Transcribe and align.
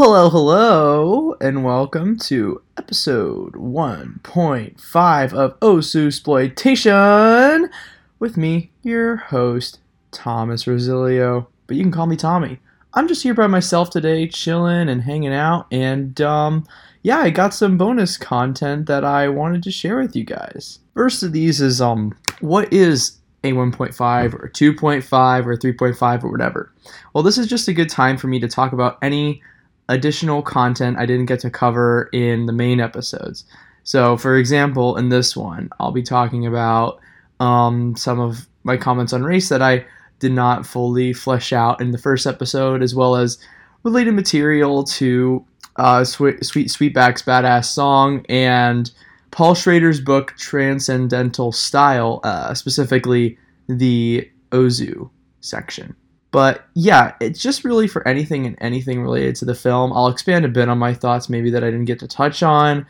hello, 0.00 0.30
hello, 0.30 1.34
and 1.40 1.64
welcome 1.64 2.16
to 2.16 2.62
episode 2.76 3.54
1.5 3.54 5.32
of 5.32 5.58
Ozusploitation 5.58 7.68
with 8.20 8.36
me, 8.36 8.70
your 8.84 9.16
host, 9.16 9.80
Thomas 10.12 10.66
Rosilio. 10.66 11.48
But 11.66 11.76
you 11.76 11.82
can 11.82 11.90
call 11.90 12.06
me 12.06 12.14
Tommy. 12.14 12.60
I'm 12.94 13.08
just 13.08 13.24
here 13.24 13.34
by 13.34 13.48
myself 13.48 13.90
today, 13.90 14.28
chilling 14.28 14.88
and 14.88 15.02
hanging 15.02 15.34
out, 15.34 15.66
and 15.72 16.20
um, 16.20 16.64
yeah, 17.02 17.18
I 17.18 17.30
got 17.30 17.52
some 17.52 17.76
bonus 17.76 18.16
content 18.16 18.86
that 18.86 19.04
I 19.04 19.28
wanted 19.28 19.64
to 19.64 19.72
share 19.72 19.98
with 19.98 20.14
you 20.14 20.22
guys. 20.22 20.78
First 20.94 21.24
of 21.24 21.32
these 21.32 21.60
is 21.60 21.80
um, 21.80 22.16
what 22.38 22.72
is 22.72 23.18
a 23.42 23.50
1.5 23.50 24.34
or 24.34 24.48
2.5 24.48 25.46
or 25.46 25.56
3.5 25.56 26.22
or 26.22 26.30
whatever. 26.30 26.72
Well, 27.12 27.24
this 27.24 27.36
is 27.36 27.48
just 27.48 27.66
a 27.66 27.72
good 27.72 27.90
time 27.90 28.16
for 28.16 28.28
me 28.28 28.38
to 28.38 28.46
talk 28.46 28.72
about 28.72 28.96
any 29.02 29.42
additional 29.88 30.42
content 30.42 30.98
I 30.98 31.06
didn't 31.06 31.26
get 31.26 31.40
to 31.40 31.50
cover 31.50 32.08
in 32.12 32.46
the 32.46 32.52
main 32.52 32.80
episodes. 32.80 33.44
So, 33.84 34.16
for 34.16 34.36
example, 34.36 34.96
in 34.96 35.08
this 35.08 35.36
one, 35.36 35.70
I'll 35.80 35.92
be 35.92 36.02
talking 36.02 36.46
about 36.46 37.00
um, 37.40 37.96
some 37.96 38.20
of 38.20 38.46
my 38.64 38.76
comments 38.76 39.12
on 39.12 39.24
race 39.24 39.48
that 39.48 39.62
I 39.62 39.86
did 40.18 40.32
not 40.32 40.66
fully 40.66 41.12
flesh 41.12 41.52
out 41.52 41.80
in 41.80 41.92
the 41.92 41.98
first 41.98 42.26
episode, 42.26 42.82
as 42.82 42.94
well 42.94 43.16
as 43.16 43.38
related 43.84 44.12
material 44.12 44.84
to 44.84 45.44
uh, 45.76 46.04
Sweet, 46.04 46.44
Sweet 46.44 46.68
Sweetback's 46.68 47.22
Baadasssss 47.22 47.66
Song 47.66 48.26
and 48.28 48.90
Paul 49.30 49.54
Schrader's 49.54 50.00
book 50.00 50.34
Transcendental 50.36 51.52
Style, 51.52 52.20
uh, 52.24 52.52
specifically 52.54 53.38
the 53.68 54.28
Ozu 54.50 55.08
section. 55.40 55.94
But 56.30 56.66
yeah, 56.74 57.14
it's 57.20 57.40
just 57.40 57.64
really 57.64 57.88
for 57.88 58.06
anything 58.06 58.46
and 58.46 58.56
anything 58.60 59.00
related 59.00 59.36
to 59.36 59.44
the 59.44 59.54
film. 59.54 59.92
I'll 59.92 60.08
expand 60.08 60.44
a 60.44 60.48
bit 60.48 60.68
on 60.68 60.78
my 60.78 60.92
thoughts, 60.92 61.28
maybe 61.28 61.50
that 61.50 61.64
I 61.64 61.70
didn't 61.70 61.86
get 61.86 62.00
to 62.00 62.08
touch 62.08 62.42
on. 62.42 62.86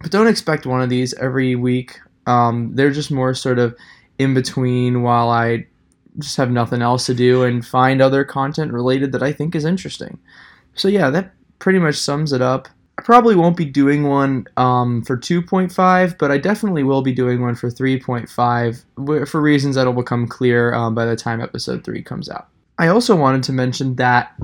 But 0.00 0.10
don't 0.10 0.26
expect 0.26 0.66
one 0.66 0.82
of 0.82 0.90
these 0.90 1.14
every 1.14 1.54
week. 1.54 1.98
Um, 2.26 2.74
they're 2.74 2.90
just 2.90 3.10
more 3.10 3.32
sort 3.32 3.58
of 3.58 3.74
in 4.18 4.34
between 4.34 5.02
while 5.02 5.30
I 5.30 5.66
just 6.18 6.36
have 6.36 6.50
nothing 6.50 6.82
else 6.82 7.06
to 7.06 7.14
do 7.14 7.44
and 7.44 7.64
find 7.64 8.02
other 8.02 8.24
content 8.24 8.72
related 8.72 9.12
that 9.12 9.22
I 9.22 9.32
think 9.32 9.54
is 9.54 9.64
interesting. 9.64 10.18
So 10.74 10.88
yeah, 10.88 11.10
that 11.10 11.32
pretty 11.58 11.78
much 11.78 11.96
sums 11.96 12.32
it 12.32 12.42
up. 12.42 12.68
I 12.98 13.02
probably 13.02 13.36
won't 13.36 13.56
be 13.56 13.64
doing 13.64 14.02
one 14.08 14.46
um, 14.56 15.02
for 15.02 15.16
2.5, 15.16 16.18
but 16.18 16.32
I 16.32 16.38
definitely 16.38 16.82
will 16.82 17.02
be 17.02 17.12
doing 17.12 17.40
one 17.40 17.54
for 17.54 17.70
3.5 17.70 19.28
for 19.28 19.40
reasons 19.40 19.76
that 19.76 19.86
will 19.86 19.92
become 19.92 20.26
clear 20.26 20.74
um, 20.74 20.96
by 20.96 21.04
the 21.06 21.14
time 21.14 21.40
episode 21.40 21.84
3 21.84 22.02
comes 22.02 22.28
out. 22.28 22.48
I 22.78 22.88
also 22.88 23.16
wanted 23.16 23.42
to 23.44 23.52
mention 23.52 23.96
that 23.96 24.34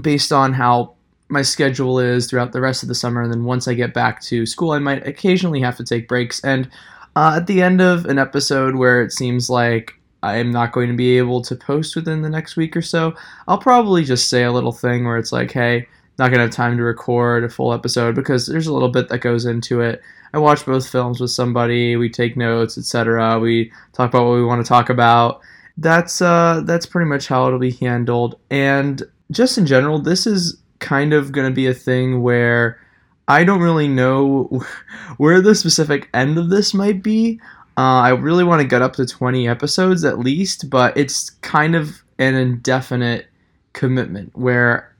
based 0.00 0.32
on 0.32 0.52
how 0.52 0.94
my 1.28 1.42
schedule 1.42 2.00
is 2.00 2.28
throughout 2.28 2.52
the 2.52 2.60
rest 2.60 2.82
of 2.82 2.88
the 2.88 2.94
summer, 2.94 3.22
and 3.22 3.32
then 3.32 3.44
once 3.44 3.68
I 3.68 3.74
get 3.74 3.94
back 3.94 4.20
to 4.22 4.44
school, 4.44 4.72
I 4.72 4.80
might 4.80 5.06
occasionally 5.06 5.60
have 5.60 5.76
to 5.76 5.84
take 5.84 6.08
breaks. 6.08 6.42
And 6.42 6.68
uh, 7.14 7.34
at 7.36 7.46
the 7.46 7.62
end 7.62 7.80
of 7.80 8.06
an 8.06 8.18
episode 8.18 8.74
where 8.74 9.00
it 9.00 9.12
seems 9.12 9.48
like 9.48 9.94
I 10.22 10.36
am 10.36 10.50
not 10.50 10.72
going 10.72 10.88
to 10.88 10.96
be 10.96 11.18
able 11.18 11.42
to 11.42 11.54
post 11.54 11.94
within 11.94 12.22
the 12.22 12.28
next 12.28 12.56
week 12.56 12.76
or 12.76 12.82
so, 12.82 13.14
I'll 13.46 13.58
probably 13.58 14.04
just 14.04 14.28
say 14.28 14.42
a 14.42 14.52
little 14.52 14.72
thing 14.72 15.04
where 15.04 15.16
it's 15.16 15.32
like, 15.32 15.52
hey, 15.52 15.86
not 16.18 16.28
going 16.28 16.38
to 16.38 16.44
have 16.44 16.50
time 16.50 16.76
to 16.76 16.82
record 16.82 17.44
a 17.44 17.48
full 17.48 17.72
episode 17.72 18.14
because 18.14 18.46
there's 18.46 18.66
a 18.66 18.74
little 18.74 18.90
bit 18.90 19.08
that 19.08 19.18
goes 19.20 19.46
into 19.46 19.80
it. 19.80 20.02
I 20.34 20.38
watch 20.38 20.66
both 20.66 20.88
films 20.88 21.20
with 21.20 21.30
somebody, 21.30 21.96
we 21.96 22.10
take 22.10 22.36
notes, 22.36 22.76
etc. 22.76 23.38
We 23.38 23.72
talk 23.92 24.10
about 24.10 24.26
what 24.26 24.34
we 24.34 24.44
want 24.44 24.64
to 24.64 24.68
talk 24.68 24.90
about. 24.90 25.40
That's 25.76 26.20
uh 26.20 26.62
that's 26.64 26.86
pretty 26.86 27.08
much 27.08 27.28
how 27.28 27.46
it'll 27.46 27.58
be 27.58 27.72
handled. 27.72 28.38
And 28.50 29.02
just 29.30 29.58
in 29.58 29.66
general, 29.66 29.98
this 29.98 30.26
is 30.26 30.60
kind 30.78 31.12
of 31.12 31.32
going 31.32 31.48
to 31.48 31.54
be 31.54 31.66
a 31.66 31.74
thing 31.74 32.22
where 32.22 32.80
I 33.28 33.44
don't 33.44 33.60
really 33.60 33.88
know 33.88 34.62
where 35.18 35.40
the 35.40 35.54
specific 35.54 36.08
end 36.12 36.38
of 36.38 36.50
this 36.50 36.74
might 36.74 37.02
be. 37.02 37.40
Uh, 37.78 38.02
I 38.02 38.10
really 38.10 38.44
want 38.44 38.60
to 38.60 38.66
get 38.66 38.82
up 38.82 38.94
to 38.94 39.06
20 39.06 39.48
episodes 39.48 40.04
at 40.04 40.18
least, 40.18 40.68
but 40.68 40.96
it's 40.96 41.30
kind 41.30 41.74
of 41.74 42.02
an 42.18 42.34
indefinite 42.34 43.26
commitment 43.72 44.36
where 44.36 44.94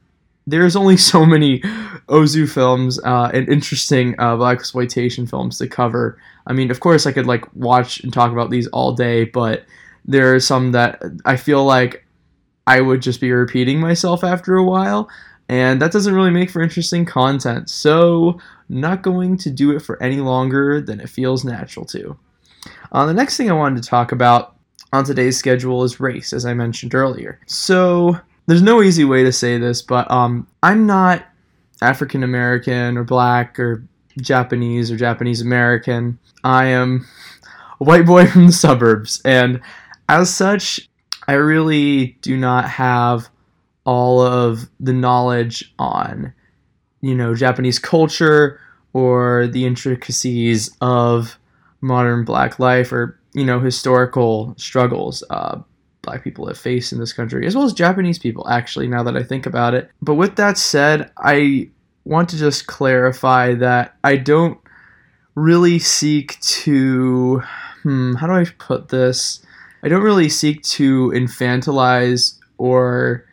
there's 0.47 0.77
only 0.77 0.97
so 0.97 1.27
many 1.27 1.61
Ozu 2.09 2.51
films 2.51 2.99
uh, 3.05 3.31
and 3.35 3.49
interesting 3.49 4.15
uh, 4.19 4.37
blaxploitation 4.37 5.29
films 5.29 5.59
to 5.59 5.69
cover. 5.69 6.19
I 6.47 6.53
mean, 6.53 6.71
of 6.71 6.81
course, 6.81 7.07
I 7.07 7.13
could 7.13 7.27
like 7.27 7.45
watch 7.55 8.01
and 8.01 8.13
talk 8.13 8.33
about 8.33 8.51
these 8.51 8.67
all 8.69 8.93
day, 8.93 9.25
but 9.25 9.65
there 10.11 10.35
are 10.35 10.41
some 10.41 10.73
that 10.73 11.03
I 11.25 11.37
feel 11.37 11.65
like 11.65 12.05
I 12.67 12.81
would 12.81 13.01
just 13.01 13.21
be 13.21 13.33
repeating 13.33 13.81
myself 13.81 14.25
after 14.25 14.57
a 14.57 14.65
while, 14.65 15.09
and 15.49 15.81
that 15.81 15.93
doesn't 15.93 16.15
really 16.15 16.31
make 16.31 16.51
for 16.51 16.63
interesting 16.63 17.05
content. 17.05 17.71
So, 17.71 18.41
not 18.69 19.03
going 19.03 19.37
to 19.39 19.51
do 19.51 19.75
it 19.75 19.81
for 19.81 20.01
any 20.03 20.21
longer 20.21 20.81
than 20.81 21.01
it 21.01 21.09
feels 21.09 21.45
natural 21.45 21.87
to. 21.87 22.17
Uh, 22.93 23.07
the 23.07 23.15
next 23.15 23.37
thing 23.37 23.51
I 23.51 23.55
wanted 23.55 23.83
to 23.83 23.89
talk 23.89 24.13
about 24.13 24.57
on 24.93 25.05
today's 25.05 25.37
schedule 25.37 25.85
is 25.85 26.01
race, 26.01 26.33
as 26.33 26.45
I 26.45 26.55
mentioned 26.55 26.95
earlier. 26.95 27.41
So, 27.47 28.19
there's 28.47 28.63
no 28.63 28.83
easy 28.83 29.05
way 29.05 29.23
to 29.23 29.33
say 29.33 29.59
this, 29.59 29.81
but 29.81 30.11
um, 30.11 30.47
I'm 30.63 30.87
not 30.87 31.25
African 31.83 32.25
American 32.25 32.99
or 32.99 33.05
black 33.05 33.59
or 33.61 33.85
Japanese 34.21 34.91
or 34.91 34.97
Japanese 34.97 35.41
American. 35.41 36.19
I 36.43 36.67
am 36.67 37.07
a 37.81 37.85
white 37.85 38.07
boy 38.07 38.27
from 38.31 38.47
the 38.47 38.53
suburbs, 38.53 39.23
and 39.25 39.61
as 40.11 40.35
such, 40.35 40.89
I 41.29 41.35
really 41.35 42.19
do 42.21 42.37
not 42.37 42.69
have 42.69 43.29
all 43.85 44.21
of 44.21 44.69
the 44.81 44.93
knowledge 44.93 45.73
on, 45.79 46.35
you 47.01 47.15
know, 47.15 47.33
Japanese 47.33 47.79
culture 47.79 48.61
or 48.93 49.47
the 49.47 49.65
intricacies 49.65 50.77
of 50.81 51.39
modern 51.81 52.25
black 52.25 52.59
life 52.59 52.91
or, 52.93 53.21
you 53.35 53.45
know, 53.45 53.61
historical 53.61 54.53
struggles. 54.59 55.23
Uh, 55.31 55.61
black 56.03 56.25
people 56.25 56.49
have 56.49 56.59
faced 56.59 56.93
in 56.93 56.99
this 56.99 57.13
country, 57.13 57.47
as 57.47 57.55
well 57.55 57.65
as 57.65 57.73
Japanese 57.73 58.19
people, 58.19 58.49
actually, 58.49 58.89
now 58.89 59.05
that 59.05 59.17
I 59.17 59.23
think 59.23 59.47
about 59.47 59.75
it. 59.75 59.89
But 60.03 60.17
with 60.17 60.35
that 60.37 60.59
said, 60.59 61.13
I 61.19 61.71
want 62.05 62.29
to 62.31 62.37
just 62.37 62.67
clarify 62.67 63.55
that 63.55 63.97
I 64.03 64.17
don't 64.17 64.59
really 65.37 65.79
seek 65.79 66.41
to. 66.41 67.45
Hmm, 67.85 68.15
how 68.15 68.27
do 68.27 68.33
I 68.33 68.45
put 68.59 68.89
this? 68.89 69.47
I 69.83 69.89
don't 69.89 70.03
really 70.03 70.29
seek 70.29 70.63
to 70.63 71.11
infantilize 71.11 72.39
or 72.59 73.25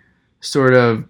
sort 0.41 0.73
of 0.73 1.03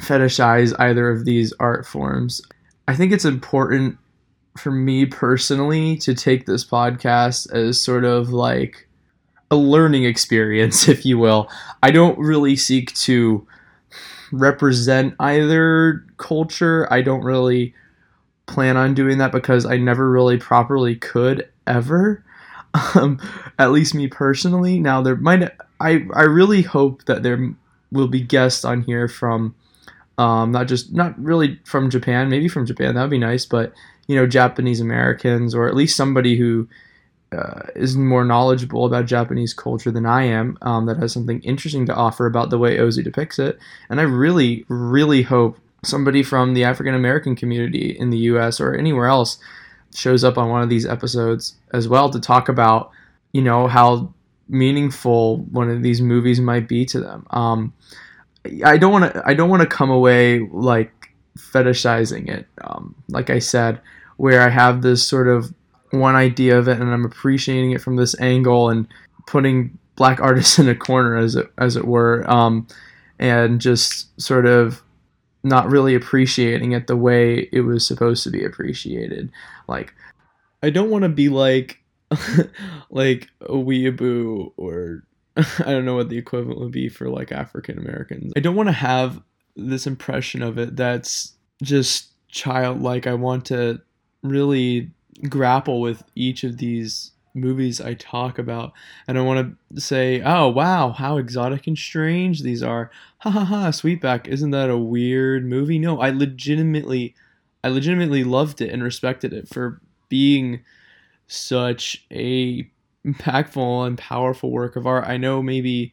fetishize 0.00 0.74
either 0.78 1.10
of 1.10 1.24
these 1.24 1.52
art 1.58 1.86
forms. 1.86 2.42
I 2.86 2.94
think 2.94 3.12
it's 3.12 3.24
important 3.24 3.98
for 4.56 4.70
me 4.70 5.06
personally 5.06 5.96
to 5.98 6.14
take 6.14 6.46
this 6.46 6.64
podcast 6.64 7.52
as 7.52 7.80
sort 7.80 8.04
of 8.04 8.30
like 8.30 8.88
a 9.50 9.56
learning 9.56 10.04
experience, 10.04 10.88
if 10.88 11.04
you 11.04 11.18
will. 11.18 11.50
I 11.82 11.90
don't 11.90 12.18
really 12.18 12.56
seek 12.56 12.94
to 12.94 13.46
represent 14.32 15.14
either 15.20 16.04
culture. 16.16 16.92
I 16.92 17.02
don't 17.02 17.22
really 17.24 17.74
plan 18.46 18.76
on 18.76 18.94
doing 18.94 19.18
that 19.18 19.32
because 19.32 19.66
I 19.66 19.76
never 19.76 20.10
really 20.10 20.38
properly 20.38 20.96
could 20.96 21.48
ever. 21.66 22.24
Um, 22.94 23.20
at 23.58 23.72
least 23.72 23.94
me 23.94 24.08
personally. 24.08 24.78
Now 24.78 25.02
there 25.02 25.16
might 25.16 25.50
I 25.80 26.06
I 26.12 26.22
really 26.22 26.62
hope 26.62 27.04
that 27.04 27.22
there 27.22 27.54
will 27.92 28.08
be 28.08 28.20
guests 28.20 28.64
on 28.64 28.82
here 28.82 29.08
from 29.08 29.54
um, 30.18 30.52
not 30.52 30.68
just 30.68 30.92
not 30.92 31.18
really 31.22 31.60
from 31.64 31.90
Japan, 31.90 32.28
maybe 32.28 32.48
from 32.48 32.66
Japan 32.66 32.94
that 32.94 33.02
would 33.02 33.10
be 33.10 33.18
nice, 33.18 33.44
but 33.44 33.72
you 34.06 34.16
know 34.16 34.26
Japanese 34.26 34.80
Americans 34.80 35.54
or 35.54 35.68
at 35.68 35.74
least 35.74 35.96
somebody 35.96 36.36
who 36.36 36.68
uh, 37.32 37.62
is 37.74 37.96
more 37.96 38.24
knowledgeable 38.24 38.86
about 38.86 39.06
Japanese 39.06 39.52
culture 39.52 39.90
than 39.90 40.06
I 40.06 40.24
am, 40.24 40.56
um, 40.62 40.86
that 40.86 40.98
has 40.98 41.12
something 41.12 41.40
interesting 41.40 41.86
to 41.86 41.94
offer 41.94 42.26
about 42.26 42.50
the 42.50 42.58
way 42.58 42.76
Ozu 42.76 43.02
depicts 43.02 43.38
it. 43.38 43.58
And 43.90 44.00
I 44.00 44.04
really, 44.04 44.64
really 44.68 45.22
hope 45.22 45.58
somebody 45.84 46.22
from 46.22 46.54
the 46.54 46.64
African 46.64 46.94
American 46.94 47.36
community 47.36 47.96
in 47.98 48.10
the 48.10 48.18
US 48.18 48.60
or 48.60 48.74
anywhere 48.74 49.06
else 49.06 49.38
shows 49.96 50.24
up 50.24 50.38
on 50.38 50.50
one 50.50 50.62
of 50.62 50.68
these 50.68 50.86
episodes 50.86 51.56
as 51.72 51.88
well 51.88 52.10
to 52.10 52.20
talk 52.20 52.48
about, 52.48 52.90
you 53.32 53.42
know, 53.42 53.66
how 53.66 54.12
meaningful 54.48 55.38
one 55.38 55.70
of 55.70 55.82
these 55.82 56.00
movies 56.00 56.40
might 56.40 56.68
be 56.68 56.84
to 56.86 57.00
them. 57.00 57.26
Um, 57.30 57.72
I 58.64 58.76
don't 58.76 58.92
want 58.92 59.12
to. 59.12 59.22
I 59.26 59.34
don't 59.34 59.50
want 59.50 59.62
to 59.62 59.68
come 59.68 59.90
away 59.90 60.40
like 60.52 60.92
fetishizing 61.36 62.28
it. 62.28 62.46
Um, 62.62 62.94
like 63.08 63.30
I 63.30 63.40
said, 63.40 63.80
where 64.16 64.40
I 64.40 64.48
have 64.48 64.82
this 64.82 65.06
sort 65.06 65.28
of 65.28 65.52
one 65.90 66.14
idea 66.14 66.58
of 66.58 66.68
it 66.68 66.80
and 66.80 66.90
I'm 66.90 67.04
appreciating 67.04 67.72
it 67.72 67.80
from 67.80 67.96
this 67.96 68.18
angle 68.20 68.70
and 68.70 68.86
putting 69.26 69.78
black 69.96 70.20
artists 70.22 70.58
in 70.58 70.68
a 70.68 70.74
corner 70.74 71.16
as 71.16 71.36
it 71.36 71.50
as 71.58 71.76
it 71.76 71.86
were 71.86 72.28
um, 72.30 72.66
and 73.18 73.60
just 73.60 74.20
sort 74.20 74.46
of 74.46 74.82
not 75.42 75.70
really 75.70 75.94
appreciating 75.94 76.72
it 76.72 76.88
the 76.88 76.96
way 76.96 77.48
it 77.52 77.60
was 77.60 77.86
supposed 77.86 78.24
to 78.24 78.30
be 78.30 78.44
appreciated 78.44 79.30
like 79.68 79.94
I 80.62 80.70
don't 80.70 80.90
want 80.90 81.02
to 81.02 81.08
be 81.08 81.28
like 81.28 81.82
like 82.90 83.28
a 83.40 83.54
weeaboo 83.54 84.52
or 84.56 85.04
I 85.36 85.72
don't 85.72 85.84
know 85.84 85.96
what 85.96 86.08
the 86.08 86.18
equivalent 86.18 86.60
would 86.60 86.72
be 86.72 86.88
for 86.88 87.08
like 87.08 87.32
African 87.32 87.78
Americans. 87.78 88.32
I 88.36 88.40
don't 88.40 88.56
want 88.56 88.68
to 88.68 88.72
have 88.72 89.22
this 89.54 89.86
impression 89.86 90.42
of 90.42 90.58
it 90.58 90.76
that's 90.76 91.34
just 91.62 92.10
childlike. 92.28 93.06
I 93.06 93.14
want 93.14 93.46
to 93.46 93.80
really 94.22 94.90
grapple 95.28 95.80
with 95.80 96.02
each 96.14 96.44
of 96.44 96.58
these 96.58 97.12
movies 97.34 97.80
I 97.80 97.94
talk 97.94 98.38
about, 98.38 98.72
and 99.06 99.18
I 99.18 99.20
want 99.20 99.56
to 99.74 99.80
say, 99.80 100.22
"Oh 100.24 100.48
wow, 100.48 100.90
how 100.92 101.18
exotic 101.18 101.66
and 101.66 101.76
strange 101.76 102.42
these 102.42 102.62
are!" 102.62 102.90
Ha 103.18 103.30
ha 103.30 103.44
ha! 103.44 103.68
Sweetback, 103.68 104.26
isn't 104.26 104.50
that 104.50 104.70
a 104.70 104.78
weird 104.78 105.44
movie? 105.44 105.78
No, 105.78 106.00
I 106.00 106.10
legitimately, 106.10 107.14
I 107.64 107.68
legitimately 107.68 108.24
loved 108.24 108.60
it 108.60 108.70
and 108.70 108.82
respected 108.82 109.32
it 109.32 109.48
for 109.48 109.80
being 110.08 110.60
such 111.26 112.04
a 112.12 112.70
impactful 113.06 113.86
and 113.86 113.98
powerful 113.98 114.50
work 114.50 114.76
of 114.76 114.86
art. 114.86 115.04
I 115.06 115.16
know 115.16 115.42
maybe 115.42 115.92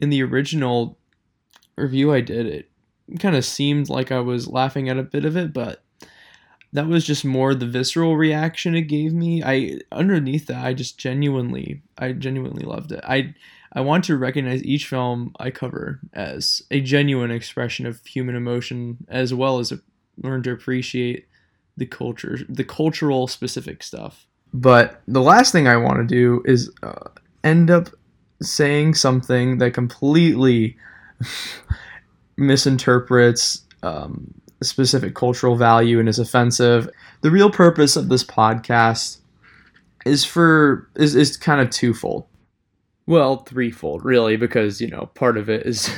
in 0.00 0.10
the 0.10 0.22
original 0.22 0.98
review 1.76 2.12
I 2.12 2.20
did, 2.20 2.46
it 2.46 2.70
kind 3.18 3.36
of 3.36 3.44
seemed 3.44 3.88
like 3.88 4.12
I 4.12 4.20
was 4.20 4.48
laughing 4.48 4.88
at 4.88 4.98
a 4.98 5.02
bit 5.02 5.24
of 5.24 5.36
it, 5.36 5.52
but 5.52 5.82
that 6.72 6.86
was 6.86 7.04
just 7.04 7.24
more 7.24 7.54
the 7.54 7.66
visceral 7.66 8.16
reaction 8.16 8.74
it 8.74 8.82
gave 8.82 9.12
me. 9.12 9.42
I 9.42 9.80
underneath 9.90 10.46
that, 10.46 10.64
I 10.64 10.72
just 10.74 10.98
genuinely, 10.98 11.82
I 11.98 12.12
genuinely 12.12 12.64
loved 12.64 12.92
it. 12.92 13.00
I 13.04 13.34
I 13.72 13.80
want 13.82 14.04
to 14.04 14.16
recognize 14.16 14.64
each 14.64 14.86
film 14.86 15.32
I 15.38 15.50
cover 15.50 16.00
as 16.12 16.62
a 16.70 16.80
genuine 16.80 17.30
expression 17.30 17.86
of 17.86 18.04
human 18.04 18.34
emotion, 18.34 18.98
as 19.08 19.32
well 19.32 19.58
as 19.58 19.72
a, 19.72 19.80
learn 20.22 20.42
to 20.44 20.52
appreciate 20.52 21.26
the 21.76 21.86
culture, 21.86 22.38
the 22.48 22.64
cultural 22.64 23.26
specific 23.26 23.82
stuff. 23.82 24.26
But 24.52 25.00
the 25.06 25.22
last 25.22 25.52
thing 25.52 25.68
I 25.68 25.76
want 25.76 25.98
to 25.98 26.04
do 26.04 26.42
is 26.44 26.70
uh, 26.82 27.08
end 27.44 27.70
up 27.70 27.88
saying 28.42 28.94
something 28.94 29.58
that 29.58 29.74
completely 29.74 30.76
misinterprets 32.36 33.62
um, 33.82 34.34
specific 34.62 35.14
cultural 35.14 35.56
value 35.56 35.98
and 35.98 36.08
is 36.08 36.18
offensive. 36.18 36.88
The 37.22 37.30
real 37.30 37.50
purpose 37.50 37.96
of 37.96 38.08
this 38.08 38.24
podcast 38.24 39.18
is 40.04 40.24
for 40.24 40.88
is 40.96 41.14
is 41.14 41.36
kind 41.36 41.60
of 41.60 41.70
twofold. 41.70 42.26
Well, 43.06 43.38
threefold, 43.38 44.04
really, 44.04 44.36
because 44.36 44.80
you 44.80 44.88
know 44.88 45.10
part 45.14 45.36
of 45.36 45.48
it 45.48 45.66
is 45.66 45.90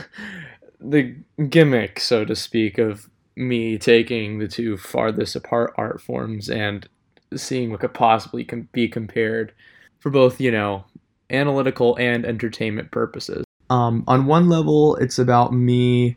the 0.80 1.16
gimmick, 1.48 2.00
so 2.00 2.24
to 2.24 2.34
speak, 2.34 2.78
of 2.78 3.08
me 3.36 3.78
taking 3.78 4.38
the 4.38 4.48
two 4.48 4.76
farthest 4.76 5.36
apart 5.36 5.72
art 5.76 6.00
forms 6.00 6.50
and 6.50 6.88
seeing 7.34 7.70
what 7.70 7.80
could 7.80 7.94
possibly 7.94 8.44
com- 8.44 8.68
be 8.72 8.88
compared 8.88 9.52
for 10.00 10.10
both, 10.10 10.40
you 10.40 10.50
know, 10.50 10.84
analytical 11.30 11.96
and 11.96 12.26
entertainment 12.26 12.90
purposes. 12.90 13.44
Um, 13.70 14.04
on 14.06 14.26
one 14.26 14.48
level, 14.48 14.96
it's 14.96 15.18
about 15.18 15.52
me 15.54 16.16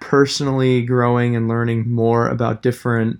personally 0.00 0.82
growing 0.82 1.34
and 1.34 1.48
learning 1.48 1.88
more 1.90 2.28
about 2.28 2.62
different 2.62 3.18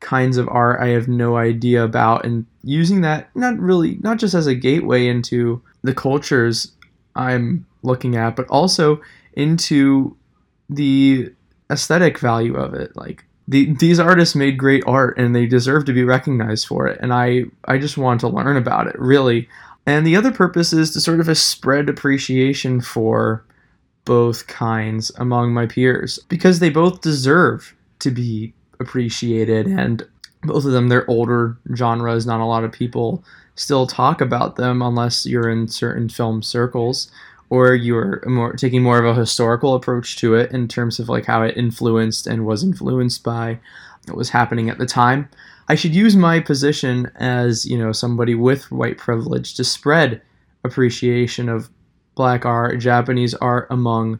kinds 0.00 0.36
of 0.36 0.48
art 0.48 0.80
I 0.80 0.88
have 0.88 1.08
no 1.08 1.36
idea 1.36 1.82
about 1.82 2.26
and 2.26 2.44
using 2.62 3.00
that 3.00 3.30
not 3.34 3.58
really 3.58 3.96
not 4.02 4.18
just 4.18 4.34
as 4.34 4.46
a 4.46 4.54
gateway 4.54 5.06
into 5.06 5.62
the 5.82 5.94
cultures 5.94 6.72
I'm 7.16 7.66
looking 7.82 8.14
at 8.14 8.36
but 8.36 8.46
also 8.48 9.00
into 9.32 10.14
the 10.68 11.32
aesthetic 11.70 12.18
value 12.18 12.54
of 12.54 12.74
it. 12.74 12.96
Like 12.96 13.24
the, 13.48 13.74
these 13.74 14.00
artists 14.00 14.34
made 14.34 14.58
great 14.58 14.84
art 14.86 15.18
and 15.18 15.34
they 15.34 15.46
deserve 15.46 15.84
to 15.86 15.92
be 15.92 16.04
recognized 16.04 16.66
for 16.66 16.86
it. 16.86 16.98
And 17.00 17.12
I 17.12 17.44
I 17.66 17.78
just 17.78 17.98
want 17.98 18.20
to 18.20 18.28
learn 18.28 18.56
about 18.56 18.86
it 18.86 18.98
really. 18.98 19.48
And 19.86 20.06
the 20.06 20.16
other 20.16 20.32
purpose 20.32 20.72
is 20.72 20.92
to 20.92 21.00
sort 21.00 21.20
of 21.20 21.36
spread 21.36 21.88
appreciation 21.88 22.80
for 22.80 23.44
both 24.04 24.46
kinds 24.46 25.10
among 25.16 25.52
my 25.52 25.66
peers 25.66 26.18
because 26.28 26.58
they 26.58 26.70
both 26.70 27.00
deserve 27.00 27.74
to 28.00 28.10
be 28.10 28.52
appreciated 28.80 29.66
and 29.66 30.06
both 30.42 30.64
of 30.64 30.72
them 30.72 30.88
they're 30.88 31.08
older 31.10 31.56
genres. 31.74 32.26
Not 32.26 32.40
a 32.40 32.46
lot 32.46 32.64
of 32.64 32.72
people 32.72 33.24
still 33.56 33.86
talk 33.86 34.20
about 34.20 34.56
them 34.56 34.82
unless 34.82 35.26
you're 35.26 35.48
in 35.48 35.68
certain 35.68 36.08
film 36.08 36.42
circles 36.42 37.10
or 37.50 37.74
you're 37.74 38.22
more 38.26 38.52
taking 38.54 38.82
more 38.82 38.98
of 38.98 39.04
a 39.04 39.18
historical 39.18 39.74
approach 39.74 40.16
to 40.16 40.34
it 40.34 40.50
in 40.52 40.68
terms 40.68 40.98
of 40.98 41.08
like 41.08 41.26
how 41.26 41.42
it 41.42 41.56
influenced 41.56 42.26
and 42.26 42.46
was 42.46 42.62
influenced 42.62 43.22
by 43.22 43.58
what 44.06 44.16
was 44.16 44.30
happening 44.30 44.68
at 44.68 44.78
the 44.78 44.86
time 44.86 45.28
i 45.68 45.74
should 45.74 45.94
use 45.94 46.16
my 46.16 46.40
position 46.40 47.10
as 47.16 47.64
you 47.64 47.78
know 47.78 47.92
somebody 47.92 48.34
with 48.34 48.70
white 48.70 48.98
privilege 48.98 49.54
to 49.54 49.64
spread 49.64 50.20
appreciation 50.64 51.48
of 51.48 51.68
black 52.14 52.44
art, 52.44 52.78
Japanese 52.78 53.34
art 53.34 53.66
among, 53.70 54.18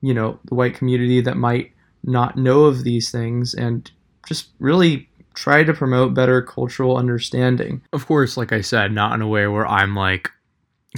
you 0.00 0.14
know, 0.14 0.38
the 0.44 0.54
white 0.54 0.74
community 0.74 1.20
that 1.20 1.36
might 1.36 1.72
not 2.04 2.36
know 2.36 2.64
of 2.64 2.84
these 2.84 3.10
things 3.10 3.54
and 3.54 3.90
just 4.26 4.48
really 4.60 5.08
try 5.34 5.62
to 5.62 5.72
promote 5.72 6.14
better 6.14 6.42
cultural 6.42 6.96
understanding. 6.96 7.80
Of 7.92 8.06
course, 8.06 8.36
like 8.36 8.52
I 8.52 8.60
said, 8.60 8.92
not 8.92 9.14
in 9.14 9.22
a 9.22 9.28
way 9.28 9.46
where 9.46 9.66
I'm 9.66 9.94
like 9.94 10.30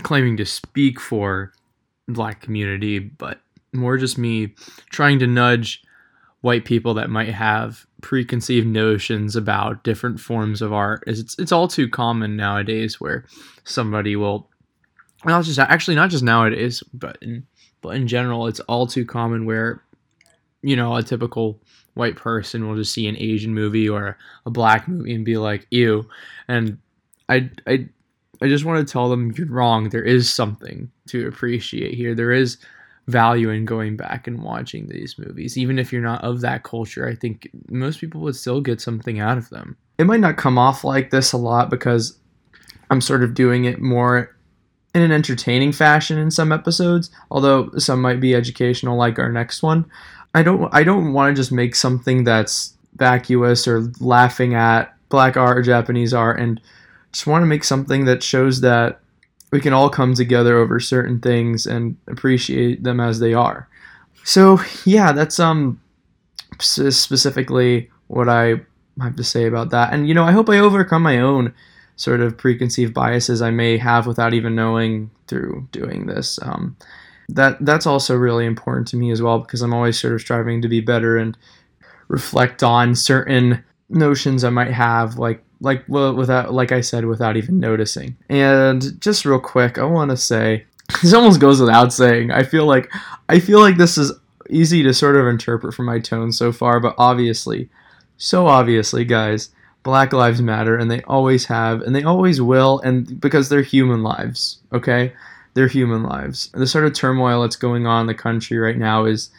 claiming 0.02 0.36
to 0.38 0.46
speak 0.46 1.00
for 1.00 1.52
black 2.12 2.40
community, 2.40 2.98
but 2.98 3.40
more 3.72 3.96
just 3.96 4.18
me 4.18 4.54
trying 4.90 5.18
to 5.20 5.26
nudge 5.26 5.82
white 6.40 6.64
people 6.64 6.94
that 6.94 7.10
might 7.10 7.28
have 7.28 7.86
preconceived 8.00 8.66
notions 8.66 9.36
about 9.36 9.84
different 9.84 10.18
forms 10.20 10.62
of 10.62 10.72
art. 10.72 11.04
It's 11.06 11.38
it's 11.38 11.52
all 11.52 11.68
too 11.68 11.88
common 11.88 12.36
nowadays 12.36 13.00
where 13.00 13.24
somebody 13.64 14.16
will 14.16 14.48
not 15.24 15.44
just 15.44 15.58
actually 15.58 15.96
not 15.96 16.10
just 16.10 16.24
nowadays, 16.24 16.82
but 16.92 17.18
in 17.20 17.46
but 17.82 17.96
in 17.96 18.08
general, 18.08 18.46
it's 18.46 18.60
all 18.60 18.86
too 18.86 19.04
common 19.04 19.44
where 19.46 19.82
you 20.62 20.76
know 20.76 20.96
a 20.96 21.02
typical 21.02 21.60
white 21.94 22.16
person 22.16 22.68
will 22.68 22.76
just 22.76 22.92
see 22.92 23.06
an 23.06 23.16
Asian 23.18 23.54
movie 23.54 23.88
or 23.88 24.16
a 24.46 24.50
black 24.50 24.88
movie 24.88 25.14
and 25.14 25.24
be 25.24 25.36
like, 25.36 25.66
"Ew," 25.70 26.08
and 26.48 26.78
I 27.28 27.50
I 27.66 27.88
I 28.42 28.48
just 28.48 28.64
want 28.64 28.86
to 28.86 28.90
tell 28.90 29.10
them 29.10 29.32
you're 29.36 29.46
wrong. 29.46 29.90
There 29.90 30.02
is 30.02 30.32
something 30.32 30.90
to 31.10 31.28
appreciate 31.28 31.94
here. 31.94 32.14
There 32.14 32.32
is 32.32 32.58
value 33.06 33.50
in 33.50 33.64
going 33.64 33.96
back 33.96 34.26
and 34.26 34.42
watching 34.42 34.86
these 34.86 35.18
movies, 35.18 35.58
even 35.58 35.78
if 35.78 35.92
you're 35.92 36.02
not 36.02 36.22
of 36.22 36.40
that 36.40 36.62
culture. 36.62 37.08
I 37.08 37.14
think 37.14 37.48
most 37.68 38.00
people 38.00 38.20
would 38.22 38.36
still 38.36 38.60
get 38.60 38.80
something 38.80 39.20
out 39.20 39.38
of 39.38 39.50
them. 39.50 39.76
It 39.98 40.06
might 40.06 40.20
not 40.20 40.36
come 40.36 40.58
off 40.58 40.84
like 40.84 41.10
this 41.10 41.32
a 41.32 41.36
lot 41.36 41.70
because 41.70 42.18
I'm 42.90 43.00
sort 43.00 43.22
of 43.22 43.34
doing 43.34 43.64
it 43.64 43.80
more 43.80 44.34
in 44.94 45.02
an 45.02 45.12
entertaining 45.12 45.72
fashion 45.72 46.18
in 46.18 46.30
some 46.30 46.52
episodes, 46.52 47.10
although 47.30 47.70
some 47.78 48.00
might 48.00 48.20
be 48.20 48.34
educational 48.34 48.96
like 48.96 49.18
our 49.18 49.30
next 49.30 49.62
one. 49.62 49.84
I 50.34 50.42
don't 50.42 50.72
I 50.72 50.84
don't 50.84 51.12
want 51.12 51.34
to 51.34 51.40
just 51.40 51.52
make 51.52 51.74
something 51.74 52.24
that's 52.24 52.74
vacuous 52.96 53.66
or 53.68 53.92
laughing 54.00 54.54
at 54.54 54.94
black 55.08 55.36
art 55.36 55.58
or 55.58 55.62
Japanese 55.62 56.14
art 56.14 56.40
and 56.40 56.60
just 57.12 57.26
want 57.26 57.42
to 57.42 57.46
make 57.46 57.64
something 57.64 58.04
that 58.04 58.22
shows 58.22 58.60
that 58.60 59.00
we 59.50 59.60
can 59.60 59.72
all 59.72 59.90
come 59.90 60.14
together 60.14 60.56
over 60.56 60.80
certain 60.80 61.20
things 61.20 61.66
and 61.66 61.96
appreciate 62.06 62.82
them 62.82 63.00
as 63.00 63.18
they 63.20 63.34
are. 63.34 63.68
So, 64.24 64.60
yeah, 64.84 65.12
that's 65.12 65.38
um 65.40 65.80
specifically 66.58 67.90
what 68.08 68.28
I 68.28 68.60
have 69.00 69.16
to 69.16 69.24
say 69.24 69.46
about 69.46 69.70
that. 69.70 69.92
And 69.92 70.08
you 70.08 70.14
know, 70.14 70.24
I 70.24 70.32
hope 70.32 70.48
I 70.48 70.58
overcome 70.58 71.02
my 71.02 71.18
own 71.18 71.54
sort 71.96 72.20
of 72.20 72.36
preconceived 72.36 72.94
biases 72.94 73.42
I 73.42 73.50
may 73.50 73.76
have 73.76 74.06
without 74.06 74.34
even 74.34 74.54
knowing 74.54 75.10
through 75.26 75.68
doing 75.70 76.06
this. 76.06 76.38
Um, 76.42 76.76
that 77.28 77.64
that's 77.64 77.86
also 77.86 78.16
really 78.16 78.46
important 78.46 78.88
to 78.88 78.96
me 78.96 79.10
as 79.10 79.22
well 79.22 79.38
because 79.38 79.62
I'm 79.62 79.74
always 79.74 79.98
sort 79.98 80.14
of 80.14 80.20
striving 80.20 80.62
to 80.62 80.68
be 80.68 80.80
better 80.80 81.16
and 81.16 81.36
reflect 82.08 82.62
on 82.62 82.94
certain 82.94 83.62
notions 83.88 84.42
I 84.44 84.50
might 84.50 84.72
have, 84.72 85.18
like 85.18 85.44
like 85.60 85.84
well, 85.88 86.14
without 86.14 86.52
like 86.52 86.72
I 86.72 86.80
said, 86.80 87.04
without 87.04 87.36
even 87.36 87.60
noticing. 87.60 88.16
And 88.28 89.00
just 89.00 89.24
real 89.24 89.40
quick, 89.40 89.78
I 89.78 89.84
want 89.84 90.10
to 90.10 90.16
say 90.16 90.64
this 91.02 91.14
almost 91.14 91.40
goes 91.40 91.60
without 91.60 91.92
saying. 91.92 92.30
I 92.30 92.42
feel 92.42 92.66
like 92.66 92.92
I 93.28 93.38
feel 93.38 93.60
like 93.60 93.76
this 93.76 93.98
is 93.98 94.12
easy 94.48 94.82
to 94.82 94.94
sort 94.94 95.16
of 95.16 95.26
interpret 95.26 95.74
from 95.74 95.86
my 95.86 95.98
tone 95.98 96.32
so 96.32 96.52
far, 96.52 96.80
but 96.80 96.94
obviously, 96.98 97.68
so 98.16 98.46
obviously, 98.46 99.04
guys, 99.04 99.50
Black 99.82 100.12
Lives 100.12 100.42
Matter, 100.42 100.76
and 100.76 100.90
they 100.90 101.02
always 101.02 101.46
have, 101.46 101.82
and 101.82 101.94
they 101.94 102.02
always 102.02 102.40
will, 102.40 102.80
and 102.80 103.20
because 103.20 103.48
they're 103.48 103.62
human 103.62 104.02
lives, 104.02 104.58
okay? 104.72 105.12
They're 105.54 105.68
human 105.68 106.02
lives. 106.02 106.50
The 106.52 106.66
sort 106.66 106.84
of 106.84 106.94
turmoil 106.94 107.42
that's 107.42 107.56
going 107.56 107.86
on 107.86 108.02
in 108.02 108.06
the 108.06 108.14
country 108.14 108.58
right 108.58 108.76
now 108.78 109.04
is. 109.04 109.30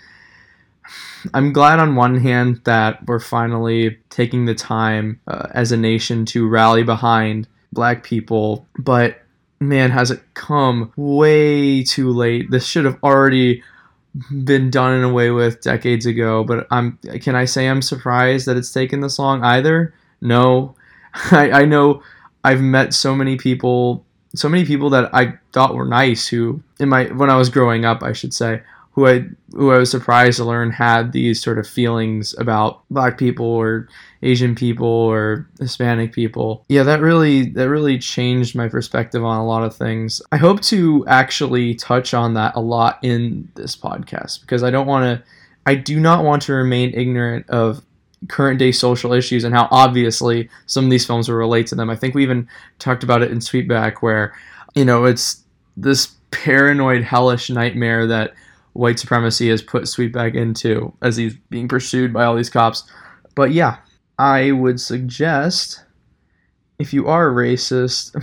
I'm 1.34 1.54
glad 1.54 1.80
on 1.80 1.96
one 1.96 2.16
hand 2.16 2.62
that 2.64 3.06
we're 3.06 3.20
finally 3.20 4.00
taking 4.10 4.46
the 4.46 4.56
time 4.56 5.20
uh, 5.28 5.48
as 5.52 5.72
a 5.72 5.78
nation 5.78 6.26
to 6.28 6.48
rally 6.48 6.84
behind 6.84 7.48
black 7.72 8.04
people, 8.04 8.68
but 8.80 9.22
man, 9.60 9.92
has 9.92 10.12
it 10.12 10.22
come 10.34 10.92
way 10.96 11.84
too 11.84 12.10
late. 12.10 12.50
This 12.52 12.66
should 12.66 12.86
have 12.86 12.98
already 13.04 13.64
been 14.44 14.70
done 14.70 14.94
in 14.94 15.04
a 15.04 15.14
way 15.14 15.32
with 15.32 15.62
decades 15.62 16.06
ago, 16.06 16.44
but 16.44 16.68
I'm 16.72 16.98
can 17.22 17.36
I 17.36 17.46
say 17.46 17.70
I'm 17.70 17.82
surprised 17.82 18.46
that 18.48 18.58
it's 18.58 18.74
taken 18.74 19.00
this 19.02 19.20
long 19.20 19.44
either? 19.44 19.94
No, 20.20 20.76
I, 21.32 21.52
I 21.52 21.66
know 21.66 22.04
I've 22.44 22.62
met 22.62 22.94
so 22.94 23.16
many 23.16 23.38
people, 23.38 24.04
so 24.36 24.50
many 24.50 24.66
people 24.66 24.90
that 24.90 25.14
I 25.14 25.38
thought 25.54 25.76
were 25.76 25.86
nice 25.86 26.28
who 26.28 26.62
in 26.80 26.90
my 26.90 27.06
when 27.06 27.30
I 27.30 27.38
was 27.38 27.50
growing 27.50 27.86
up, 27.86 28.04
I 28.04 28.14
should 28.14 28.34
say, 28.34 28.62
who 28.94 29.08
I 29.08 29.26
who 29.52 29.72
I 29.72 29.78
was 29.78 29.90
surprised 29.90 30.38
to 30.38 30.46
learn 30.46 30.72
had 30.72 31.12
these 31.12 31.42
sort 31.42 31.60
of 31.60 31.68
feelings 31.68 32.36
about 32.38 32.84
black 32.90 33.18
people 33.18 33.46
or 33.46 33.88
Asian 34.22 34.54
people 34.54 34.88
or 34.88 35.48
Hispanic 35.60 36.14
people. 36.14 36.66
Yeah, 36.68 36.84
that 36.84 37.02
really 37.02 37.50
that 37.52 37.70
really 37.70 37.98
changed 37.98 38.56
my 38.56 38.68
perspective 38.68 39.24
on 39.24 39.38
a 39.38 39.46
lot 39.46 39.64
of 39.64 39.76
things. 39.76 40.22
I 40.32 40.38
hope 40.38 40.62
to 40.64 41.06
actually 41.08 41.76
touch 41.76 42.14
on 42.14 42.34
that 42.34 42.56
a 42.56 42.60
lot 42.60 43.00
in 43.02 43.50
this 43.56 43.76
podcast 43.76 44.42
because 44.42 44.64
I 44.64 44.72
don't 44.72 44.88
want 44.88 45.04
to 45.04 45.30
I 45.66 45.76
do 45.76 46.00
not 46.00 46.24
want 46.24 46.42
to 46.44 46.54
remain 46.54 46.94
ignorant 46.94 47.50
of 47.50 47.84
current 48.28 48.60
day 48.60 48.72
social 48.72 49.14
issues 49.14 49.44
and 49.44 49.56
how 49.56 49.68
obviously 49.72 50.50
some 50.66 50.86
of 50.86 50.92
these 50.92 51.06
films 51.06 51.28
will 51.28 51.38
relate 51.38 51.68
to 51.68 51.76
them. 51.76 51.90
I 51.90 51.96
think 51.96 52.14
we 52.14 52.24
even 52.24 52.48
talked 52.78 53.04
about 53.04 53.24
it 53.24 53.32
in 53.32 53.40
Sweetback 53.40 53.98
where 54.02 54.36
you 54.76 54.86
know, 54.86 55.06
it's 55.06 55.44
this 55.78 56.14
paranoid 56.32 57.04
hellish 57.04 57.50
nightmare 57.50 58.08
that 58.08 58.34
white 58.74 59.00
supremacy 59.00 59.50
has 59.50 59.62
put 59.62 59.84
Sweetback 59.84 60.36
into 60.36 60.94
as 61.02 61.18
he's 61.18 61.36
being 61.50 61.68
pursued 61.68 62.14
by 62.14 62.24
all 62.24 62.36
these 62.36 62.50
cops. 62.50 62.84
But 63.36 63.52
yeah, 63.52 63.78
I 64.18 64.52
would 64.52 64.80
suggest 64.80 65.84
if 66.80 66.94
you 66.94 67.08
are 67.08 67.30
racist, 67.30 68.16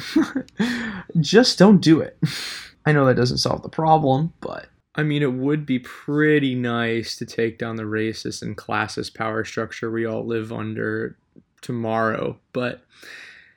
just 1.21 1.59
don't 1.59 1.81
do 1.81 2.01
it. 2.01 2.19
I 2.87 2.93
know 2.93 3.05
that 3.07 3.17
doesn't 3.17 3.39
solve 3.39 3.63
the 3.63 3.69
problem, 3.69 4.33
but 4.41 4.67
I 4.95 5.03
mean, 5.03 5.23
it 5.23 5.33
would 5.33 5.67
be 5.67 5.79
pretty 5.79 6.55
nice 6.55 7.17
to 7.17 7.27
take 7.27 7.59
down 7.59 7.77
the 7.77 7.85
racist 7.85 8.43
and 8.43 8.57
classist 8.57 9.15
power 9.15 9.45
structure 9.45 9.91
we 9.91 10.07
all 10.07 10.27
live 10.27 10.53
under 10.53 11.17
tomorrow, 11.61 12.39
but 12.53 12.83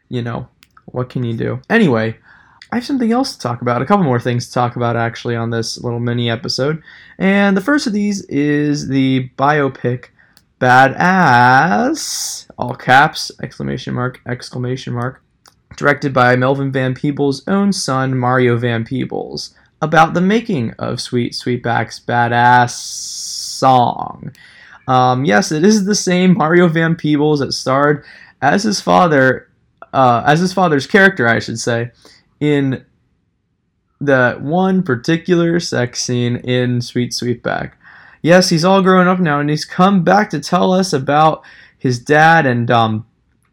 you 0.09 0.21
know, 0.21 0.47
what 0.85 1.09
can 1.09 1.23
you 1.23 1.35
do? 1.35 1.61
Anyway, 1.69 2.17
I 2.71 2.77
have 2.77 2.85
something 2.85 3.11
else 3.11 3.33
to 3.35 3.39
talk 3.39 3.61
about, 3.61 3.81
a 3.81 3.85
couple 3.85 4.05
more 4.05 4.19
things 4.19 4.47
to 4.47 4.53
talk 4.53 4.77
about 4.77 4.95
actually 4.95 5.35
on 5.35 5.49
this 5.49 5.77
little 5.83 5.99
mini 5.99 6.29
episode. 6.29 6.81
And 7.17 7.57
the 7.57 7.61
first 7.61 7.85
of 7.85 7.91
these 7.91 8.23
is 8.25 8.87
the 8.87 9.29
biopic 9.37 10.05
BAADASSSSS, 10.61 12.47
all 12.57 12.73
caps, 12.73 13.29
exclamation 13.43 13.93
mark, 13.93 14.21
exclamation 14.25 14.93
mark, 14.93 15.21
directed 15.75 16.13
by 16.13 16.37
Melvin 16.37 16.71
Van 16.71 16.93
Peebles' 16.93 17.45
own 17.45 17.73
son, 17.73 18.17
Mario 18.17 18.55
Van 18.55 18.85
Peebles, 18.85 19.53
about 19.81 20.13
the 20.13 20.21
making 20.21 20.71
of 20.79 21.01
Sweet 21.01 21.33
Sweetback's 21.33 21.99
Baadasssss 21.99 22.69
song. 22.69 24.31
Um, 24.87 25.25
yes, 25.25 25.51
it 25.51 25.65
is 25.65 25.83
the 25.83 25.93
same 25.93 26.37
Mario 26.37 26.69
Van 26.69 26.95
Peebles 26.95 27.41
that 27.41 27.51
starred 27.51 28.05
as 28.41 28.63
his 28.63 28.79
father, 28.79 29.49
uh, 29.91 30.23
as 30.25 30.39
his 30.39 30.53
father's 30.53 30.87
character, 30.87 31.27
I 31.27 31.39
should 31.39 31.59
say, 31.59 31.91
in 32.41 32.85
that 34.01 34.41
one 34.41 34.83
particular 34.83 35.59
sex 35.59 36.03
scene 36.03 36.37
in 36.37 36.81
Sweet 36.81 37.11
Sweetback. 37.11 37.73
Yes, 38.21 38.49
he's 38.49 38.65
all 38.65 38.81
grown 38.81 39.07
up 39.07 39.19
now, 39.19 39.39
and 39.39 39.49
he's 39.49 39.63
come 39.63 40.03
back 40.03 40.29
to 40.31 40.39
tell 40.39 40.73
us 40.73 40.91
about 40.91 41.43
his 41.77 41.99
dad 41.99 42.45
and 42.45 42.69
um, 42.69 43.05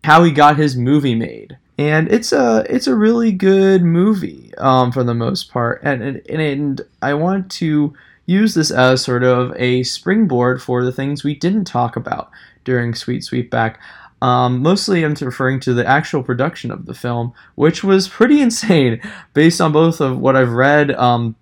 how 0.04 0.25
he 0.25 0.33
got 0.33 0.57
his 0.57 0.76
movie 0.76 1.14
made. 1.14 1.57
And 1.78 2.11
it's 2.11 2.33
a 2.33 2.66
it's 2.68 2.88
a 2.88 2.97
really 2.97 3.30
good 3.30 3.85
movie 3.85 4.52
um, 4.59 4.90
for 4.90 5.04
the 5.04 5.14
most 5.14 5.52
part, 5.52 5.80
and, 5.85 6.02
and 6.02 6.23
and 6.28 6.80
I 7.00 7.14
want 7.14 7.52
to 7.52 7.95
use 8.26 8.54
this 8.54 8.71
as 8.71 9.02
sort 9.02 9.23
of 9.23 9.54
a 9.57 9.85
springboard 9.85 10.61
for 10.61 10.85
the 10.85 10.92
things 10.92 11.23
we 11.25 11.35
didn't 11.35 11.64
talk 11.64 11.95
about 11.95 12.30
during 12.64 12.95
Sweet 12.95 13.23
Sweetback. 13.23 13.76
Um, 14.20 14.62
mostly, 14.62 15.04
I'm 15.04 15.14
referring 15.14 15.60
to 15.60 15.75
the 15.75 15.87
actual 15.87 16.22
production 16.22 16.70
of 16.70 16.87
the 16.87 16.94
film, 16.94 17.32
which 17.54 17.84
was 17.84 18.08
pretty 18.08 18.40
insane 18.42 19.00
based 19.34 19.60
on 19.60 19.72
both 19.72 20.00
of 20.00 20.18
what 20.18 20.37
I've 20.37 20.52
read 20.52 20.90
um, 20.92 21.37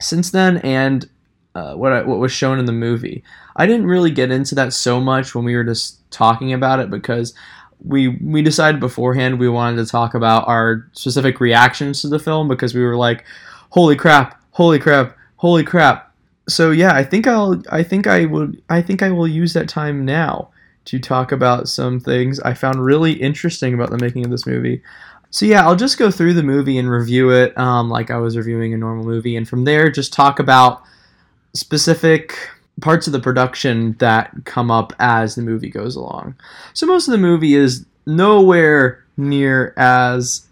since 0.00 0.30
then 0.30 0.58
and 0.58 1.08
uh, 1.54 1.74
what 1.74 1.92
I, 1.92 2.02
what 2.02 2.18
was 2.18 2.32
shown 2.32 2.58
in 2.58 2.64
the 2.64 2.72
movie. 2.72 3.22
I 3.56 3.66
didn't 3.66 3.86
really 3.86 4.10
get 4.10 4.30
into 4.30 4.54
that 4.56 4.72
so 4.72 5.00
much 5.00 5.34
when 5.34 5.44
we 5.44 5.54
were 5.54 5.64
just 5.64 6.10
talking 6.10 6.52
about 6.52 6.80
it 6.80 6.90
because 6.90 7.34
we 7.82 8.08
we 8.08 8.42
decided 8.42 8.80
beforehand 8.80 9.38
we 9.38 9.48
wanted 9.48 9.84
to 9.84 9.90
talk 9.90 10.14
about 10.14 10.46
our 10.46 10.88
specific 10.92 11.40
reactions 11.40 12.02
to 12.02 12.08
the 12.08 12.18
film 12.18 12.46
because 12.48 12.74
we 12.74 12.82
were 12.82 12.96
like, 12.96 13.24
"Holy 13.70 13.96
crap! 13.96 14.40
Holy 14.52 14.78
crap! 14.78 15.16
Holy 15.36 15.64
crap!" 15.64 16.14
So 16.48 16.70
yeah, 16.72 16.94
I 16.94 17.04
think 17.04 17.26
I'll 17.26 17.62
I 17.70 17.82
think 17.82 18.06
I 18.06 18.26
will 18.26 18.52
I 18.68 18.82
think 18.82 19.02
I 19.02 19.10
will 19.10 19.28
use 19.28 19.52
that 19.54 19.68
time 19.68 20.04
now 20.04 20.50
to 20.90 20.98
talk 20.98 21.32
about 21.32 21.68
some 21.68 22.00
things 22.00 22.40
I 22.40 22.54
found 22.54 22.84
really 22.84 23.12
interesting 23.12 23.74
about 23.74 23.90
the 23.90 23.98
making 23.98 24.24
of 24.24 24.30
this 24.30 24.46
movie. 24.46 24.82
So 25.30 25.46
yeah, 25.46 25.64
I'll 25.64 25.76
just 25.76 25.98
go 25.98 26.10
through 26.10 26.34
the 26.34 26.42
movie 26.42 26.78
and 26.78 26.90
review 26.90 27.30
it 27.30 27.56
um, 27.56 27.88
like 27.88 28.10
I 28.10 28.16
was 28.16 28.36
reviewing 28.36 28.74
a 28.74 28.78
normal 28.78 29.04
movie, 29.04 29.36
and 29.36 29.48
from 29.48 29.64
there 29.64 29.90
just 29.90 30.12
talk 30.12 30.40
about 30.40 30.82
specific 31.54 32.36
parts 32.80 33.06
of 33.06 33.12
the 33.12 33.20
production 33.20 33.94
that 33.98 34.32
come 34.44 34.70
up 34.70 34.92
as 34.98 35.34
the 35.34 35.42
movie 35.42 35.70
goes 35.70 35.94
along. 35.96 36.34
So 36.74 36.86
most 36.86 37.06
of 37.06 37.12
the 37.12 37.18
movie 37.18 37.54
is 37.54 37.86
nowhere 38.06 39.04
near 39.16 39.74
as 39.76 40.48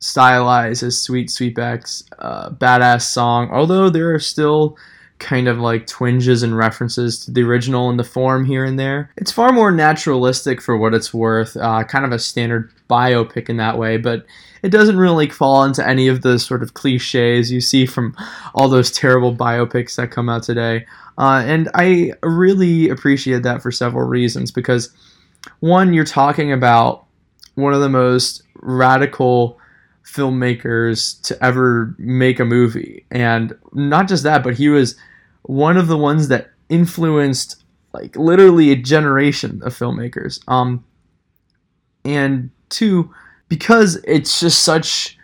stylized 0.00 0.82
as 0.82 0.98
Sweet 0.98 1.28
Sweetback's 1.28 2.04
uh, 2.18 2.50
badass 2.50 3.02
song, 3.02 3.50
although 3.50 3.88
there 3.88 4.12
are 4.12 4.18
still 4.18 4.76
kind 5.22 5.48
of 5.48 5.58
like 5.58 5.86
twinges 5.86 6.42
and 6.42 6.56
references 6.56 7.24
to 7.24 7.30
the 7.30 7.42
original 7.42 7.88
in 7.90 7.96
the 7.96 8.04
form 8.04 8.44
here 8.44 8.64
and 8.64 8.78
there. 8.78 9.10
It's 9.16 9.32
far 9.32 9.52
more 9.52 9.70
naturalistic 9.70 10.60
for 10.60 10.76
what 10.76 10.92
it's 10.92 11.14
worth, 11.14 11.56
uh, 11.56 11.84
kind 11.84 12.04
of 12.04 12.12
a 12.12 12.18
standard 12.18 12.72
biopic 12.90 13.48
in 13.48 13.56
that 13.56 13.78
way, 13.78 13.96
but 13.96 14.26
it 14.62 14.70
doesn't 14.70 14.98
really 14.98 15.28
fall 15.28 15.64
into 15.64 15.86
any 15.86 16.08
of 16.08 16.22
the 16.22 16.38
sort 16.38 16.62
of 16.62 16.74
cliches 16.74 17.50
you 17.50 17.60
see 17.60 17.86
from 17.86 18.14
all 18.54 18.68
those 18.68 18.90
terrible 18.90 19.34
biopics 19.34 19.96
that 19.96 20.10
come 20.10 20.28
out 20.28 20.42
today. 20.42 20.86
Uh, 21.18 21.42
and 21.46 21.68
I 21.74 22.12
really 22.22 22.88
appreciate 22.88 23.42
that 23.44 23.62
for 23.62 23.70
several 23.70 24.06
reasons 24.06 24.50
because, 24.50 24.92
one, 25.60 25.92
you're 25.92 26.04
talking 26.04 26.52
about 26.52 27.04
one 27.54 27.74
of 27.74 27.80
the 27.80 27.88
most 27.88 28.42
radical 28.56 29.58
filmmakers 30.04 31.20
to 31.22 31.42
ever 31.44 31.94
make 31.98 32.40
a 32.40 32.44
movie. 32.44 33.04
And 33.10 33.56
not 33.72 34.08
just 34.08 34.24
that, 34.24 34.42
but 34.42 34.54
he 34.54 34.68
was 34.68 34.96
one 35.42 35.76
of 35.76 35.88
the 35.88 35.98
ones 35.98 36.28
that 36.28 36.50
influenced 36.68 37.62
like 37.92 38.16
literally 38.16 38.70
a 38.70 38.76
generation 38.76 39.60
of 39.62 39.76
filmmakers. 39.76 40.40
Um, 40.48 40.84
and 42.04 42.50
two, 42.68 43.12
because 43.48 44.00
it's 44.06 44.40
just 44.40 44.62
such 44.62 45.18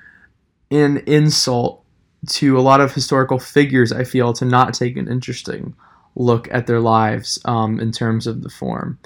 an 0.71 0.99
insult 1.07 1.83
to 2.27 2.59
a 2.59 2.61
lot 2.61 2.81
of 2.81 2.93
historical 2.93 3.39
figures, 3.39 3.93
I 3.93 4.05
feel, 4.05 4.33
to 4.35 4.45
not 4.45 4.75
take 4.75 4.97
an 4.97 5.09
interesting 5.09 5.75
look 6.15 6.49
at 6.51 6.67
their 6.67 6.81
lives 6.81 7.39
um, 7.45 7.81
in 7.81 7.93
terms 7.93 8.27
of 8.27 8.43
the 8.43 8.51
form. 8.51 8.99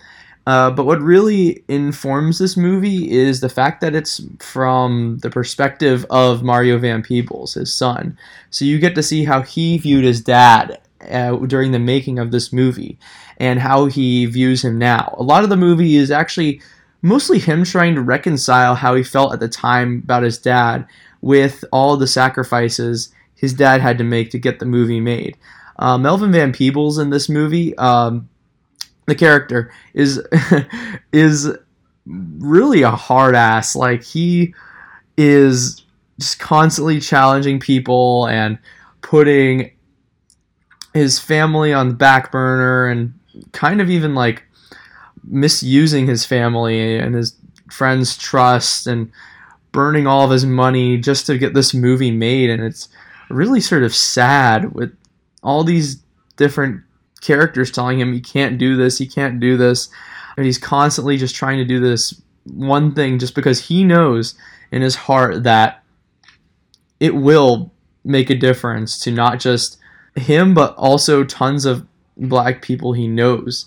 Uh, 0.45 0.71
but 0.71 0.87
what 0.87 1.01
really 1.01 1.63
informs 1.69 2.39
this 2.39 2.57
movie 2.57 3.11
is 3.13 3.41
the 3.41 3.49
fact 3.49 3.81
that 3.81 3.95
it's 3.95 4.21
from 4.41 5.19
the 5.19 5.31
perspective 5.31 6.05
of 6.11 6.43
Mario 6.43 6.79
Van 6.79 7.01
Peebles, 7.01 7.55
his 7.55 7.73
son. 7.73 8.19
So 8.51 8.65
you 8.65 8.81
get 8.81 8.97
to 8.97 9.05
see 9.05 9.25
how 9.25 9.43
he 9.43 9.79
viewed 9.79 10.05
his 10.05 10.21
dad 10.21 10.81
uh, 11.11 11.37
during 11.47 11.73
the 11.73 11.79
making 11.79 12.19
of 12.19 12.31
this 12.31 12.53
movie 12.53 12.99
and 13.39 13.61
how 13.61 13.87
he 13.87 14.27
views 14.27 14.65
him 14.65 14.79
now. 14.79 15.15
A 15.19 15.23
lot 15.23 15.45
of 15.45 15.51
the 15.51 15.57
movie 15.57 15.97
is 15.97 16.11
actually 16.11 16.61
mostly 17.03 17.39
him 17.39 17.65
trying 17.65 17.95
to 17.95 18.03
reconcile 18.03 18.75
how 18.75 18.95
he 18.95 19.03
felt 19.03 19.33
at 19.33 19.41
the 19.41 19.49
time 19.49 20.03
about 20.05 20.23
his 20.23 20.39
dad 20.39 20.87
with 21.21 21.65
all 21.73 21.97
the 21.97 22.07
sacrifices 22.07 23.13
his 23.35 23.53
dad 23.53 23.81
had 23.81 23.99
to 23.99 24.05
make 24.05 24.31
to 24.31 24.39
get 24.39 24.61
the 24.61 24.65
movie 24.65 25.01
made. 25.01 25.37
Uh, 25.79 25.99
Melvin 25.99 26.31
Van 26.31 26.53
Peebles 26.53 26.99
in 26.99 27.11
this 27.11 27.29
movie, 27.29 27.77
um, 27.77 28.29
the 29.07 29.17
character 29.17 29.73
is 29.95 30.23
is 31.13 31.51
really 32.07 32.83
a 32.83 32.91
hard 32.91 33.35
ass. 33.35 33.75
Like 33.75 34.05
he 34.05 34.55
is 35.17 35.85
just 36.21 36.39
constantly 36.39 37.01
challenging 37.01 37.59
people 37.59 38.29
and 38.29 38.59
putting 39.01 39.73
his 40.95 41.19
family 41.19 41.73
on 41.73 41.89
the 41.89 41.95
back 41.95 42.31
burner 42.31 42.87
and 42.87 43.15
kind 43.53 43.81
of 43.81 43.91
even 43.91 44.15
like 44.15 44.45
misusing 45.25 46.07
his 46.07 46.25
family 46.25 46.99
and 46.99 47.15
his 47.15 47.37
friends' 47.71 48.17
trust 48.17 48.87
and 48.87 49.11
burning 49.73 50.07
all 50.07 50.25
of 50.25 50.31
his 50.31 50.45
money 50.45 50.99
just 50.99 51.27
to 51.27 51.39
get 51.39 51.55
this 51.55 51.73
movie 51.73 52.11
made. 52.11 52.51
And 52.51 52.63
it's 52.63 52.89
really 53.31 53.61
sort 53.61 53.83
of 53.83 53.95
sad 53.95 54.75
with 54.75 54.95
all 55.43 55.65
these 55.65 56.03
different 56.37 56.83
characters 57.21 57.71
telling 57.71 57.99
him 57.99 58.13
he 58.13 58.21
can't 58.21 58.59
do 58.59 58.77
this, 58.77 58.99
he 58.99 59.07
can't 59.07 59.41
do 59.41 59.57
this, 59.57 59.89
and 60.37 60.45
he's 60.45 60.59
constantly 60.59 61.17
just 61.17 61.35
trying 61.35 61.59
to 61.59 61.65
do 61.65 61.81
this 61.81 62.21
one 62.45 62.95
thing 62.95 63.19
just 63.19 63.35
because 63.35 63.69
he 63.69 63.85
knows 63.85 64.35
in 64.71 64.83
his 64.83 64.97
heart 64.97 65.45
that 65.45 65.83
it 67.01 67.15
will 67.15 67.73
make 68.05 68.31
a 68.31 68.35
difference 68.35 68.99
to 68.99 69.11
not 69.11 69.39
just 69.39 69.79
him, 70.17 70.55
but 70.55 70.75
also 70.77 71.25
tons 71.25 71.65
of 71.65 71.87
black 72.17 72.63
people 72.63 72.93
he 72.93 73.09
knows. 73.09 73.67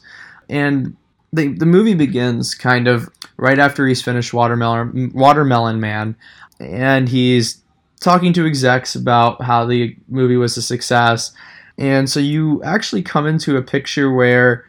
And 0.50 0.96
the, 1.34 1.50
the 1.50 1.66
movie 1.66 1.96
begins 1.96 2.56
kind 2.56 2.88
of 2.88 3.10
right 3.38 3.60
after 3.60 3.88
he's 3.88 4.02
finished 4.02 4.34
Watermelon, 4.34 5.12
Watermelon 5.14 5.80
Man, 5.80 6.16
and 6.60 7.10
he's 7.10 7.62
talking 8.00 8.34
to 8.34 8.46
execs 8.46 8.96
about 8.96 9.42
how 9.42 9.66
the 9.66 9.96
movie 10.08 10.38
was 10.38 10.56
a 10.58 10.62
success. 10.62 11.34
And 11.78 12.10
so 12.10 12.20
you 12.20 12.64
actually 12.64 13.02
come 13.02 13.26
into 13.28 13.58
a 13.58 13.62
picture 13.62 14.12
where, 14.14 14.66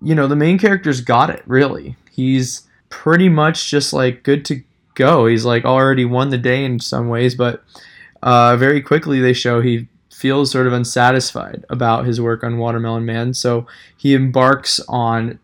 you 0.00 0.14
know, 0.14 0.26
the 0.26 0.36
main 0.36 0.58
character's 0.58 1.00
got 1.00 1.30
it, 1.30 1.42
really. 1.46 1.96
He's 2.10 2.68
pretty 2.88 3.28
much 3.28 3.70
just 3.70 3.92
like 3.92 4.22
good 4.22 4.44
to 4.44 4.62
go. 4.94 5.26
He's 5.26 5.44
like 5.44 5.64
already 5.64 6.04
won 6.04 6.28
the 6.28 6.38
day 6.38 6.64
in 6.64 6.78
some 6.78 7.08
ways, 7.08 7.34
but 7.34 7.64
uh, 8.22 8.56
very 8.56 8.80
quickly 8.80 9.20
they 9.20 9.32
show 9.32 9.60
he 9.60 9.88
feels 10.24 10.50
sort 10.50 10.66
of 10.66 10.72
unsatisfied 10.72 11.66
about 11.68 12.06
his 12.06 12.18
work 12.18 12.42
on 12.42 12.56
Watermelon 12.56 13.04
Man. 13.04 13.34
So 13.34 13.66
he 13.94 14.14
embarks 14.14 14.80
on 14.88 15.38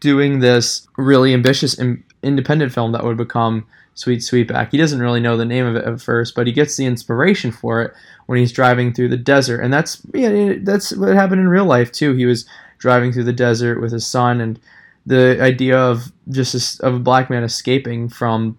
doing 0.00 0.40
this 0.40 0.86
really 0.98 1.32
ambitious 1.32 1.80
independent 2.22 2.70
film 2.70 2.92
that 2.92 3.02
would 3.02 3.16
become 3.16 3.66
Sweet 3.94 4.20
Sweetback. 4.20 4.72
He 4.72 4.76
doesn't 4.76 5.00
really 5.00 5.20
know 5.20 5.38
the 5.38 5.46
name 5.46 5.64
of 5.64 5.74
it 5.74 5.86
at 5.86 6.02
first, 6.02 6.34
but 6.34 6.46
he 6.46 6.52
gets 6.52 6.76
the 6.76 6.84
inspiration 6.84 7.50
for 7.50 7.80
it 7.80 7.94
when 8.26 8.38
he's 8.38 8.52
driving 8.52 8.92
through 8.92 9.08
the 9.08 9.16
desert, 9.16 9.62
and 9.62 9.72
that's 9.72 10.02
yeah, 10.12 10.56
that's 10.60 10.94
what 10.94 11.14
happened 11.14 11.40
in 11.40 11.48
real 11.48 11.64
life 11.64 11.90
too. 11.90 12.12
He 12.12 12.26
was 12.26 12.44
driving 12.76 13.12
through 13.12 13.24
the 13.24 13.32
desert 13.32 13.80
with 13.80 13.90
his 13.90 14.06
son, 14.06 14.42
and 14.42 14.60
the 15.06 15.40
idea 15.40 15.78
of 15.78 16.12
just 16.28 16.78
a, 16.78 16.86
of 16.86 16.94
a 16.96 16.98
black 16.98 17.30
man 17.30 17.42
escaping 17.42 18.10
from 18.10 18.58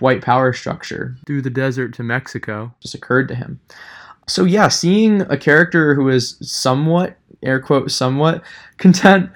white 0.00 0.22
power 0.22 0.52
structure 0.52 1.16
through 1.24 1.42
the 1.42 1.50
desert 1.50 1.94
to 1.94 2.02
Mexico 2.02 2.74
just 2.80 2.96
occurred 2.96 3.28
to 3.28 3.36
him. 3.36 3.60
So 4.28 4.44
yeah, 4.44 4.68
seeing 4.68 5.22
a 5.22 5.36
character 5.36 5.94
who 5.94 6.08
is 6.08 6.36
somewhat 6.40 7.16
air 7.42 7.60
quote 7.60 7.90
somewhat 7.90 8.42
content 8.78 9.30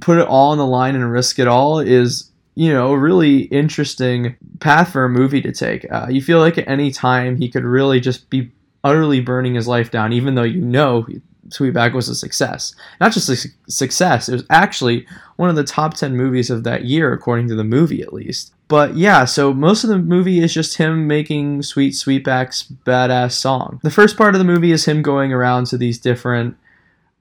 put 0.00 0.18
it 0.18 0.26
all 0.26 0.52
on 0.52 0.58
the 0.58 0.66
line 0.66 0.94
and 0.94 1.12
risk 1.12 1.38
it 1.38 1.46
all 1.46 1.78
is 1.78 2.30
you 2.54 2.72
know 2.72 2.92
a 2.92 2.98
really 2.98 3.42
interesting 3.44 4.36
path 4.58 4.92
for 4.92 5.04
a 5.04 5.08
movie 5.08 5.40
to 5.40 5.52
take. 5.52 5.90
Uh, 5.90 6.06
you 6.10 6.20
feel 6.20 6.40
like 6.40 6.58
at 6.58 6.68
any 6.68 6.90
time 6.90 7.36
he 7.36 7.48
could 7.48 7.64
really 7.64 8.00
just 8.00 8.28
be 8.30 8.50
utterly 8.82 9.20
burning 9.20 9.54
his 9.54 9.68
life 9.68 9.90
down, 9.90 10.12
even 10.12 10.34
though 10.34 10.42
you 10.42 10.60
know 10.60 11.06
Sweetback 11.48 11.94
was 11.94 12.08
a 12.08 12.14
success. 12.14 12.74
Not 13.00 13.12
just 13.12 13.28
a 13.28 13.70
success, 13.70 14.28
it 14.28 14.32
was 14.32 14.44
actually 14.50 15.06
one 15.36 15.50
of 15.50 15.56
the 15.56 15.64
top 15.64 15.94
10 15.94 16.16
movies 16.16 16.50
of 16.50 16.64
that 16.64 16.84
year, 16.84 17.12
according 17.12 17.48
to 17.48 17.54
the 17.54 17.64
movie 17.64 18.02
at 18.02 18.12
least. 18.12 18.52
But 18.68 18.96
yeah, 18.96 19.24
so 19.24 19.52
most 19.52 19.82
of 19.82 19.90
the 19.90 19.98
movie 19.98 20.40
is 20.40 20.54
just 20.54 20.76
him 20.76 21.08
making 21.08 21.62
Sweet 21.62 21.94
Sweetback's 21.94 22.72
badass 22.86 23.32
song. 23.32 23.80
The 23.82 23.90
first 23.90 24.16
part 24.16 24.34
of 24.34 24.38
the 24.38 24.44
movie 24.44 24.70
is 24.70 24.84
him 24.84 25.02
going 25.02 25.32
around 25.32 25.66
to 25.66 25.78
these 25.78 25.98
different 25.98 26.56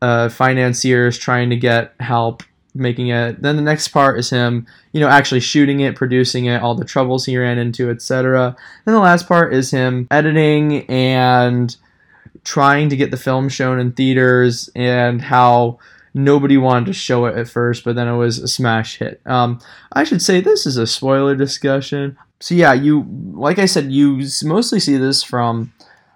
uh, 0.02 0.30
financiers 0.30 1.18
trying 1.18 1.50
to 1.50 1.56
get 1.56 1.96
help 2.00 2.44
making 2.76 3.08
it. 3.08 3.42
Then 3.42 3.56
the 3.56 3.62
next 3.62 3.90
part 3.90 4.20
is 4.20 4.30
him, 4.30 4.68
you 4.92 5.00
know, 5.00 5.08
actually 5.08 5.40
shooting 5.40 5.80
it, 5.80 5.96
producing 5.96 6.46
it, 6.46 6.62
all 6.62 6.76
the 6.76 6.86
troubles 6.86 7.26
he 7.26 7.38
ran 7.38 7.58
into, 7.58 7.90
etc. 7.90 8.56
Then 8.86 8.94
the 8.94 9.02
last 9.02 9.28
part 9.28 9.54
is 9.54 9.72
him 9.72 10.08
editing 10.12 10.88
and 10.90 11.76
trying 12.44 12.90
to 12.90 12.98
get 12.98 13.12
the 13.12 13.18
film 13.18 13.50
shown 13.50 13.80
in 13.80 13.92
theaters 13.92 14.70
and 14.76 15.22
how 15.22 15.80
nobody 16.14 16.58
wanted 16.58 16.88
to 16.88 16.94
show 16.94 17.26
it 17.26 17.38
at 17.38 17.48
first, 17.48 17.84
but 17.84 17.96
then 17.96 18.08
it 18.08 18.18
was 18.18 18.40
a 18.40 18.48
smash 18.48 18.98
hit. 18.98 19.22
Um, 19.26 19.60
I 19.94 20.04
should 20.04 20.22
say 20.22 20.42
this 20.42 20.66
is 20.66 20.78
a 20.78 20.88
spoiler 20.88 21.36
discussion. 21.36 22.18
So 22.40 22.56
yeah, 22.56 22.74
you 22.74 23.06
like 23.34 23.60
I 23.60 23.66
said, 23.66 23.92
you 23.92 24.26
mostly 24.44 24.80
see 24.80 24.98
this 24.98 25.24
from 25.24 25.74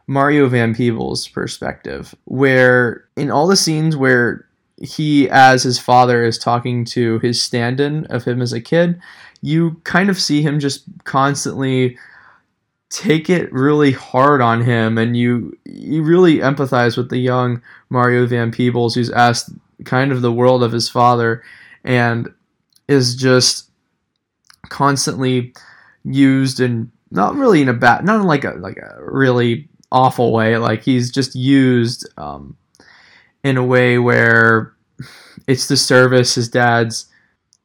Mario 0.07 0.47
Van 0.47 0.73
Peebles' 0.73 1.27
perspective, 1.27 2.15
where 2.25 3.05
in 3.15 3.29
all 3.29 3.47
the 3.47 3.55
scenes 3.55 3.95
where 3.95 4.45
he, 4.81 5.29
as 5.29 5.63
his 5.63 5.79
father, 5.79 6.25
is 6.25 6.37
talking 6.37 6.83
to 6.85 7.19
his 7.19 7.41
stand-in 7.41 8.05
of 8.07 8.23
him 8.23 8.41
as 8.41 8.53
a 8.53 8.61
kid, 8.61 8.99
you 9.41 9.79
kind 9.83 10.09
of 10.09 10.19
see 10.19 10.41
him 10.41 10.59
just 10.59 10.83
constantly 11.03 11.97
take 12.93 13.27
it 13.27 13.51
really 13.51 13.91
hard 13.91 14.39
on 14.39 14.61
him 14.61 14.99
and 14.99 15.17
you 15.17 15.57
you 15.65 16.03
really 16.03 16.37
empathize 16.37 16.95
with 16.95 17.09
the 17.09 17.17
young 17.17 17.59
Mario 17.89 18.27
Van 18.27 18.51
Peebles 18.51 18.93
who's 18.93 19.09
asked 19.09 19.49
kind 19.83 20.11
of 20.11 20.21
the 20.21 20.31
world 20.31 20.61
of 20.61 20.71
his 20.71 20.87
father 20.87 21.43
and 21.83 22.31
is 22.87 23.15
just 23.15 23.71
constantly 24.69 25.53
used 26.03 26.59
and 26.59 26.91
not 27.09 27.35
really 27.35 27.63
in 27.63 27.69
a 27.69 27.73
bad 27.73 28.05
not 28.05 28.21
in 28.21 28.27
like 28.27 28.43
a 28.43 28.51
like 28.59 28.77
a 28.77 28.95
really 28.99 29.67
awful 29.93 30.33
way. 30.33 30.57
Like 30.57 30.83
he's 30.83 31.11
just 31.11 31.35
used 31.35 32.07
um, 32.17 32.57
in 33.43 33.55
a 33.55 33.65
way 33.65 33.97
where 33.97 34.73
it's 35.47 35.67
the 35.67 35.77
service 35.77 36.35
his 36.35 36.49
dad's 36.49 37.05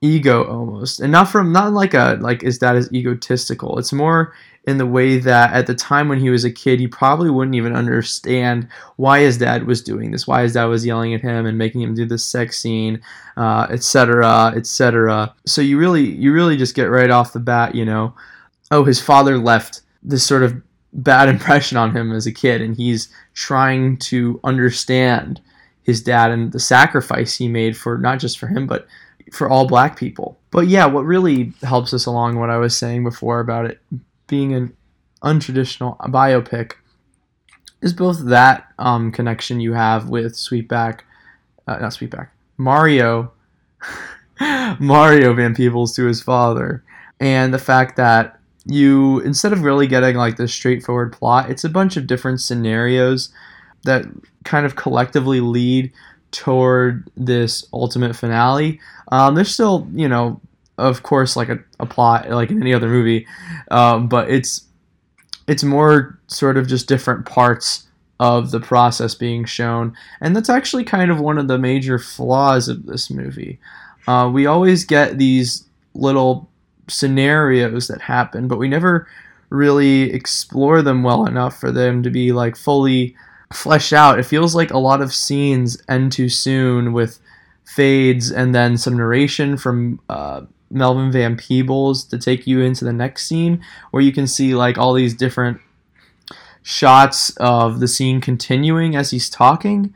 ego 0.01 0.45
almost 0.45 1.01
and 1.01 1.11
not 1.11 1.29
from 1.29 1.53
not 1.53 1.73
like 1.73 1.93
a 1.95 2.17
like 2.21 2.43
his 2.43 2.59
dad 2.59 2.77
is 2.77 2.93
egotistical 2.93 3.79
it's 3.79 3.93
more 3.93 4.33
in 4.69 4.77
the 4.77 4.87
way 4.87 5.17
that 5.17 5.55
at 5.55 5.67
the 5.67 5.75
time 5.75 6.11
when 6.11 6.21
he 6.21 6.29
was 6.29 6.45
a 6.45 6.51
kid, 6.51 6.79
he 6.79 6.87
probably 6.87 7.31
wouldn't 7.31 7.55
even 7.55 7.75
understand 7.75 8.69
why 8.97 9.21
his 9.21 9.39
dad 9.39 9.67
was 9.67 9.81
doing 9.81 10.11
this, 10.11 10.27
why 10.27 10.43
his 10.43 10.53
dad 10.53 10.67
was 10.67 10.85
yelling 10.85 11.15
at 11.15 11.23
him 11.23 11.47
and 11.47 11.57
making 11.57 11.81
him 11.81 11.95
do 11.95 12.05
this 12.05 12.23
sex 12.23 12.59
scene, 12.59 13.01
etc., 13.39 14.27
uh, 14.27 14.53
etc. 14.55 15.23
Et 15.23 15.49
so 15.49 15.63
you 15.63 15.79
really, 15.79 16.05
you 16.05 16.35
really 16.35 16.55
just 16.55 16.75
get 16.75 16.91
right 16.91 17.09
off 17.09 17.33
the 17.33 17.41
bat, 17.41 17.75
you 17.75 17.87
know, 17.87 18.13
oh, 18.71 18.85
his 18.85 19.01
father 19.01 19.39
left 19.39 19.81
this 20.03 20.23
sort 20.23 20.43
of 20.43 20.61
bad 20.93 21.29
impression 21.35 21.79
on 21.79 21.97
him 21.97 22.13
as 22.13 22.27
a 22.27 22.33
kid, 22.33 22.61
and 22.61 22.77
he's 22.77 23.09
trying 23.33 23.97
to 23.97 24.39
understand 24.45 25.41
his 25.83 26.03
dad 26.03 26.31
and 26.31 26.53
the 26.53 26.61
sacrifice 26.61 27.35
he 27.35 27.49
made 27.49 27.75
for 27.75 27.97
not 27.97 28.19
just 28.19 28.39
for 28.39 28.49
him, 28.49 28.67
but 28.67 28.87
for 29.33 29.49
all 29.49 29.67
black 29.67 29.99
people. 29.99 30.39
But 30.51 30.69
yeah, 30.69 30.87
what 30.87 31.05
really 31.05 31.53
helps 31.63 31.93
us 31.93 32.07
along 32.07 32.39
what 32.39 32.51
I 32.51 32.59
was 32.59 32.77
saying 32.77 33.05
before 33.05 33.41
about 33.41 33.67
it 33.67 33.81
being 34.27 34.55
an 34.55 34.77
untraditional 35.23 35.99
biopic 35.99 36.75
is 37.81 37.93
both 37.93 38.27
that 38.27 38.73
um, 38.79 39.13
connection 39.13 39.61
you 39.61 39.73
have 39.73 40.09
with 40.09 40.35
Sweetback, 40.35 41.01
uh, 41.67 41.79
not 41.79 41.93
Sweetback, 41.93 42.29
Mario, 42.57 43.33
Mario 44.79 45.35
Van 45.35 45.55
Peebles 45.55 45.95
to 45.97 46.05
his 46.07 46.23
father, 46.23 46.83
and 47.21 47.53
the 47.53 47.59
fact 47.59 47.97
that 47.97 48.39
you 48.65 49.21
instead 49.21 49.53
of 49.53 49.63
really 49.63 49.87
getting 49.87 50.17
like 50.17 50.37
this 50.37 50.53
straightforward 50.53 51.13
plot, 51.13 51.51
it's 51.51 51.65
a 51.65 51.69
bunch 51.69 51.97
of 51.97 52.07
different 52.07 52.41
scenarios 52.41 53.33
that 53.85 54.05
kind 54.45 54.67
of 54.67 54.77
collectively 54.77 55.41
lead 55.41 55.93
toward 56.31 57.11
this 57.17 57.67
ultimate 57.73 58.15
finale. 58.15 58.81
Um, 59.13 59.35
there's 59.35 59.53
still, 59.53 59.89
you 59.93 60.09
know, 60.09 60.41
of 60.77 61.03
course, 61.03 61.37
like 61.37 61.49
a, 61.49 61.59
a 61.81 61.87
plot 61.87 62.31
like 62.31 62.51
in 62.51 62.61
any 62.61 62.73
other 62.73 62.89
movie, 62.89 63.27
um, 63.71 64.09
but 64.09 64.31
it's 64.31 64.65
it's 65.47 65.65
more 65.65 66.19
sort 66.27 66.57
of 66.57 66.67
just 66.67 66.89
different 66.89 67.27
parts 67.27 67.87
of 68.21 68.51
the 68.51 68.61
process 68.61 69.15
being 69.15 69.45
shown, 69.45 69.95
and 70.21 70.37
that's 70.37 70.51
actually 70.51 70.85
kind 70.85 71.11
of 71.11 71.21
one 71.21 71.39
of 71.39 71.49
the 71.49 71.59
major 71.59 71.99
flaws 71.99 72.69
of 72.69 72.87
this 72.87 73.11
movie. 73.11 73.59
Uh, 74.07 74.31
we 74.33 74.47
always 74.47 74.85
get 74.85 75.19
these 75.19 75.65
little 75.95 76.49
scenarios 76.89 77.89
that 77.89 78.01
happen, 78.01 78.49
but 78.49 78.59
we 78.59 78.69
never 78.69 79.09
really 79.51 80.13
explore 80.13 80.83
them 80.83 81.03
well 81.03 81.27
enough 81.27 81.59
for 81.59 81.73
them 81.73 82.03
to 82.03 82.11
be 82.11 82.33
like 82.33 82.57
fully 82.57 83.17
fleshed 83.53 83.93
out. 83.93 84.19
It 84.19 84.25
feels 84.27 84.55
like 84.55 84.71
a 84.71 84.79
lot 84.79 85.01
of 85.01 85.15
scenes 85.15 85.81
end 85.89 86.13
too 86.13 86.29
soon 86.29 86.93
with 86.93 87.21
fades 87.65 88.31
and 88.31 88.55
then 88.55 88.77
some 88.77 88.97
narration 88.97 89.57
from 89.57 90.01
uh, 90.09 90.43
Melvin 90.71 91.13
Van 91.13 91.37
Peebles 91.37 92.05
to 92.05 92.19
take 92.19 92.47
you 92.47 92.61
into 92.61 92.85
the 92.85 92.93
next 92.93 93.27
scene 93.27 93.63
where 93.91 94.03
you 94.03 94.13
can 94.13 94.27
see 94.27 94.55
like 94.55 94.79
all 94.79 94.95
these 94.95 95.15
different 95.15 95.61
shots 96.63 97.31
of 97.39 97.81
the 97.81 97.89
scene 97.89 98.21
continuing 98.21 98.95
as 98.95 99.11
he's 99.11 99.31
talking, 99.31 99.95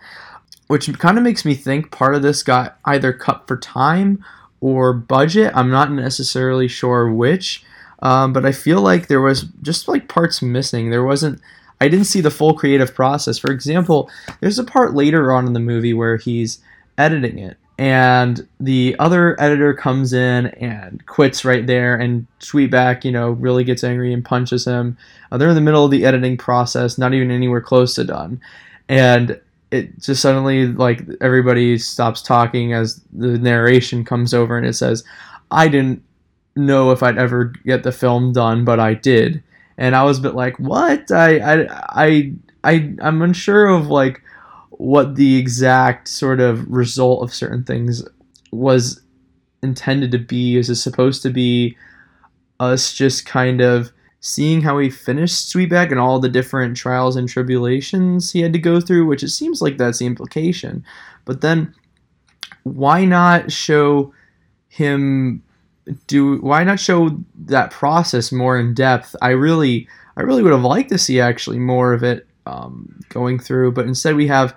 which 0.68 0.90
kind 0.98 1.18
of 1.18 1.24
makes 1.24 1.44
me 1.44 1.54
think 1.54 1.90
part 1.90 2.14
of 2.14 2.22
this 2.22 2.42
got 2.42 2.78
either 2.84 3.12
cut 3.12 3.46
for 3.46 3.56
time 3.58 4.24
or 4.60 4.92
budget. 4.92 5.52
I'm 5.54 5.70
not 5.70 5.92
necessarily 5.92 6.68
sure 6.68 7.12
which, 7.12 7.64
um, 8.00 8.32
but 8.32 8.46
I 8.46 8.52
feel 8.52 8.80
like 8.80 9.06
there 9.06 9.20
was 9.20 9.42
just 9.60 9.88
like 9.88 10.08
parts 10.08 10.40
missing. 10.40 10.90
There 10.90 11.04
wasn't. 11.04 11.40
I 11.82 11.88
didn't 11.88 12.06
see 12.06 12.20
the 12.20 12.30
full 12.30 12.54
creative 12.54 12.94
process. 12.94 13.38
For 13.38 13.50
example, 13.50 14.10
there's 14.40 14.58
a 14.58 14.64
part 14.64 14.94
later 14.94 15.32
on 15.32 15.46
in 15.46 15.52
the 15.52 15.60
movie 15.60 15.92
where 15.92 16.16
he's 16.16 16.60
editing 16.96 17.38
it 17.38 17.56
and 17.78 18.46
the 18.60 18.94
other 18.98 19.40
editor 19.40 19.74
comes 19.74 20.12
in 20.12 20.46
and 20.46 21.04
quits 21.06 21.44
right 21.44 21.66
there 21.66 21.96
and 21.96 22.26
sweetback 22.38 23.02
you 23.02 23.10
know 23.10 23.30
really 23.30 23.64
gets 23.64 23.82
angry 23.82 24.12
and 24.12 24.24
punches 24.24 24.64
him. 24.64 24.96
Uh, 25.30 25.38
they're 25.38 25.48
in 25.48 25.54
the 25.54 25.60
middle 25.60 25.84
of 25.84 25.90
the 25.90 26.04
editing 26.04 26.36
process 26.36 26.98
not 26.98 27.14
even 27.14 27.30
anywhere 27.30 27.60
close 27.60 27.94
to 27.94 28.04
done. 28.04 28.40
And 28.88 29.40
it 29.72 29.98
just 29.98 30.22
suddenly 30.22 30.66
like 30.66 31.02
everybody 31.20 31.78
stops 31.78 32.22
talking 32.22 32.72
as 32.72 33.00
the 33.12 33.38
narration 33.38 34.04
comes 34.04 34.32
over 34.34 34.56
and 34.56 34.66
it 34.66 34.74
says 34.74 35.02
i 35.50 35.66
didn't 35.66 36.02
know 36.54 36.90
if 36.90 37.02
i'd 37.02 37.16
ever 37.16 37.46
get 37.64 37.82
the 37.82 37.90
film 37.90 38.32
done 38.32 38.64
but 38.66 38.78
i 38.78 38.92
did 38.92 39.42
and 39.78 39.94
i 39.94 40.02
was 40.02 40.18
a 40.18 40.22
bit 40.22 40.34
like 40.34 40.58
what 40.58 41.10
i 41.10 41.38
i 41.38 41.66
i, 42.04 42.32
I 42.64 42.94
i'm 43.02 43.22
unsure 43.22 43.68
of 43.68 43.88
like 43.88 44.22
what 44.70 45.14
the 45.14 45.36
exact 45.36 46.08
sort 46.08 46.40
of 46.40 46.68
result 46.68 47.22
of 47.22 47.32
certain 47.32 47.62
things 47.62 48.02
was 48.50 49.00
intended 49.62 50.10
to 50.12 50.18
be. 50.18 50.56
Is 50.56 50.68
it 50.68 50.76
supposed 50.76 51.22
to 51.22 51.30
be 51.30 51.76
us 52.60 52.92
just 52.92 53.24
kind 53.24 53.60
of 53.60 53.92
seeing 54.20 54.60
how 54.60 54.78
he 54.78 54.90
finished 54.90 55.52
Sweetback 55.52 55.90
and 55.90 55.98
all 55.98 56.20
the 56.20 56.28
different 56.28 56.76
trials 56.76 57.16
and 57.16 57.28
tribulations 57.28 58.32
he 58.32 58.40
had 58.40 58.52
to 58.52 58.58
go 58.58 58.80
through, 58.80 59.06
which 59.06 59.22
it 59.22 59.30
seems 59.30 59.62
like 59.62 59.78
that's 59.78 59.98
the 59.98 60.06
implication. 60.06 60.84
But 61.24 61.40
then 61.40 61.74
why 62.64 63.04
not 63.04 63.50
show 63.50 64.12
him 64.68 65.42
do 66.06 66.36
why 66.36 66.64
not 66.64 66.80
show 66.80 67.10
that 67.46 67.70
process 67.70 68.32
more 68.32 68.58
in 68.58 68.74
depth? 68.74 69.16
I 69.20 69.30
really 69.30 69.88
I 70.16 70.22
really 70.22 70.42
would 70.42 70.52
have 70.52 70.62
liked 70.62 70.90
to 70.90 70.98
see 70.98 71.20
actually 71.20 71.58
more 71.58 71.92
of 71.92 72.02
it 72.02 72.26
um, 72.46 73.00
going 73.08 73.38
through, 73.38 73.72
but 73.72 73.86
instead 73.86 74.14
we 74.14 74.26
have 74.28 74.54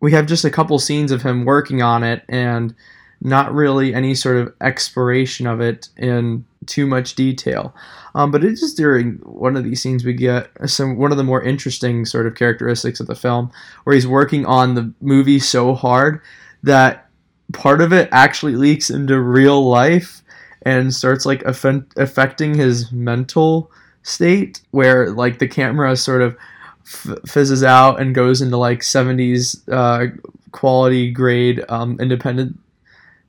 we 0.00 0.12
have 0.12 0.26
just 0.26 0.44
a 0.44 0.50
couple 0.50 0.78
scenes 0.78 1.12
of 1.12 1.22
him 1.22 1.44
working 1.44 1.82
on 1.82 2.02
it 2.02 2.24
and 2.28 2.74
not 3.20 3.54
really 3.54 3.94
any 3.94 4.14
sort 4.14 4.36
of 4.36 4.52
exploration 4.60 5.46
of 5.46 5.60
it 5.60 5.88
in 5.96 6.44
too 6.66 6.86
much 6.86 7.14
detail. 7.14 7.74
Um, 8.14 8.30
but 8.30 8.44
it's 8.44 8.60
just 8.60 8.76
during 8.76 9.14
one 9.22 9.56
of 9.56 9.64
these 9.64 9.80
scenes 9.80 10.04
we 10.04 10.12
get 10.12 10.50
some 10.66 10.96
one 10.96 11.12
of 11.12 11.18
the 11.18 11.24
more 11.24 11.42
interesting 11.42 12.04
sort 12.04 12.26
of 12.26 12.34
characteristics 12.34 13.00
of 13.00 13.06
the 13.06 13.14
film, 13.14 13.50
where 13.84 13.94
he's 13.94 14.06
working 14.06 14.44
on 14.46 14.74
the 14.74 14.92
movie 15.00 15.38
so 15.38 15.74
hard 15.74 16.20
that 16.62 17.08
part 17.52 17.80
of 17.80 17.92
it 17.92 18.08
actually 18.12 18.56
leaks 18.56 18.90
into 18.90 19.20
real 19.20 19.68
life 19.68 20.21
and 20.64 20.94
starts 20.94 21.26
like 21.26 21.42
affecting 21.42 22.54
his 22.54 22.90
mental 22.92 23.70
state, 24.02 24.60
where 24.70 25.10
like 25.10 25.38
the 25.38 25.48
camera 25.48 25.96
sort 25.96 26.22
of 26.22 26.36
f- 26.84 27.18
fizzes 27.26 27.62
out 27.62 28.00
and 28.00 28.14
goes 28.14 28.40
into 28.40 28.56
like 28.56 28.80
70s 28.80 29.60
uh, 29.70 30.06
quality 30.52 31.10
grade 31.10 31.64
um, 31.68 31.98
independent 32.00 32.58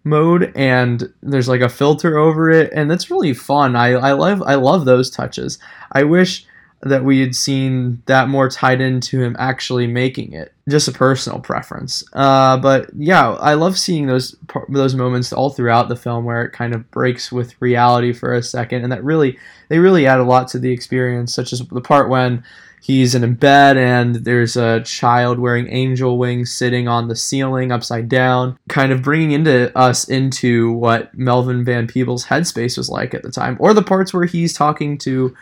mode 0.04 0.52
and 0.56 1.14
there's 1.22 1.48
like 1.48 1.62
a 1.62 1.70
filter 1.70 2.18
over 2.18 2.52
it 2.52 2.72
and 2.74 2.92
that's 2.92 3.10
really 3.10 3.34
fun. 3.34 3.76
I, 3.76 3.92
I 3.92 4.12
love 4.12 4.44
I 4.44 4.56
love 4.56 4.86
those 4.86 5.10
touches. 5.10 5.60
I 5.92 6.04
wish 6.04 6.46
that 6.86 7.06
we 7.06 7.22
had 7.22 7.34
seen 7.34 8.02
that 8.08 8.28
more 8.28 8.50
tied 8.50 8.82
into 8.82 9.22
him 9.22 9.36
actually 9.40 9.88
making 9.88 10.34
it. 10.34 10.54
Just 10.68 10.88
a 10.88 10.92
personal 10.92 11.40
preference. 11.40 12.04
Uh, 12.14 12.58
but 12.58 12.90
yeah 12.96 13.32
I 13.32 13.54
love 13.54 13.78
seeing 13.78 14.08
those 14.08 14.36
those 14.70 14.96
moments 14.96 15.34
all 15.34 15.50
throughout 15.50 15.90
the 15.90 15.96
film 15.96 16.26
where 16.26 16.44
it 16.44 16.52
kind 16.52 16.76
of 16.76 16.90
breaks 16.92 17.32
with 17.32 17.60
reality 17.62 18.14
for 18.14 18.34
a 18.34 18.44
second 18.44 18.84
and 18.84 18.92
that 18.92 19.04
really 19.04 19.38
they 19.70 19.80
really 19.80 20.06
add 20.06 20.20
a 20.20 20.24
lot 20.24 20.48
to 20.50 20.60
the 20.60 20.72
experience 20.72 21.34
such 21.34 21.54
as 21.54 21.60
the 21.60 21.82
part 21.82 22.10
when 22.10 22.44
he's 22.82 23.16
in 23.16 23.24
a 23.24 23.28
bed 23.28 23.78
and 23.78 24.16
there's 24.16 24.58
a 24.58 24.82
child 24.82 25.40
wearing 25.40 25.68
angel 25.70 26.18
wings 26.18 26.54
sitting 26.54 26.88
on 26.88 27.08
the 27.08 27.16
ceiling 27.16 27.72
upside 27.72 28.10
down 28.10 28.58
kind 28.68 28.92
of 28.92 29.02
bringing 29.02 29.32
into 29.32 29.76
us 29.78 30.04
into 30.10 30.72
what 30.74 31.14
melvin 31.18 31.64
van 31.64 31.88
peebles 31.88 32.26
headspace 32.26 32.78
was 32.78 32.90
like 32.90 33.14
at 33.14 33.24
the 33.24 33.32
time 33.32 33.56
or 33.60 33.74
the 33.74 33.82
parts 33.82 34.14
where 34.14 34.26
he's 34.26 34.54
talking 34.54 34.98
to 34.98 35.34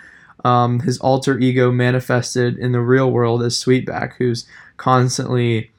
um, 0.43 0.79
his 0.81 0.97
alter 0.99 1.37
ego 1.39 1.71
manifested 1.71 2.57
in 2.57 2.71
the 2.71 2.81
real 2.81 3.11
world 3.11 3.43
as 3.43 3.55
sweetback 3.55 4.13
who's 4.17 4.45
constantly 4.77 5.71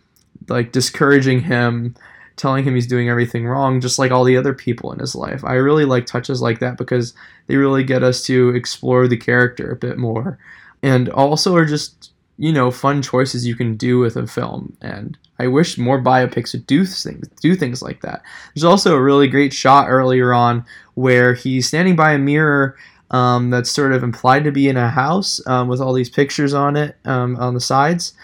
like 0.49 0.73
discouraging 0.73 1.41
him 1.41 1.95
telling 2.37 2.65
him 2.65 2.75
he's 2.75 2.87
doing 2.87 3.09
everything 3.09 3.47
wrong 3.47 3.81
just 3.81 3.99
like 3.99 4.11
all 4.11 4.25
the 4.25 4.37
other 4.37 4.55
people 4.55 4.93
in 4.93 4.99
his 4.99 5.15
life. 5.15 5.45
I 5.45 5.55
really 5.55 5.85
like 5.85 6.07
touches 6.07 6.41
like 6.41 6.61
that 6.61 6.79
because 6.79 7.15
they 7.47 7.57
really 7.57 7.85
get 7.85 8.03
us 8.03 8.25
to 8.27 8.51
explore 8.51 9.07
the 9.07 9.17
character 9.17 9.71
a 9.71 9.77
bit 9.77 9.99
more 9.99 10.39
and 10.83 11.09
also 11.11 11.55
are 11.57 11.65
just 11.65 12.13
you 12.39 12.53
know 12.53 12.71
fun 12.71 13.03
choices 13.03 13.47
you 13.47 13.55
can 13.55 13.77
do 13.77 13.99
with 13.99 14.17
a 14.17 14.27
film. 14.27 14.77
And 14.81 15.17
i 15.39 15.47
wish 15.47 15.77
more 15.77 16.01
biopics 16.01 16.53
would 16.53 16.67
do 16.67 16.85
things 16.85 17.29
do 17.41 17.55
things 17.55 17.83
like 17.83 18.01
that. 18.03 18.23
There's 18.55 18.65
also 18.65 18.97
a 18.97 19.03
really 19.03 19.29
great 19.29 19.53
shot 19.53 19.89
earlier 19.89 20.33
on 20.33 20.65
where 20.95 21.35
he's 21.35 21.69
standing 21.69 21.97
by 21.97 22.13
a 22.13 22.19
mirror 22.19 22.77
um, 23.13 23.51
that's 23.51 23.71
sort 23.71 23.93
of 23.93 24.03
implied 24.03 24.45
to 24.45 24.53
be 24.53 24.69
in 24.69 24.77
a 24.77 24.91
house 24.91 25.41
um, 25.47 25.69
with 25.69 25.81
all 25.81 25.93
these 25.93 26.11
pictures 26.11 26.55
on 26.55 26.77
it 26.77 26.97
um, 27.05 27.37
on 27.37 27.55
the 27.55 27.61
sides. 27.61 28.15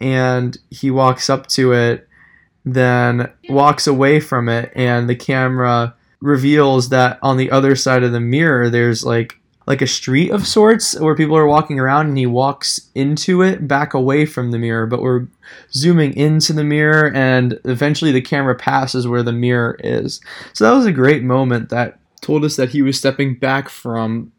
And 0.00 0.56
he 0.70 0.90
walks 0.90 1.28
up 1.28 1.48
to 1.48 1.72
it 1.72 2.08
then 2.74 3.30
walks 3.48 3.86
away 3.86 4.20
from 4.20 4.48
it 4.48 4.72
and 4.74 5.08
the 5.08 5.16
camera 5.16 5.94
reveals 6.20 6.88
that 6.88 7.18
on 7.22 7.36
the 7.36 7.50
other 7.50 7.76
side 7.76 8.02
of 8.02 8.12
the 8.12 8.20
mirror 8.20 8.68
there's 8.68 9.04
like 9.04 9.34
like 9.66 9.82
a 9.82 9.86
street 9.86 10.30
of 10.30 10.46
sorts 10.46 10.98
where 10.98 11.14
people 11.14 11.36
are 11.36 11.46
walking 11.46 11.78
around 11.78 12.06
and 12.06 12.16
he 12.16 12.24
walks 12.24 12.88
into 12.94 13.42
it 13.42 13.68
back 13.68 13.92
away 13.92 14.24
from 14.24 14.50
the 14.50 14.58
mirror. 14.58 14.86
But 14.86 15.02
we're 15.02 15.26
zooming 15.72 16.16
into 16.16 16.54
the 16.54 16.64
mirror 16.64 17.12
and 17.14 17.60
eventually 17.66 18.10
the 18.10 18.22
camera 18.22 18.54
passes 18.54 19.06
where 19.06 19.22
the 19.22 19.32
mirror 19.32 19.78
is. 19.84 20.22
So 20.54 20.64
that 20.64 20.74
was 20.74 20.86
a 20.86 20.92
great 20.92 21.22
moment 21.22 21.68
that 21.68 21.98
told 22.18 22.44
us 22.44 22.56
that 22.56 22.70
he 22.70 22.82
was 22.82 22.98
stepping 22.98 23.34
back 23.34 23.68
from 23.68 24.32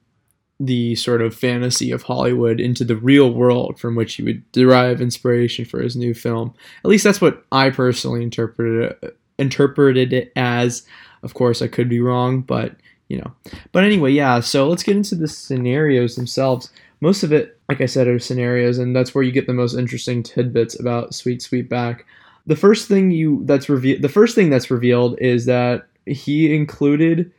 the 0.59 0.95
sort 0.95 1.21
of 1.21 1.33
fantasy 1.33 1.91
of 1.91 2.03
Hollywood 2.03 2.59
into 2.59 2.83
the 2.83 2.97
real 2.97 3.33
world 3.33 3.79
from 3.79 3.95
which 3.95 4.15
he 4.15 4.23
would 4.23 4.51
derive 4.51 4.99
inspiration 5.01 5.63
for 5.63 5.81
his 5.81 5.95
new 5.95 6.13
film. 6.13 6.53
At 6.83 6.89
least 6.89 7.05
that's 7.05 7.21
what 7.21 7.45
I 7.51 7.69
personally 7.69 8.23
interpreted 8.23 8.97
it, 9.01 9.17
interpreted 9.37 10.11
it 10.11 10.33
as. 10.35 10.85
Of 11.23 11.33
course, 11.33 11.61
I 11.61 11.67
could 11.67 11.87
be 11.87 12.01
wrong, 12.01 12.41
but 12.41 12.75
you 13.07 13.17
know. 13.17 13.31
But 13.71 13.85
anyway, 13.85 14.11
yeah, 14.11 14.41
so 14.41 14.67
let's 14.67 14.83
get 14.83 14.97
into 14.97 15.15
the 15.15 15.27
scenarios 15.27 16.15
themselves. 16.15 16.71
Most 17.01 17.23
of 17.23 17.31
it, 17.31 17.57
like 17.69 17.79
I 17.79 17.85
said, 17.85 18.07
are 18.07 18.19
scenarios, 18.19 18.77
and 18.77 18.93
that's 18.93 19.15
where 19.15 19.23
you 19.23 19.31
get 19.31 19.47
the 19.47 19.53
most 19.53 19.75
interesting 19.75 20.23
tidbits 20.23 20.77
about 20.77 21.15
Sweet 21.15 21.39
Sweetback. 21.39 22.01
The 22.47 22.57
first 22.57 22.87
thing 22.87 23.11
you 23.11 23.43
that's 23.45 23.69
revealed 23.69 24.01
the 24.01 24.09
first 24.09 24.35
thing 24.35 24.49
that's 24.49 24.71
revealed 24.71 25.17
is 25.19 25.45
that 25.45 25.87
he 26.05 26.53
included 26.53 27.31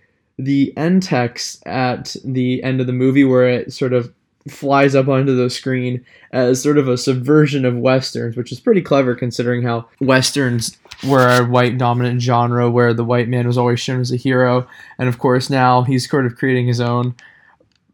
the 0.45 0.77
end 0.77 1.03
text 1.03 1.63
at 1.67 2.17
the 2.25 2.63
end 2.63 2.81
of 2.81 2.87
the 2.87 2.93
movie 2.93 3.25
where 3.25 3.49
it 3.49 3.73
sort 3.73 3.93
of 3.93 4.13
flies 4.49 4.95
up 4.95 5.07
onto 5.07 5.37
the 5.37 5.51
screen 5.51 6.05
as 6.33 6.63
sort 6.63 6.79
of 6.79 6.89
a 6.89 6.97
subversion 6.97 7.65
of 7.65 7.77
westerns, 7.77 8.37
which 8.37 8.51
is 8.51 8.61
pretty 8.61 8.81
clever 8.81 9.15
considering 9.15 9.63
how 9.63 9.87
westerns 10.01 10.79
were 11.07 11.29
a 11.29 11.45
white 11.45 11.77
dominant 11.77 12.23
genre 12.23 12.71
where 12.71 12.95
the 12.95 13.05
white 13.05 13.29
man 13.29 13.47
was 13.47 13.59
always 13.59 13.81
shown 13.81 14.01
as 14.01 14.13
a 14.13 14.17
hero, 14.17 14.67
and 14.99 15.09
of 15.09 15.19
course 15.19 15.51
now 15.51 15.83
he's 15.83 16.09
sort 16.09 16.27
of 16.27 16.37
creating 16.37 16.67
his 16.67 16.81
own 16.81 17.15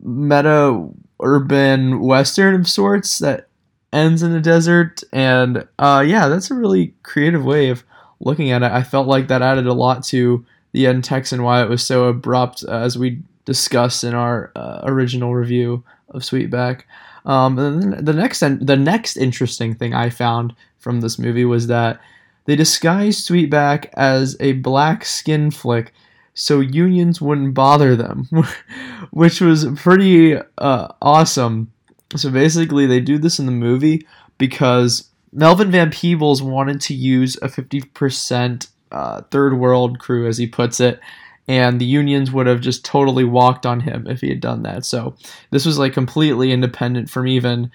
meta 0.00 0.88
urban 1.20 2.00
western 2.00 2.54
of 2.54 2.68
sorts 2.68 3.18
that 3.18 3.48
ends 3.92 4.22
in 4.22 4.32
the 4.32 4.40
desert, 4.40 5.02
and 5.12 5.66
uh, 5.78 6.04
yeah, 6.06 6.28
that's 6.28 6.50
a 6.50 6.54
really 6.54 6.94
creative 7.02 7.44
way 7.44 7.70
of 7.70 7.82
looking 8.20 8.50
at 8.50 8.62
it. 8.62 8.70
I 8.70 8.82
felt 8.82 9.08
like 9.08 9.28
that 9.28 9.42
added 9.42 9.66
a 9.66 9.72
lot 9.72 10.04
to 10.04 10.44
the 10.76 10.86
end 10.86 11.02
text 11.02 11.32
and 11.32 11.42
why 11.42 11.62
it 11.62 11.70
was 11.70 11.84
so 11.84 12.04
abrupt, 12.04 12.62
uh, 12.68 12.72
as 12.72 12.98
we 12.98 13.22
discussed 13.46 14.04
in 14.04 14.14
our 14.14 14.52
uh, 14.54 14.80
original 14.84 15.34
review 15.34 15.82
of 16.10 16.20
Sweetback. 16.20 16.82
Um, 17.24 17.56
the 17.56 18.12
next 18.12 18.40
the 18.40 18.76
next 18.76 19.16
interesting 19.16 19.74
thing 19.74 19.94
I 19.94 20.10
found 20.10 20.54
from 20.78 21.00
this 21.00 21.18
movie 21.18 21.46
was 21.46 21.66
that 21.68 21.98
they 22.44 22.54
disguised 22.54 23.26
Sweetback 23.26 23.86
as 23.94 24.36
a 24.38 24.52
black 24.52 25.04
skin 25.04 25.50
flick 25.50 25.92
so 26.34 26.60
unions 26.60 27.22
wouldn't 27.22 27.54
bother 27.54 27.96
them, 27.96 28.28
which 29.10 29.40
was 29.40 29.66
pretty 29.76 30.36
uh, 30.58 30.88
awesome. 31.00 31.72
So 32.14 32.30
basically, 32.30 32.84
they 32.84 33.00
do 33.00 33.16
this 33.16 33.38
in 33.38 33.46
the 33.46 33.52
movie 33.52 34.06
because 34.36 35.08
Melvin 35.32 35.70
Van 35.70 35.90
Peebles 35.90 36.42
wanted 36.42 36.82
to 36.82 36.94
use 36.94 37.36
a 37.36 37.48
50% 37.48 38.68
uh, 38.92 39.22
third 39.30 39.58
world 39.58 39.98
crew, 39.98 40.26
as 40.26 40.38
he 40.38 40.46
puts 40.46 40.80
it, 40.80 41.00
and 41.48 41.80
the 41.80 41.86
unions 41.86 42.32
would 42.32 42.46
have 42.46 42.60
just 42.60 42.84
totally 42.84 43.24
walked 43.24 43.66
on 43.66 43.80
him 43.80 44.06
if 44.06 44.20
he 44.20 44.28
had 44.28 44.40
done 44.40 44.62
that. 44.62 44.84
So 44.84 45.16
this 45.50 45.64
was 45.64 45.78
like 45.78 45.92
completely 45.92 46.52
independent 46.52 47.08
from 47.08 47.26
even 47.26 47.70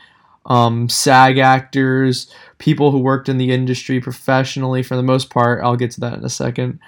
um, 0.45 0.89
SAG 0.89 1.37
actors, 1.37 2.33
people 2.57 2.91
who 2.91 2.99
worked 2.99 3.29
in 3.29 3.37
the 3.37 3.51
industry 3.51 3.99
professionally 3.99 4.83
for 4.83 4.95
the 4.95 5.03
most 5.03 5.29
part. 5.29 5.63
I'll 5.63 5.77
get 5.77 5.91
to 5.91 5.99
that 6.01 6.17
in 6.17 6.25
a 6.25 6.29
second. 6.29 6.79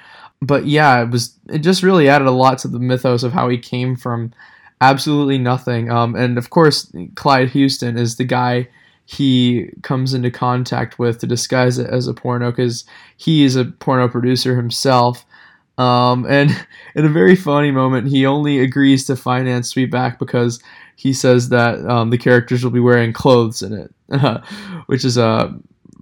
But 0.42 0.66
yeah, 0.66 1.02
it 1.02 1.10
was 1.10 1.38
it 1.48 1.60
just 1.60 1.84
really 1.84 2.10
added 2.10 2.28
a 2.28 2.32
lot 2.32 2.58
to 2.60 2.68
the 2.68 2.80
mythos 2.80 3.24
of 3.24 3.32
how 3.32 3.48
he 3.48 3.58
came 3.58 3.96
from 3.96 4.34
absolutely 4.82 5.38
nothing. 5.38 5.90
Um, 5.90 6.16
and 6.16 6.38
of 6.38 6.50
course, 6.50 6.92
Clyde 7.16 7.50
Houston 7.52 7.98
is 7.98 8.18
the 8.18 8.26
guy 8.26 8.68
he 9.06 9.70
comes 9.82 10.13
into 10.13 10.32
contact 10.32 10.98
with 10.98 11.20
to 11.20 11.28
disguise 11.28 11.78
it 11.78 11.89
as 11.89 12.08
a 12.08 12.13
porno 12.13 12.52
because 12.52 12.86
he 13.18 13.44
is 13.44 13.56
a 13.56 13.66
porno 13.66 14.08
producer 14.08 14.56
himself. 14.56 15.26
Um, 15.78 16.26
and 16.30 16.52
in 16.96 17.06
a 17.06 17.10
very 17.10 17.36
funny 17.36 17.72
moment, 17.72 18.08
he 18.08 18.26
only 18.26 18.60
agrees 18.60 19.06
to 19.06 19.16
finance 19.16 19.74
Sweetback 19.74 20.20
because 20.20 20.62
he 20.96 21.13
says 21.13 21.50
that 21.50 21.84
um, 21.86 22.12
the 22.12 22.18
characters 22.18 22.63
will 22.63 22.72
be 22.72 22.80
wearing 22.80 23.13
clothes 23.13 23.62
in 23.62 23.74
it, 23.74 23.94
which 24.86 25.04
is 25.04 25.18
a 25.18 25.54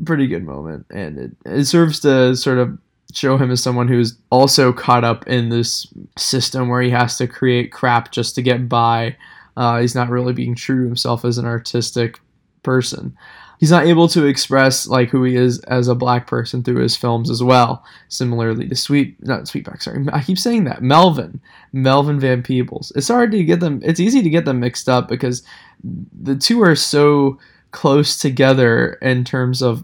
pretty 0.06 0.28
good 0.28 0.44
moment, 0.44 0.86
and 0.92 1.18
it, 1.18 1.32
it 1.46 1.66
serves 1.66 2.02
to 2.02 2.36
sort 2.36 2.58
of 2.58 2.78
show 3.14 3.38
him 3.38 3.52
as 3.52 3.62
someone 3.62 3.88
who's 3.88 4.18
also 4.30 4.72
caught 4.72 5.04
up 5.04 5.28
in 5.28 5.50
this 5.50 5.88
system 6.18 6.70
where 6.70 6.82
he 6.82 6.90
has 6.90 7.18
to 7.18 7.28
create 7.28 7.72
crap 7.72 8.12
just 8.12 8.36
to 8.36 8.42
get 8.42 8.70
by. 8.70 9.16
Uh, 9.58 9.80
he's 9.80 9.96
not 9.96 10.10
really 10.10 10.34
being 10.34 10.56
true 10.56 10.84
to 10.84 10.88
himself 10.88 11.26
as 11.26 11.38
an 11.38 11.46
artistic 11.46 12.20
person. 12.64 13.16
he's 13.60 13.72
not 13.72 13.86
able 13.86 14.08
to 14.08 14.26
express 14.26 14.88
like 14.88 15.10
who 15.10 15.24
he 15.24 15.36
is 15.36 15.60
as 15.62 15.88
a 15.88 15.96
black 15.96 16.26
person 16.26 16.64
through 16.64 16.82
his 16.82 16.98
films 16.98 17.30
as 17.30 17.44
well. 17.44 17.86
Similarly 18.08 18.68
to 18.68 18.76
Sweet, 18.76 19.16
not 19.26 19.44
Sweetback, 19.44 19.82
sorry, 19.82 20.06
I 20.14 20.24
keep 20.24 20.40
saying 20.40 20.64
that 20.66 20.82
Melvin, 20.82 21.40
Melvin 21.72 22.20
Van 22.20 22.44
Peebles. 22.44 22.92
It's 22.96 23.08
hard 23.08 23.32
to 23.32 23.44
get 23.44 23.60
them. 23.60 23.82
It's 23.84 24.00
easy 24.00 24.22
to 24.22 24.30
get 24.30 24.46
them 24.46 24.60
mixed 24.60 24.90
up 24.90 25.08
because 25.08 25.44
the 25.84 26.36
two 26.36 26.62
are 26.62 26.76
so 26.76 27.40
close 27.72 28.18
together 28.18 28.94
in 29.02 29.24
terms 29.24 29.62
of 29.62 29.84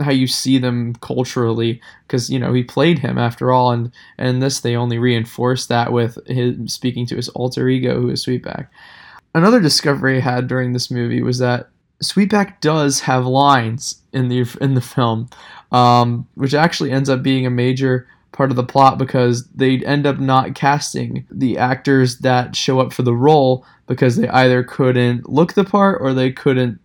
how 0.00 0.10
you 0.10 0.26
see 0.26 0.58
them 0.58 0.94
culturally 0.96 1.80
because 2.06 2.28
you 2.28 2.38
know 2.38 2.52
he 2.52 2.64
played 2.64 2.98
him 2.98 3.16
after 3.16 3.52
all 3.52 3.70
and 3.70 3.92
and 4.18 4.42
this 4.42 4.60
they 4.60 4.74
only 4.74 4.98
reinforced 4.98 5.68
that 5.68 5.92
with 5.92 6.18
him 6.26 6.66
speaking 6.66 7.06
to 7.06 7.16
his 7.16 7.28
alter 7.30 7.68
ego 7.68 8.00
who 8.00 8.10
is 8.10 8.24
sweetback 8.24 8.66
another 9.34 9.60
discovery 9.60 10.16
i 10.16 10.20
had 10.20 10.48
during 10.48 10.72
this 10.72 10.90
movie 10.90 11.22
was 11.22 11.38
that 11.38 11.68
sweetback 12.04 12.60
does 12.60 13.00
have 13.00 13.26
lines 13.26 14.02
in 14.12 14.28
the 14.28 14.46
in 14.60 14.74
the 14.74 14.80
film 14.80 15.28
um, 15.72 16.26
which 16.34 16.54
actually 16.54 16.92
ends 16.92 17.08
up 17.08 17.22
being 17.22 17.46
a 17.46 17.50
major 17.50 18.06
part 18.32 18.50
of 18.50 18.56
the 18.56 18.64
plot 18.64 18.98
because 18.98 19.46
they 19.48 19.78
end 19.78 20.06
up 20.06 20.18
not 20.18 20.54
casting 20.54 21.26
the 21.30 21.56
actors 21.58 22.18
that 22.18 22.54
show 22.56 22.80
up 22.80 22.92
for 22.92 23.02
the 23.02 23.14
role 23.14 23.64
because 23.86 24.16
they 24.16 24.28
either 24.28 24.62
couldn't 24.62 25.28
look 25.28 25.54
the 25.54 25.64
part 25.64 26.00
or 26.00 26.12
they 26.12 26.32
couldn't 26.32 26.78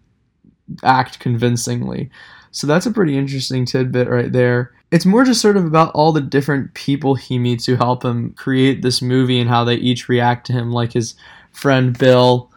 act 0.84 1.20
convincingly 1.20 2.10
so 2.52 2.68
that's 2.68 2.86
a 2.86 2.92
pretty 2.92 3.18
interesting 3.18 3.66
tidbit 3.66 4.10
right 4.10 4.32
there. 4.32 4.74
It's 4.92 5.06
more 5.06 5.24
just 5.24 5.42
sort 5.42 5.58
of 5.58 5.66
about 5.66 5.94
all 5.94 6.12
the 6.12 6.22
different 6.22 6.74
people 6.74 7.16
he 7.16 7.38
meets 7.38 7.66
who 7.66 7.76
help 7.76 8.04
him 8.04 8.34
create 8.34 8.82
this 8.82 9.02
movie 9.02 9.40
and 9.40 9.50
how 9.50 9.64
they 9.64 9.76
each 9.76 10.10
react 10.10 10.48
to 10.48 10.54
him, 10.54 10.72
like 10.72 10.94
his 10.94 11.16
friend 11.52 11.98
Bill, 11.98 12.49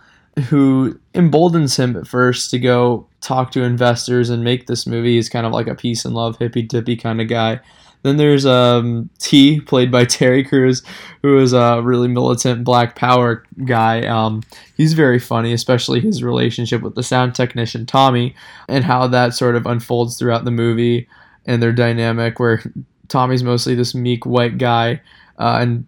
who 0.49 0.99
emboldens 1.14 1.77
him 1.77 1.97
at 1.97 2.07
first 2.07 2.51
to 2.51 2.59
go 2.59 3.07
talk 3.21 3.51
to 3.53 3.62
investors 3.62 4.31
and 4.31 4.42
make 4.42 4.66
this 4.66 4.87
movie. 4.87 5.16
He's 5.16 5.29
kind 5.29 5.47
of 5.47 5.53
like 5.53 5.66
a 5.66 5.75
peace 5.75 6.05
and 6.05 6.14
love, 6.14 6.38
hippy 6.38 6.62
dippy 6.62 6.97
kind 6.97 7.21
of 7.21 7.29
guy. 7.29 7.61
Then 8.03 8.16
there's 8.16 8.45
um, 8.45 9.11
T, 9.18 9.61
played 9.61 9.92
by 9.92 10.05
Terry 10.07 10.42
Crews, 10.42 10.83
who 11.23 11.38
is 11.38 11.53
a 11.53 11.81
really 11.83 12.09
militant 12.09 12.64
Black 12.64 12.97
Power 12.97 13.45
guy. 13.64 14.07
Um, 14.07 14.42
he's 14.77 14.95
very 14.95 15.18
funny, 15.18 15.53
especially 15.53 16.01
his 16.01 16.23
relationship 16.23 16.83
with 16.83 16.95
the 16.95 17.03
sound 17.03 17.35
technician 17.35 17.87
Tommy, 17.87 18.35
and 18.68 18.85
how 18.85 19.07
that 19.09 19.35
sort 19.35 19.55
of 19.55 19.66
unfolds 19.66 20.18
throughout 20.18 20.45
the 20.45 20.51
movie 20.51 21.09
and 21.47 21.62
their 21.62 21.73
dynamic, 21.73 22.40
where 22.40 22.62
Tommy's 23.09 23.45
mostly 23.45 23.75
this 23.75 23.95
meek 23.95 24.27
white 24.27 24.59
guy, 24.59 25.01
uh, 25.38 25.59
and 25.61 25.87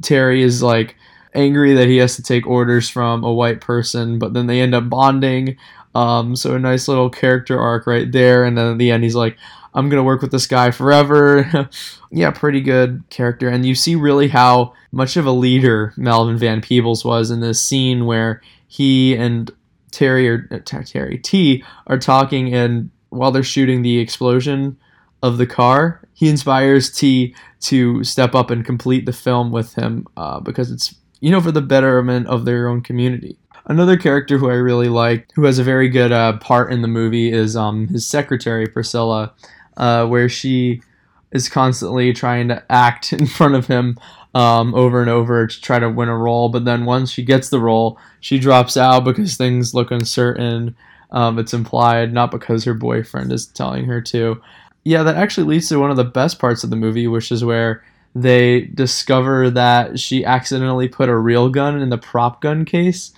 Terry 0.00 0.42
is 0.42 0.62
like 0.62 0.96
angry 1.34 1.74
that 1.74 1.88
he 1.88 1.96
has 1.98 2.16
to 2.16 2.22
take 2.22 2.46
orders 2.46 2.88
from 2.88 3.24
a 3.24 3.32
white 3.32 3.60
person, 3.60 4.18
but 4.18 4.34
then 4.34 4.46
they 4.46 4.60
end 4.60 4.74
up 4.74 4.88
bonding. 4.88 5.56
Um, 5.94 6.36
so 6.36 6.54
a 6.54 6.58
nice 6.58 6.88
little 6.88 7.10
character 7.10 7.58
arc 7.58 7.86
right 7.86 8.10
there, 8.10 8.44
and 8.44 8.56
then 8.56 8.72
at 8.72 8.78
the 8.78 8.90
end 8.90 9.04
he's 9.04 9.14
like, 9.14 9.36
I'm 9.74 9.88
gonna 9.88 10.02
work 10.02 10.20
with 10.20 10.32
this 10.32 10.46
guy 10.46 10.70
forever. 10.70 11.68
yeah, 12.10 12.30
pretty 12.30 12.60
good 12.60 13.02
character, 13.10 13.48
and 13.48 13.64
you 13.64 13.74
see 13.74 13.94
really 13.94 14.28
how 14.28 14.74
much 14.90 15.16
of 15.16 15.26
a 15.26 15.32
leader 15.32 15.94
Melvin 15.96 16.36
Van 16.36 16.60
Peebles 16.60 17.04
was 17.04 17.30
in 17.30 17.40
this 17.40 17.60
scene 17.60 18.04
where 18.04 18.42
he 18.66 19.14
and 19.14 19.50
Terry 19.90 20.28
or 20.28 20.48
uh, 20.50 20.58
Terry 20.64 21.18
T 21.18 21.64
are 21.86 21.98
talking, 21.98 22.52
and 22.54 22.90
while 23.10 23.30
they're 23.30 23.42
shooting 23.42 23.82
the 23.82 23.98
explosion 23.98 24.76
of 25.22 25.38
the 25.38 25.46
car, 25.46 26.00
he 26.14 26.28
inspires 26.28 26.90
T 26.90 27.34
to 27.60 28.02
step 28.02 28.34
up 28.34 28.50
and 28.50 28.64
complete 28.64 29.06
the 29.06 29.12
film 29.12 29.52
with 29.52 29.74
him 29.74 30.06
uh, 30.16 30.40
because 30.40 30.70
it's 30.70 30.94
you 31.22 31.30
know 31.30 31.40
for 31.40 31.52
the 31.52 31.62
betterment 31.62 32.26
of 32.26 32.44
their 32.44 32.68
own 32.68 32.82
community. 32.82 33.38
Another 33.66 33.96
character 33.96 34.38
who 34.38 34.50
I 34.50 34.54
really 34.54 34.88
like, 34.88 35.30
who 35.34 35.44
has 35.44 35.60
a 35.60 35.64
very 35.64 35.88
good 35.88 36.10
uh, 36.10 36.36
part 36.38 36.72
in 36.72 36.82
the 36.82 36.88
movie, 36.88 37.32
is 37.32 37.56
um, 37.56 37.86
his 37.86 38.04
secretary 38.04 38.66
Priscilla 38.66 39.32
uh, 39.76 40.04
where 40.06 40.28
she 40.28 40.82
is 41.30 41.48
constantly 41.48 42.12
trying 42.12 42.48
to 42.48 42.62
act 42.70 43.12
in 43.12 43.26
front 43.26 43.54
of 43.54 43.68
him 43.68 43.98
um, 44.34 44.74
over 44.74 45.00
and 45.00 45.08
over 45.08 45.46
to 45.46 45.60
try 45.60 45.78
to 45.78 45.88
win 45.88 46.08
a 46.08 46.18
role. 46.18 46.48
But 46.48 46.64
then 46.64 46.86
once 46.86 47.12
she 47.12 47.22
gets 47.22 47.50
the 47.50 47.60
role, 47.60 48.00
she 48.18 48.40
drops 48.40 48.76
out 48.76 49.04
because 49.04 49.36
things 49.36 49.74
look 49.74 49.92
uncertain. 49.92 50.74
Um, 51.12 51.38
it's 51.38 51.54
implied, 51.54 52.12
not 52.12 52.32
because 52.32 52.64
her 52.64 52.74
boyfriend 52.74 53.30
is 53.32 53.46
telling 53.46 53.84
her 53.84 54.00
to. 54.02 54.42
Yeah, 54.82 55.04
that 55.04 55.16
actually 55.16 55.46
leads 55.46 55.68
to 55.68 55.78
one 55.78 55.92
of 55.92 55.96
the 55.96 56.04
best 56.04 56.40
parts 56.40 56.64
of 56.64 56.70
the 56.70 56.76
movie, 56.76 57.06
which 57.06 57.30
is 57.30 57.44
where 57.44 57.84
they 58.14 58.62
discover 58.62 59.50
that 59.50 59.98
she 59.98 60.24
accidentally 60.24 60.88
put 60.88 61.08
a 61.08 61.16
real 61.16 61.48
gun 61.48 61.80
in 61.80 61.88
the 61.88 61.98
prop 61.98 62.40
gun 62.40 62.64
case. 62.64 63.12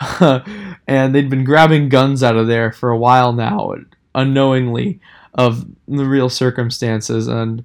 and 0.20 1.14
they'd 1.14 1.30
been 1.30 1.44
grabbing 1.44 1.88
guns 1.88 2.22
out 2.22 2.36
of 2.36 2.46
there 2.46 2.72
for 2.72 2.90
a 2.90 2.98
while 2.98 3.32
now, 3.32 3.74
unknowingly 4.14 5.00
of 5.34 5.64
the 5.86 6.04
real 6.04 6.28
circumstances 6.28 7.28
and 7.28 7.64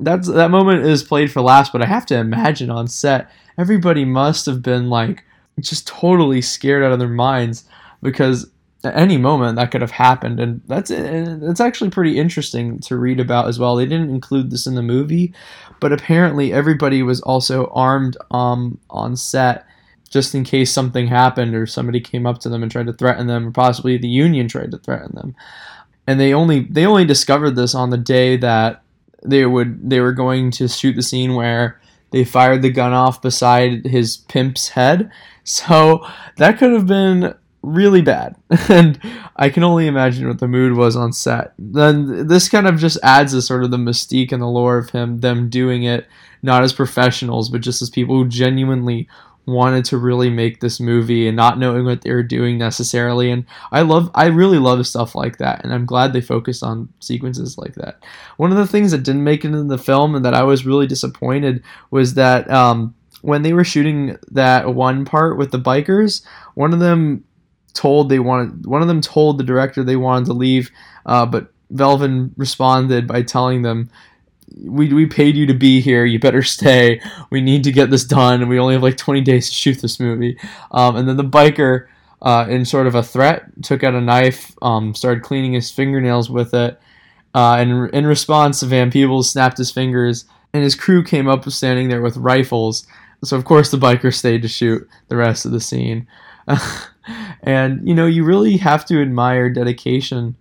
that's 0.00 0.28
that 0.28 0.50
moment 0.50 0.84
is 0.84 1.02
played 1.02 1.30
for 1.30 1.40
last 1.40 1.72
but 1.72 1.82
i 1.82 1.86
have 1.86 2.06
to 2.06 2.16
imagine 2.16 2.70
on 2.70 2.86
set 2.86 3.30
everybody 3.58 4.04
must 4.04 4.46
have 4.46 4.62
been 4.62 4.88
like 4.88 5.24
just 5.60 5.86
totally 5.86 6.40
scared 6.40 6.82
out 6.82 6.92
of 6.92 6.98
their 6.98 7.08
minds 7.08 7.64
because 8.02 8.50
at 8.84 8.96
any 8.96 9.16
moment 9.16 9.56
that 9.56 9.70
could 9.70 9.80
have 9.80 9.92
happened 9.92 10.38
and 10.38 10.60
that's 10.66 10.90
it's 10.90 11.60
actually 11.60 11.90
pretty 11.90 12.18
interesting 12.18 12.78
to 12.78 12.96
read 12.96 13.18
about 13.18 13.48
as 13.48 13.58
well 13.58 13.76
they 13.76 13.86
didn't 13.86 14.10
include 14.10 14.50
this 14.50 14.66
in 14.66 14.74
the 14.74 14.82
movie 14.82 15.32
but 15.80 15.92
apparently 15.92 16.52
everybody 16.52 17.02
was 17.02 17.20
also 17.22 17.66
armed 17.74 18.16
um, 18.30 18.78
on 18.90 19.16
set 19.16 19.66
just 20.08 20.34
in 20.34 20.44
case 20.44 20.70
something 20.70 21.08
happened 21.08 21.54
or 21.54 21.66
somebody 21.66 22.00
came 22.00 22.26
up 22.26 22.38
to 22.38 22.48
them 22.48 22.62
and 22.62 22.70
tried 22.70 22.86
to 22.86 22.92
threaten 22.92 23.26
them 23.26 23.48
or 23.48 23.50
possibly 23.50 23.96
the 23.96 24.08
union 24.08 24.46
tried 24.46 24.70
to 24.70 24.78
threaten 24.78 25.14
them 25.14 25.34
and 26.06 26.20
they 26.20 26.32
only 26.34 26.60
they 26.60 26.86
only 26.86 27.04
discovered 27.04 27.52
this 27.52 27.74
on 27.74 27.90
the 27.90 27.98
day 27.98 28.36
that 28.36 28.82
they 29.22 29.46
would 29.46 29.88
they 29.88 30.00
were 30.00 30.12
going 30.12 30.50
to 30.50 30.68
shoot 30.68 30.94
the 30.94 31.02
scene 31.02 31.34
where 31.34 31.80
they 32.10 32.24
fired 32.24 32.62
the 32.62 32.70
gun 32.70 32.92
off 32.92 33.20
beside 33.22 33.86
his 33.86 34.18
pimp's 34.18 34.68
head. 34.68 35.10
So 35.42 36.06
that 36.36 36.58
could 36.58 36.72
have 36.72 36.86
been 36.86 37.34
really 37.64 38.02
bad. 38.02 38.36
and 38.68 38.98
I 39.36 39.50
can 39.50 39.64
only 39.64 39.86
imagine 39.86 40.28
what 40.28 40.38
the 40.38 40.48
mood 40.48 40.76
was 40.76 40.96
on 40.96 41.12
set. 41.12 41.54
Then 41.58 42.26
this 42.28 42.48
kind 42.48 42.66
of 42.66 42.78
just 42.78 42.98
adds 43.02 43.34
a 43.34 43.42
sort 43.42 43.64
of 43.64 43.70
the 43.70 43.76
mystique 43.76 44.32
and 44.32 44.42
the 44.42 44.46
lore 44.46 44.78
of 44.78 44.90
him 44.90 45.20
them 45.20 45.48
doing 45.48 45.84
it 45.84 46.06
not 46.44 46.62
as 46.62 46.72
professionals 46.72 47.48
but 47.48 47.62
just 47.62 47.82
as 47.82 47.90
people 47.90 48.14
who 48.14 48.28
genuinely 48.28 49.08
wanted 49.46 49.84
to 49.84 49.98
really 49.98 50.30
make 50.30 50.60
this 50.60 50.80
movie 50.80 51.26
and 51.26 51.36
not 51.36 51.58
knowing 51.58 51.84
what 51.84 52.02
they 52.02 52.12
were 52.12 52.22
doing 52.22 52.56
necessarily 52.56 53.30
and 53.30 53.44
i 53.72 53.80
love 53.80 54.10
i 54.14 54.26
really 54.26 54.58
love 54.58 54.86
stuff 54.86 55.14
like 55.14 55.38
that 55.38 55.62
and 55.64 55.72
i'm 55.72 55.84
glad 55.84 56.12
they 56.12 56.20
focused 56.20 56.62
on 56.62 56.88
sequences 57.00 57.58
like 57.58 57.74
that 57.74 57.98
one 58.36 58.50
of 58.50 58.56
the 58.56 58.66
things 58.66 58.90
that 58.90 59.02
didn't 59.02 59.24
make 59.24 59.44
it 59.44 59.52
in 59.52 59.68
the 59.68 59.78
film 59.78 60.14
and 60.14 60.24
that 60.24 60.34
i 60.34 60.42
was 60.42 60.66
really 60.66 60.86
disappointed 60.86 61.62
was 61.90 62.14
that 62.14 62.50
um, 62.50 62.94
when 63.22 63.42
they 63.42 63.52
were 63.52 63.64
shooting 63.64 64.16
that 64.30 64.74
one 64.74 65.04
part 65.04 65.36
with 65.36 65.50
the 65.50 65.58
bikers 65.58 66.24
one 66.54 66.72
of 66.72 66.80
them 66.80 67.24
told 67.74 68.08
they 68.08 68.18
wanted 68.18 68.64
one 68.66 68.82
of 68.82 68.88
them 68.88 69.00
told 69.00 69.36
the 69.36 69.44
director 69.44 69.82
they 69.82 69.96
wanted 69.96 70.26
to 70.26 70.32
leave 70.32 70.70
uh, 71.06 71.26
but 71.26 71.52
Melvin 71.70 72.32
responded 72.36 73.06
by 73.06 73.22
telling 73.22 73.62
them 73.62 73.90
we, 74.62 74.92
we 74.92 75.06
paid 75.06 75.36
you 75.36 75.46
to 75.46 75.54
be 75.54 75.80
here. 75.80 76.04
You 76.04 76.18
better 76.18 76.42
stay. 76.42 77.00
We 77.30 77.40
need 77.40 77.64
to 77.64 77.72
get 77.72 77.90
this 77.90 78.04
done. 78.04 78.40
And 78.40 78.48
we 78.48 78.58
only 78.58 78.74
have 78.74 78.82
like 78.82 78.96
20 78.96 79.20
days 79.22 79.48
to 79.48 79.54
shoot 79.54 79.80
this 79.80 79.98
movie. 79.98 80.38
Um, 80.70 80.96
and 80.96 81.08
then 81.08 81.16
the 81.16 81.24
biker, 81.24 81.86
uh, 82.22 82.46
in 82.48 82.64
sort 82.64 82.86
of 82.86 82.94
a 82.94 83.02
threat, 83.02 83.44
took 83.62 83.82
out 83.82 83.94
a 83.94 84.00
knife, 84.00 84.52
um, 84.62 84.94
started 84.94 85.22
cleaning 85.22 85.52
his 85.52 85.70
fingernails 85.70 86.30
with 86.30 86.54
it. 86.54 86.80
Uh, 87.34 87.56
and 87.56 87.92
in 87.92 88.06
response, 88.06 88.62
Van 88.62 88.90
Peebles 88.90 89.30
snapped 89.30 89.58
his 89.58 89.72
fingers, 89.72 90.24
and 90.52 90.62
his 90.62 90.76
crew 90.76 91.02
came 91.02 91.28
up 91.28 91.48
standing 91.50 91.88
there 91.88 92.00
with 92.00 92.16
rifles. 92.16 92.86
So, 93.24 93.36
of 93.36 93.44
course, 93.44 93.70
the 93.70 93.76
biker 93.76 94.14
stayed 94.14 94.42
to 94.42 94.48
shoot 94.48 94.88
the 95.08 95.16
rest 95.16 95.44
of 95.44 95.50
the 95.50 95.60
scene. 95.60 96.06
and, 97.42 97.86
you 97.86 97.94
know, 97.94 98.06
you 98.06 98.24
really 98.24 98.56
have 98.56 98.84
to 98.86 99.00
admire 99.00 99.50
dedication 99.50 100.36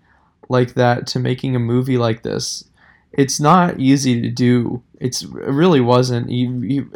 like 0.50 0.74
that 0.74 1.08
to 1.08 1.20
making 1.20 1.56
a 1.56 1.60
movie 1.60 1.98
like 1.98 2.24
this 2.24 2.66
it's 3.13 3.39
not 3.39 3.80
easy 3.80 4.22
to 4.22 4.30
do. 4.30 4.82
It's 5.00 5.22
it 5.22 5.30
really 5.32 5.82
wasn't. 5.82 6.32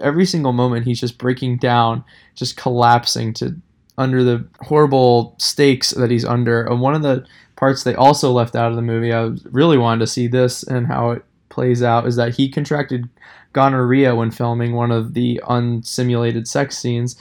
every 0.02 0.26
single 0.26 0.52
moment 0.52 0.86
he's 0.86 1.00
just 1.00 1.18
breaking 1.18 1.58
down, 1.58 2.04
just 2.36 2.58
collapsing 2.58 3.34
to 3.36 3.56
under 3.98 4.24
the 4.24 4.46
horrible 4.62 5.36
stakes 5.38 5.92
that 5.92 6.12
he's 6.12 6.26
under. 6.26 6.64
And 6.64 6.82
one 6.82 6.96
of 6.96 7.04
the 7.04 7.26
parts 7.56 7.84
they 7.84 7.96
also 7.96 8.32
left 8.32 8.56
out 8.56 8.72
of 8.72 8.76
the 8.76 8.82
movie, 8.82 9.14
I 9.14 9.32
really 9.52 9.78
wanted 9.78 10.02
to 10.02 10.08
see 10.08 10.28
this 10.28 10.64
and 10.64 10.88
how 10.88 11.12
it 11.12 11.26
plays 11.50 11.82
out, 11.84 12.08
is 12.08 12.16
that 12.16 12.36
he 12.36 12.50
contracted 12.50 13.10
gonorrhea 13.54 14.16
when 14.16 14.32
filming 14.32 14.74
one 14.74 14.92
of 14.92 15.14
the 15.14 15.42
unsimulated 15.48 16.48
sex 16.48 16.78
scenes 16.78 17.16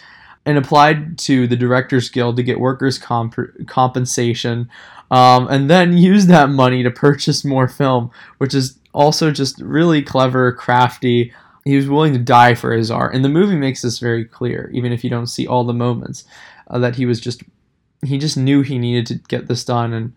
and 0.47 0.57
applied 0.57 1.19
to 1.19 1.47
the 1.47 1.57
Directors 1.57 2.09
Guild 2.09 2.37
to 2.37 2.43
get 2.43 2.61
workers' 2.61 2.99
comp- 2.99 3.67
compensation 3.67 4.71
um, 5.11 5.49
and 5.49 5.69
then 5.69 5.99
used 5.99 6.29
that 6.29 6.49
money 6.49 6.83
to 6.83 6.91
purchase 6.91 7.45
more 7.45 7.69
film, 7.69 8.11
which 8.39 8.55
is 8.55 8.79
also 8.95 9.31
just 9.31 9.61
really 9.61 10.03
clever, 10.03 10.53
crafty. 10.53 11.33
He 11.65 11.77
was 11.77 11.89
willing 11.89 12.13
to 12.15 12.19
die 12.19 12.55
for 12.55 12.73
his 12.73 12.91
art, 12.91 13.15
and 13.15 13.25
the 13.25 13.29
movie 13.29 13.57
makes 13.57 13.83
this 13.83 13.99
very 13.99 14.25
clear, 14.25 14.71
even 14.73 14.93
if 14.93 15.05
you 15.05 15.11
don't 15.11 15.27
see 15.27 15.47
all 15.47 15.65
the 15.65 15.75
moments, 15.75 16.25
uh, 16.69 16.79
that 16.79 16.97
he 16.97 17.05
was 17.05 17.21
just 17.21 17.43
he 18.05 18.19
just 18.19 18.37
knew 18.37 18.63
he 18.63 18.79
needed 18.79 19.07
to 19.07 19.15
get 19.29 19.49
this 19.49 19.65
done 19.65 19.93
and 19.93 20.13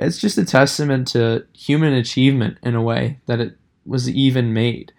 it's 0.00 0.18
just 0.18 0.38
a 0.38 0.44
testament 0.44 1.06
to 1.08 1.46
human 1.52 1.92
achievement 1.92 2.58
in 2.62 2.74
a 2.74 2.82
way 2.82 3.20
that 3.26 3.38
it 3.38 3.56
was 3.84 4.08
even 4.08 4.52
made. 4.52 4.92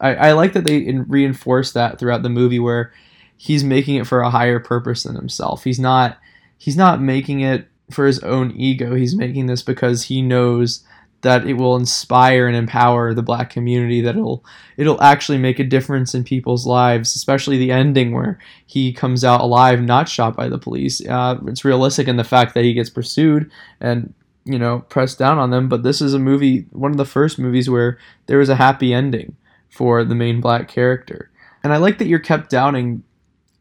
I, 0.00 0.14
I 0.14 0.32
like 0.32 0.54
that 0.54 0.64
they 0.64 0.92
reinforce 0.92 1.72
that 1.72 1.98
throughout 1.98 2.22
the 2.22 2.28
movie 2.28 2.58
where 2.58 2.92
he's 3.42 3.64
making 3.64 3.94
it 3.94 4.06
for 4.06 4.20
a 4.20 4.28
higher 4.28 4.60
purpose 4.60 5.04
than 5.04 5.16
himself. 5.16 5.64
He's 5.64 5.80
not 5.80 6.18
he's 6.58 6.76
not 6.76 7.00
making 7.00 7.40
it 7.40 7.68
for 7.90 8.06
his 8.06 8.18
own 8.18 8.50
ego. 8.50 8.94
He's 8.94 9.16
making 9.16 9.46
this 9.46 9.62
because 9.62 10.04
he 10.04 10.20
knows 10.20 10.84
that 11.22 11.46
it 11.46 11.54
will 11.54 11.74
inspire 11.74 12.46
and 12.46 12.54
empower 12.54 13.14
the 13.14 13.22
black 13.22 13.48
community 13.48 14.02
that 14.02 14.14
it'll 14.14 14.44
it'll 14.76 15.02
actually 15.02 15.38
make 15.38 15.58
a 15.58 15.64
difference 15.64 16.14
in 16.14 16.22
people's 16.22 16.66
lives 16.66 17.14
especially 17.14 17.58
the 17.58 17.72
ending 17.72 18.12
where 18.12 18.38
he 18.66 18.92
comes 18.92 19.22
out 19.22 19.40
alive 19.40 19.82
not 19.82 20.08
shot 20.08 20.34
by 20.34 20.48
the 20.48 20.56
police 20.58 21.06
uh, 21.06 21.38
it's 21.46 21.64
realistic 21.64 22.08
in 22.08 22.16
the 22.16 22.24
fact 22.24 22.54
that 22.54 22.64
he 22.64 22.72
gets 22.72 22.88
pursued 22.88 23.50
and 23.80 24.14
you 24.46 24.58
know 24.58 24.80
pressed 24.88 25.18
down 25.18 25.36
on 25.36 25.50
them 25.50 25.68
but 25.68 25.82
this 25.82 26.00
is 26.00 26.14
a 26.14 26.18
movie 26.18 26.64
one 26.72 26.90
of 26.90 26.96
the 26.96 27.04
first 27.04 27.38
movies 27.38 27.68
where 27.68 27.98
there 28.24 28.38
was 28.38 28.48
a 28.48 28.56
happy 28.56 28.94
ending 28.94 29.36
for 29.68 30.04
the 30.04 30.14
main 30.14 30.40
black 30.40 30.68
character 30.68 31.30
and 31.62 31.70
i 31.70 31.76
like 31.76 31.98
that 31.98 32.06
you're 32.06 32.18
kept 32.18 32.48
doubting 32.48 33.02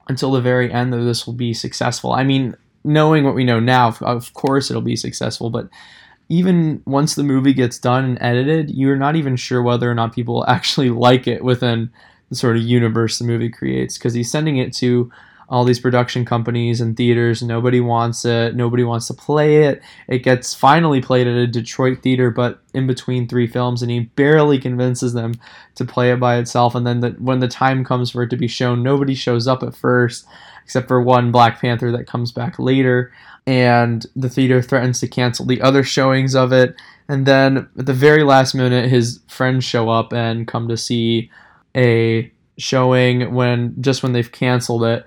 until 0.09 0.31
the 0.31 0.41
very 0.41 0.71
end 0.71 0.91
that 0.91 0.97
this 0.97 1.25
will 1.25 1.33
be 1.33 1.53
successful. 1.53 2.11
I 2.11 2.23
mean 2.23 2.55
knowing 2.83 3.23
what 3.23 3.35
we 3.35 3.43
know 3.43 3.59
now 3.59 3.89
of 4.01 4.33
course 4.33 4.69
it'll 4.69 4.81
be 4.81 4.95
successful 4.95 5.49
but 5.49 5.69
even 6.29 6.81
once 6.85 7.15
the 7.15 7.23
movie 7.23 7.53
gets 7.53 7.79
done 7.79 8.05
and 8.05 8.21
edited, 8.21 8.69
you're 8.69 8.95
not 8.95 9.15
even 9.15 9.35
sure 9.35 9.63
whether 9.63 9.89
or 9.89 9.95
not 9.95 10.13
people 10.13 10.45
actually 10.47 10.89
like 10.89 11.27
it 11.27 11.43
within 11.43 11.91
the 12.29 12.35
sort 12.35 12.55
of 12.55 12.63
universe 12.63 13.17
the 13.17 13.25
movie 13.25 13.49
creates 13.49 13.97
because 13.97 14.13
he's 14.13 14.31
sending 14.31 14.57
it 14.57 14.71
to 14.73 15.11
all 15.49 15.63
these 15.65 15.79
production 15.79 16.25
companies 16.25 16.79
and 16.79 16.95
theaters. 16.95 17.41
Nobody 17.41 17.81
wants 17.81 18.23
it. 18.23 18.55
Nobody 18.55 18.83
wants 18.83 19.07
to 19.07 19.13
play 19.13 19.63
it. 19.63 19.81
It 20.07 20.19
gets 20.19 20.53
finally 20.53 21.01
played 21.01 21.27
at 21.27 21.35
a 21.35 21.47
Detroit 21.47 22.01
theater, 22.01 22.29
but 22.29 22.61
in 22.73 22.85
between 22.87 23.27
three 23.27 23.47
films, 23.47 23.81
and 23.81 23.89
he 23.89 24.01
barely 24.01 24.59
convinces 24.59 25.13
them 25.13 25.33
to 25.75 25.85
play 25.85 26.11
it 26.11 26.19
by 26.19 26.37
itself. 26.37 26.75
And 26.75 26.85
then 26.85 26.99
the, 26.99 27.09
when 27.11 27.39
the 27.39 27.47
time 27.47 27.83
comes 27.83 28.11
for 28.11 28.23
it 28.23 28.29
to 28.29 28.37
be 28.37 28.47
shown, 28.47 28.83
nobody 28.83 29.15
shows 29.15 29.47
up 29.47 29.63
at 29.63 29.75
first, 29.75 30.25
except 30.63 30.87
for 30.87 31.01
one 31.01 31.31
Black 31.31 31.59
Panther 31.59 31.91
that 31.91 32.05
comes 32.07 32.31
back 32.31 32.59
later 32.59 33.11
and 33.49 34.05
the 34.15 34.29
theater 34.29 34.61
threatens 34.61 34.99
to 34.99 35.07
cancel 35.07 35.43
the 35.43 35.61
other 35.61 35.81
showings 35.81 36.35
of 36.35 36.53
it. 36.53 36.79
And 37.07 37.25
then 37.25 37.69
at 37.77 37.87
the 37.87 37.93
very 37.93 38.23
last 38.23 38.53
minute, 38.53 38.91
his 38.91 39.21
friends 39.27 39.65
show 39.65 39.89
up 39.89 40.13
and 40.13 40.47
come 40.47 40.67
to 40.67 40.77
see 40.77 41.31
a 41.75 42.31
showing 42.59 43.33
when 43.33 43.73
just 43.81 44.03
when 44.03 44.11
they've 44.11 44.31
canceled 44.31 44.83
it. 44.83 45.03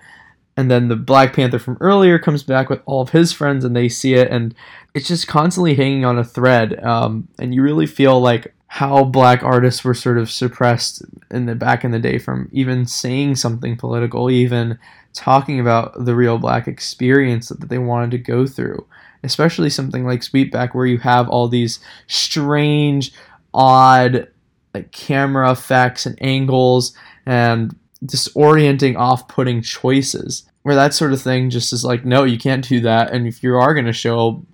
And 0.62 0.70
then 0.70 0.86
the 0.86 0.94
Black 0.94 1.34
Panther 1.34 1.58
from 1.58 1.76
earlier 1.80 2.20
comes 2.20 2.44
back 2.44 2.70
with 2.70 2.82
all 2.86 3.02
of 3.02 3.10
his 3.10 3.32
friends 3.32 3.64
and 3.64 3.74
they 3.74 3.88
see 3.88 4.14
it, 4.14 4.30
and 4.30 4.54
it's 4.94 5.08
just 5.08 5.26
constantly 5.26 5.74
hanging 5.74 6.04
on 6.04 6.20
a 6.20 6.24
thread. 6.24 6.80
Um, 6.84 7.26
and 7.40 7.52
you 7.52 7.62
really 7.62 7.84
feel 7.84 8.20
like 8.20 8.54
how 8.68 9.02
black 9.02 9.42
artists 9.42 9.82
were 9.82 9.92
sort 9.92 10.18
of 10.18 10.30
suppressed 10.30 11.02
in 11.32 11.46
the 11.46 11.56
back 11.56 11.82
in 11.82 11.90
the 11.90 11.98
day 11.98 12.16
from 12.16 12.48
even 12.52 12.86
saying 12.86 13.34
something 13.34 13.76
political, 13.76 14.30
even 14.30 14.78
talking 15.14 15.58
about 15.58 16.04
the 16.04 16.14
real 16.14 16.38
black 16.38 16.68
experience 16.68 17.48
that 17.48 17.68
they 17.68 17.78
wanted 17.78 18.12
to 18.12 18.18
go 18.18 18.46
through. 18.46 18.86
Especially 19.24 19.68
something 19.68 20.06
like 20.06 20.20
Sweetback, 20.20 20.76
where 20.76 20.86
you 20.86 20.98
have 20.98 21.28
all 21.28 21.48
these 21.48 21.80
strange, 22.06 23.12
odd 23.52 24.28
like 24.74 24.92
camera 24.92 25.50
effects 25.50 26.06
and 26.06 26.16
angles 26.22 26.96
and 27.26 27.74
disorienting, 28.04 28.96
off 28.96 29.26
putting 29.26 29.60
choices. 29.60 30.44
Where 30.62 30.76
that 30.76 30.94
sort 30.94 31.12
of 31.12 31.20
thing 31.20 31.50
just 31.50 31.72
is 31.72 31.84
like, 31.84 32.04
no, 32.04 32.24
you 32.24 32.38
can't 32.38 32.66
do 32.66 32.80
that. 32.80 33.12
And 33.12 33.26
if 33.26 33.42
you 33.42 33.56
are 33.56 33.74
going 33.74 33.86
to 33.86 33.92
show 33.92 34.44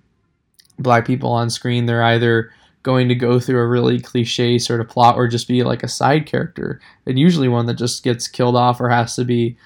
black 0.79 1.05
people 1.05 1.31
on 1.31 1.49
screen, 1.49 1.85
they're 1.85 2.03
either 2.03 2.51
going 2.83 3.09
to 3.09 3.15
go 3.15 3.39
through 3.39 3.59
a 3.59 3.67
really 3.67 3.99
cliche 3.99 4.57
sort 4.57 4.81
of 4.81 4.87
plot 4.87 5.15
or 5.15 5.27
just 5.27 5.47
be 5.47 5.63
like 5.63 5.83
a 5.83 5.87
side 5.87 6.25
character, 6.25 6.79
and 7.05 7.19
usually 7.19 7.47
one 7.47 7.65
that 7.65 7.75
just 7.75 8.03
gets 8.03 8.27
killed 8.27 8.55
off 8.55 8.79
or 8.79 8.89
has 8.89 9.15
to 9.15 9.25
be 9.25 9.57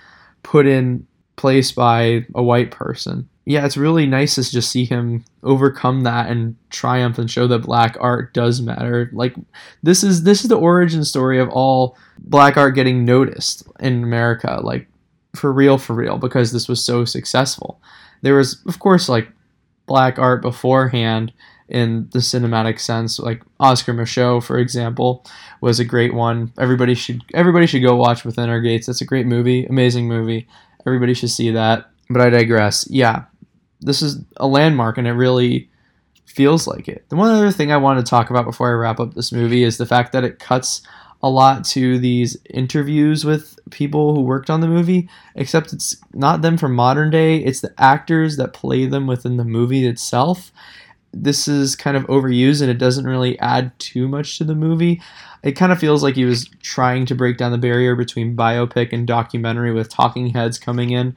put 0.42 0.66
in 0.66 1.06
place 1.36 1.72
by 1.72 2.26
a 2.36 2.44
white 2.44 2.72
person. 2.72 3.30
Yeah, 3.46 3.66
it's 3.66 3.78
really 3.78 4.06
nice 4.06 4.36
to 4.36 4.50
just 4.50 4.72
see 4.72 4.86
him 4.86 5.26
overcome 5.44 6.02
that 6.02 6.30
and 6.30 6.56
triumph 6.70 7.18
and 7.18 7.30
show 7.30 7.46
that 7.48 7.60
black 7.60 7.98
art 8.00 8.34
does 8.34 8.62
matter. 8.62 9.10
Like 9.12 9.36
this 9.84 10.04
is 10.04 10.24
this 10.24 10.44
is 10.44 10.50
the 10.50 10.58
origin 10.58 11.04
story 11.04 11.40
of 11.40 11.50
all 11.50 11.98
black 12.20 12.56
art 12.56 12.74
getting 12.74 13.04
noticed 13.04 13.68
in 13.80 14.04
America, 14.04 14.62
like 14.64 14.88
for 15.36 15.52
real 15.52 15.78
for 15.78 15.94
real 15.94 16.18
because 16.18 16.52
this 16.52 16.68
was 16.68 16.84
so 16.84 17.06
successful. 17.06 17.82
There 18.22 18.36
was 18.36 18.62
of 18.68 18.80
course 18.80 19.10
like 19.10 19.32
black 19.86 20.18
art 20.18 20.42
beforehand 20.42 21.34
in 21.70 22.08
the 22.12 22.20
cinematic 22.20 22.80
sense 22.80 23.20
like 23.20 23.42
Oscar 23.60 23.94
Micheaux 23.94 24.44
for 24.44 24.60
example 24.60 25.26
was 25.62 25.80
a 25.80 25.86
great 25.86 26.14
one. 26.14 26.52
Everybody 26.58 26.94
should 26.94 27.22
everybody 27.34 27.66
should 27.66 27.84
go 27.84 27.96
watch 27.96 28.26
Within 28.26 28.50
Our 28.50 28.62
Gates. 28.62 28.88
That's 28.88 29.02
a 29.02 29.06
great 29.06 29.26
movie, 29.26 29.66
amazing 29.66 30.08
movie. 30.08 30.48
Everybody 30.86 31.14
should 31.14 31.32
see 31.32 31.52
that. 31.52 31.90
But 32.10 32.22
I 32.22 32.30
digress. 32.30 32.88
Yeah, 32.90 33.24
this 33.82 34.02
is 34.02 34.20
a 34.38 34.48
landmark, 34.48 34.98
and 34.98 35.08
it 35.08 35.14
really 35.14 35.70
feels 36.26 36.68
like 36.68 36.88
it. 36.88 37.08
The 37.10 37.16
one 37.16 37.30
other 37.30 37.52
thing 37.52 37.72
I 37.72 37.78
want 37.78 38.00
to 38.00 38.10
talk 38.10 38.30
about 38.30 38.46
before 38.46 38.70
I 38.70 38.74
wrap 38.74 39.00
up 39.00 39.14
this 39.14 39.32
movie 39.32 39.64
is 39.64 39.78
the 39.78 39.86
fact 39.86 40.12
that 40.14 40.24
it 40.24 40.40
cuts 40.40 40.82
a 41.24 41.30
lot 41.30 41.66
to 41.66 41.98
these 41.98 42.38
interviews 42.50 43.26
with 43.26 43.58
people 43.72 44.14
who 44.14 44.22
worked 44.22 44.50
on 44.50 44.62
the 44.62 44.68
movie, 44.68 45.10
except 45.36 45.74
it's 45.74 45.96
not 46.14 46.42
them 46.42 46.58
from 46.58 46.76
modern 46.76 47.10
day, 47.10 47.38
it's 47.38 47.62
the 47.62 47.74
actors 47.78 48.38
that 48.38 48.54
play 48.54 48.86
them 48.86 49.08
within 49.08 49.38
the 49.38 49.46
movie 49.46 49.88
itself. 49.88 50.52
This 51.14 51.48
is 51.48 51.76
kind 51.76 51.98
of 51.98 52.04
overused 52.08 52.62
and 52.62 52.70
it 52.70 52.78
doesn't 52.78 53.08
really 53.08 53.40
add 53.40 53.78
too 53.80 54.08
much 54.08 54.38
to 54.38 54.44
the 54.44 54.56
movie 54.56 55.02
it 55.44 55.54
kind 55.54 55.74
of 55.74 55.80
feels 55.80 56.02
like 56.02 56.16
he 56.16 56.26
was 56.26 56.50
trying 56.62 57.06
to 57.06 57.16
break 57.16 57.38
down 57.38 57.52
the 57.52 57.58
barrier 57.58 57.96
between 57.96 58.36
biopic 58.36 58.94
and 58.94 59.06
documentary 59.06 59.74
with 59.74 59.90
talking 59.90 60.28
heads 60.28 60.58
coming 60.58 60.92
in. 60.92 61.16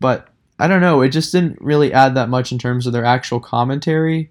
But 0.00 0.28
I 0.58 0.66
don't 0.66 0.80
know, 0.80 1.02
it 1.02 1.10
just 1.10 1.32
didn't 1.32 1.60
really 1.60 1.92
add 1.92 2.14
that 2.14 2.30
much 2.30 2.50
in 2.50 2.58
terms 2.58 2.86
of 2.86 2.94
their 2.94 3.04
actual 3.04 3.40
commentary. 3.40 4.30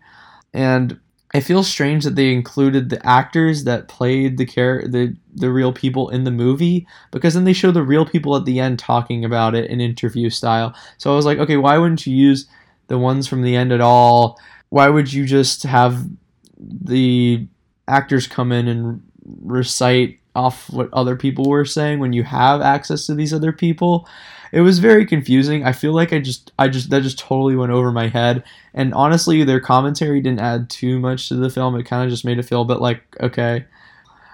And 0.53 0.99
it 1.37 1.43
feels 1.43 1.67
strange 1.67 2.03
that 2.03 2.15
they 2.15 2.33
included 2.33 2.89
the 2.89 3.05
actors 3.05 3.63
that 3.65 3.87
played 3.87 4.37
the 4.37 4.45
care 4.45 4.83
the 4.87 5.15
the 5.35 5.51
real 5.51 5.71
people 5.71 6.09
in 6.09 6.23
the 6.23 6.31
movie 6.31 6.87
because 7.11 7.35
then 7.35 7.43
they 7.43 7.53
show 7.53 7.69
the 7.69 7.83
real 7.83 8.05
people 8.05 8.35
at 8.35 8.45
the 8.45 8.59
end 8.59 8.79
talking 8.79 9.23
about 9.23 9.53
it 9.53 9.69
in 9.69 9.79
interview 9.79 10.31
style. 10.31 10.75
So 10.97 11.11
I 11.11 11.15
was 11.15 11.25
like, 11.25 11.37
okay, 11.37 11.57
why 11.57 11.77
wouldn't 11.77 12.07
you 12.07 12.15
use 12.15 12.47
the 12.87 12.97
ones 12.97 13.27
from 13.27 13.43
the 13.43 13.55
end 13.55 13.71
at 13.71 13.81
all? 13.81 14.39
Why 14.69 14.89
would 14.89 15.13
you 15.13 15.27
just 15.27 15.61
have 15.61 16.07
the 16.57 17.45
actors 17.87 18.25
come 18.25 18.51
in 18.51 18.67
and 18.67 19.03
recite 19.43 20.19
off 20.33 20.71
what 20.71 20.89
other 20.91 21.15
people 21.15 21.45
were 21.45 21.65
saying 21.65 21.99
when 21.99 22.13
you 22.13 22.23
have 22.23 22.61
access 22.61 23.05
to 23.05 23.13
these 23.13 23.33
other 23.33 23.51
people 23.51 24.07
it 24.51 24.61
was 24.61 24.79
very 24.79 25.05
confusing. 25.05 25.63
I 25.63 25.71
feel 25.71 25.93
like 25.93 26.13
i 26.13 26.19
just 26.19 26.51
i 26.57 26.67
just 26.67 26.89
that 26.89 27.03
just 27.03 27.19
totally 27.19 27.55
went 27.55 27.71
over 27.71 27.91
my 27.91 28.07
head. 28.07 28.43
And 28.73 28.93
honestly 28.93 29.43
their 29.43 29.59
commentary 29.59 30.21
didn't 30.21 30.39
add 30.39 30.69
too 30.69 30.99
much 30.99 31.29
to 31.29 31.35
the 31.35 31.49
film. 31.49 31.75
It 31.75 31.83
kind 31.83 32.03
of 32.03 32.09
just 32.09 32.25
made 32.25 32.39
it 32.39 32.43
feel 32.43 32.61
a 32.61 32.65
bit 32.65 32.81
like 32.81 33.03
okay. 33.21 33.65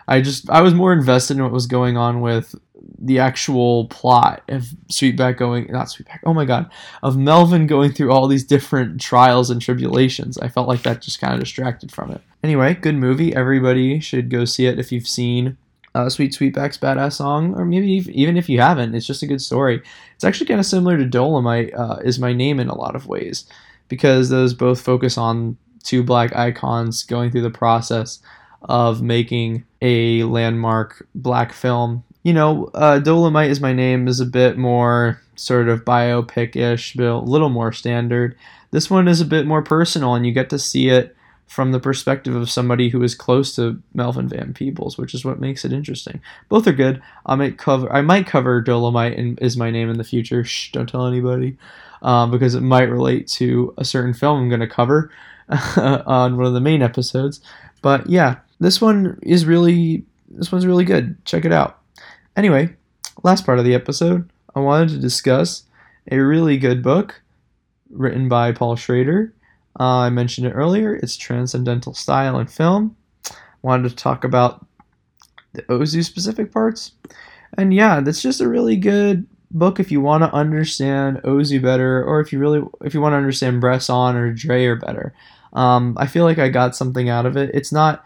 I 0.08 0.22
just 0.22 0.50
i 0.50 0.62
was 0.62 0.74
more 0.74 0.94
invested 0.94 1.38
in 1.38 1.44
what 1.44 1.52
was 1.52 1.68
going 1.68 1.98
on 1.98 2.22
with 2.22 2.56
the 3.00 3.20
actual 3.20 3.86
plot 3.86 4.44
of 4.50 4.64
Sweetback 4.92 5.38
going 5.38 5.68
not 5.72 5.88
Sweetback 5.88 6.20
oh 6.26 6.34
my 6.34 6.44
god 6.44 6.70
of 7.02 7.16
Melvin 7.16 7.68
going 7.68 7.94
through 7.94 8.12
all 8.12 8.28
these 8.28 8.44
different 8.44 9.00
trials 9.00 9.50
and 9.50 9.62
tribulations. 9.62 10.38
I 10.38 10.50
felt 10.50 10.68
like 10.68 10.84
that 10.84 11.02
just 11.02 11.22
kind 11.22 11.34
of 11.34 11.40
distracted 11.40 11.92
from 11.92 12.12
it. 12.12 12.22
Anyway 12.44 12.74
good 12.74 12.96
movie. 12.96 13.34
Everybody 13.34 14.00
should 14.00 14.30
go 14.30 14.46
see 14.46 14.66
it 14.66 14.80
if 14.80 14.92
you've 14.92 15.08
seen 15.08 15.58
uh, 15.96 16.10
Sweet 16.10 16.34
Sweetback's 16.34 16.78
Baadasssss 16.78 17.14
song 17.14 17.54
or 17.56 17.66
maybe 17.66 18.04
even 18.14 18.38
if 18.38 18.50
you 18.50 18.60
haven't 18.60 18.96
it's 18.96 19.08
just 19.08 19.24
a 19.24 19.28
good 19.28 19.42
story 19.42 19.82
it's 20.16 20.24
actually 20.24 20.48
kind 20.48 20.60
of 20.60 20.66
similar 20.66 20.98
to 20.98 21.06
Dolemite 21.06 21.78
uh, 21.78 21.98
is 22.04 22.20
my 22.20 22.34
name 22.34 22.60
in 22.60 22.70
a 22.70 22.78
lot 22.78 22.96
of 22.96 23.08
ways 23.08 23.46
because 23.88 24.30
those 24.30 24.54
both 24.54 24.82
focus 24.82 25.18
on 25.18 25.58
two 25.84 26.04
black 26.04 26.36
icons 26.36 27.04
going 27.04 27.30
through 27.32 27.42
the 27.42 27.50
process 27.50 28.20
of 28.64 29.02
making 29.02 29.66
a 29.82 30.24
landmark 30.24 31.06
black 31.14 31.52
film 31.52 32.04
you 32.24 32.32
know, 32.32 32.72
uh, 32.74 33.00
Dolemite 33.00 33.50
is 33.50 33.60
my 33.62 33.74
name 33.74 34.08
is 34.08 34.20
a 34.20 34.26
bit 34.26 34.58
more 34.58 35.22
sort 35.36 35.68
of 35.68 35.84
biopic-ish, 35.84 36.96
a 36.96 37.18
little 37.18 37.50
more 37.50 37.74
standard. 37.74 38.38
This 38.72 38.90
one 38.90 39.08
is 39.08 39.22
a 39.22 39.26
bit 39.26 39.46
more 39.46 39.62
personal, 39.62 40.16
and 40.16 40.26
you 40.26 40.32
get 40.32 40.50
to 40.50 40.60
see 40.60 40.88
it 40.88 41.16
from 41.54 41.72
the 41.72 41.80
perspective 41.80 42.34
of 42.36 42.50
somebody 42.50 42.90
who 42.90 43.04
is 43.04 43.14
close 43.14 43.56
to 43.56 43.80
Melvin 43.94 44.28
Van 44.28 44.56
Peebles, 44.56 44.98
which 44.98 45.14
is 45.14 45.24
what 45.24 45.40
makes 45.40 45.64
it 45.64 45.72
interesting. 45.72 46.20
Both 46.50 46.66
are 46.66 46.74
good. 46.74 47.00
I 47.28 47.36
might 47.36 47.60
cover 47.60 47.94
I 47.94 48.02
might 48.02 48.26
cover 48.26 48.64
Dolemite 48.64 49.20
and 49.20 49.40
is 49.40 49.56
my 49.56 49.70
name 49.70 49.88
in 49.88 50.00
the 50.00 50.04
future. 50.04 50.44
Shh, 50.44 50.72
don't 50.72 50.90
tell 50.90 51.06
anybody, 51.06 51.56
um, 52.02 52.32
because 52.32 52.56
it 52.56 52.62
might 52.62 52.90
relate 52.90 53.28
to 53.34 53.72
a 53.78 53.86
certain 53.86 54.16
film 54.16 54.42
I'm 54.42 54.50
going 54.50 54.62
to 54.62 54.68
cover 54.68 55.12
on 55.78 56.38
one 56.38 56.48
of 56.48 56.54
the 56.54 56.60
main 56.60 56.82
episodes. 56.82 57.40
But 57.84 58.10
yeah, 58.10 58.38
this 58.60 58.82
one 58.82 59.20
is 59.22 59.46
really 59.46 60.06
this 60.30 60.52
one's 60.52 60.66
really 60.66 60.86
good. 60.86 61.24
Check 61.24 61.46
it 61.46 61.52
out. 61.52 61.80
Anyway, 62.36 62.76
last 63.22 63.46
part 63.46 63.60
of 63.60 63.66
the 63.66 63.76
episode, 63.76 64.28
I 64.56 64.60
wanted 64.60 64.90
to 64.90 64.98
discuss 64.98 65.66
a 66.12 66.18
really 66.18 66.58
good 66.58 66.82
book 66.82 67.22
written 67.92 68.28
by 68.28 68.54
Paul 68.54 68.76
Schrader. 68.76 69.36
Uh, 69.80 70.00
I 70.00 70.10
mentioned 70.10 70.48
it 70.48 70.52
earlier. 70.52 70.96
It's 70.96 71.18
transcendental 71.18 71.94
style 71.94 72.40
in 72.40 72.48
film. 72.48 72.96
Wanted 73.62 73.90
to 73.90 73.96
talk 73.96 74.24
about 74.24 74.66
the 75.54 75.64
Ozu 75.64 76.04
specific 76.04 76.52
parts. 76.52 76.92
And 77.58 77.74
yeah, 77.74 78.00
that's 78.00 78.22
just 78.22 78.42
a 78.42 78.48
really 78.48 78.76
good 78.76 79.26
book 79.52 79.80
if 79.80 79.92
you 79.92 80.02
want 80.02 80.24
to 80.24 80.34
understand 80.34 81.18
Ozu 81.24 81.62
better, 81.62 82.04
or 82.04 82.20
if 82.20 82.34
you 82.34 82.40
really 82.40 82.64
if 82.84 82.94
you 82.94 83.02
want 83.02 83.14
to 83.14 83.18
understand 83.18 83.62
Bresson 83.62 84.16
or 84.16 84.34
Dreyer 84.34 84.76
better. 84.76 85.14
Um, 85.54 85.96
I 86.00 86.08
feel 86.08 86.24
like 86.24 86.40
I 86.40 86.50
got 86.50 86.76
something 86.76 87.10
out 87.10 87.26
of 87.26 87.38
it. 87.38 87.52
It's 87.54 87.72
not 87.72 88.04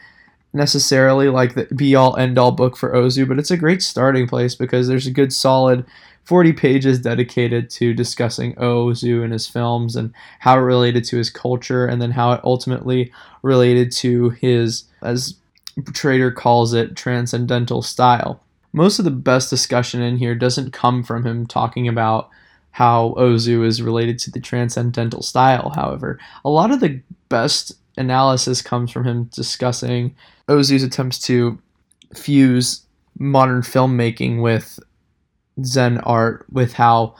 necessarily 0.53 1.29
like 1.29 1.55
the 1.55 1.65
be 1.75 1.95
all 1.95 2.15
end 2.17 2.37
all 2.37 2.51
book 2.51 2.75
for 2.75 2.93
Ozu, 2.93 3.27
but 3.27 3.39
it's 3.39 3.51
a 3.51 3.57
great 3.57 3.81
starting 3.81 4.27
place 4.27 4.55
because 4.55 4.87
there's 4.87 5.07
a 5.07 5.11
good 5.11 5.31
solid 5.33 5.85
40 6.27 6.51
pages 6.51 6.99
dedicated 6.99 7.69
to 7.69 7.93
discussing 7.93 8.53
Ozu 8.55 9.23
and 9.23 9.31
his 9.31 9.47
films 9.47 9.95
and 9.95 10.13
how 10.39 10.57
it 10.57 10.61
related 10.61 11.05
to 11.05 11.15
his 11.17 11.29
culture 11.29 11.85
and 11.85 12.01
then 12.01 12.11
how 12.11 12.33
it 12.33 12.41
ultimately 12.43 13.13
related 13.43 13.93
to 13.93 14.31
his, 14.31 14.83
as 15.01 15.35
Schrader 15.93 16.29
calls 16.29 16.73
it, 16.73 16.97
transcendental 16.97 17.81
style. 17.81 18.43
Most 18.73 18.99
of 18.99 19.05
the 19.05 19.11
best 19.11 19.49
discussion 19.49 20.01
in 20.01 20.17
here 20.17 20.35
doesn't 20.35 20.73
come 20.73 21.01
from 21.01 21.25
him 21.25 21.47
talking 21.47 21.87
about 21.87 22.29
how 22.71 23.15
Ozu 23.17 23.65
is 23.65 23.81
related 23.81 24.19
to 24.19 24.31
the 24.31 24.41
transcendental 24.41 25.21
style, 25.21 25.71
however. 25.75 26.19
A 26.43 26.49
lot 26.49 26.71
of 26.71 26.81
the 26.81 26.99
best 27.29 27.71
analysis 27.95 28.61
comes 28.61 28.91
from 28.91 29.05
him 29.05 29.29
discussing 29.33 30.13
Ozu's 30.49 30.83
attempts 30.83 31.19
to 31.19 31.57
fuse 32.13 32.81
modern 33.17 33.61
filmmaking 33.61 34.41
with 34.41 34.77
Zen 35.63 35.99
art, 35.99 36.45
with 36.51 36.73
how 36.73 37.15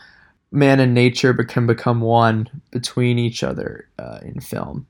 man 0.51 0.79
and 0.79 0.93
nature 0.93 1.33
can 1.33 1.67
become 1.67 2.01
one 2.01 2.49
between 2.71 3.19
each 3.19 3.43
other 3.43 3.87
uh, 3.99 4.19
in 4.21 4.39
film. 4.39 4.87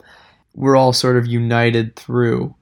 We're 0.53 0.75
all 0.75 0.93
sort 0.93 1.17
of 1.17 1.27
united 1.27 1.95
through 1.95 2.55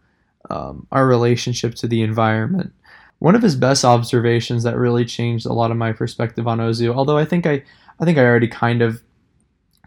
um, 0.50 0.88
our 0.92 1.08
relationship 1.08 1.76
to 1.76 1.88
the 1.88 2.02
environment. 2.02 2.74
One 3.20 3.36
of 3.36 3.42
his 3.42 3.56
best 3.56 3.86
observations 3.86 4.64
that 4.64 4.78
really 4.78 5.06
changed 5.06 5.46
a 5.46 5.54
lot 5.54 5.72
of 5.72 5.78
my 5.78 5.92
perspective 5.94 6.48
on 6.48 6.60
Ozu, 6.60 6.94
although 6.94 7.18
I 7.18 7.26
think 7.26 7.46
I, 7.46 7.64
I 8.00 8.06
think 8.06 8.18
I 8.18 8.26
already 8.26 8.48
kind 8.48 8.82
of 8.82 9.02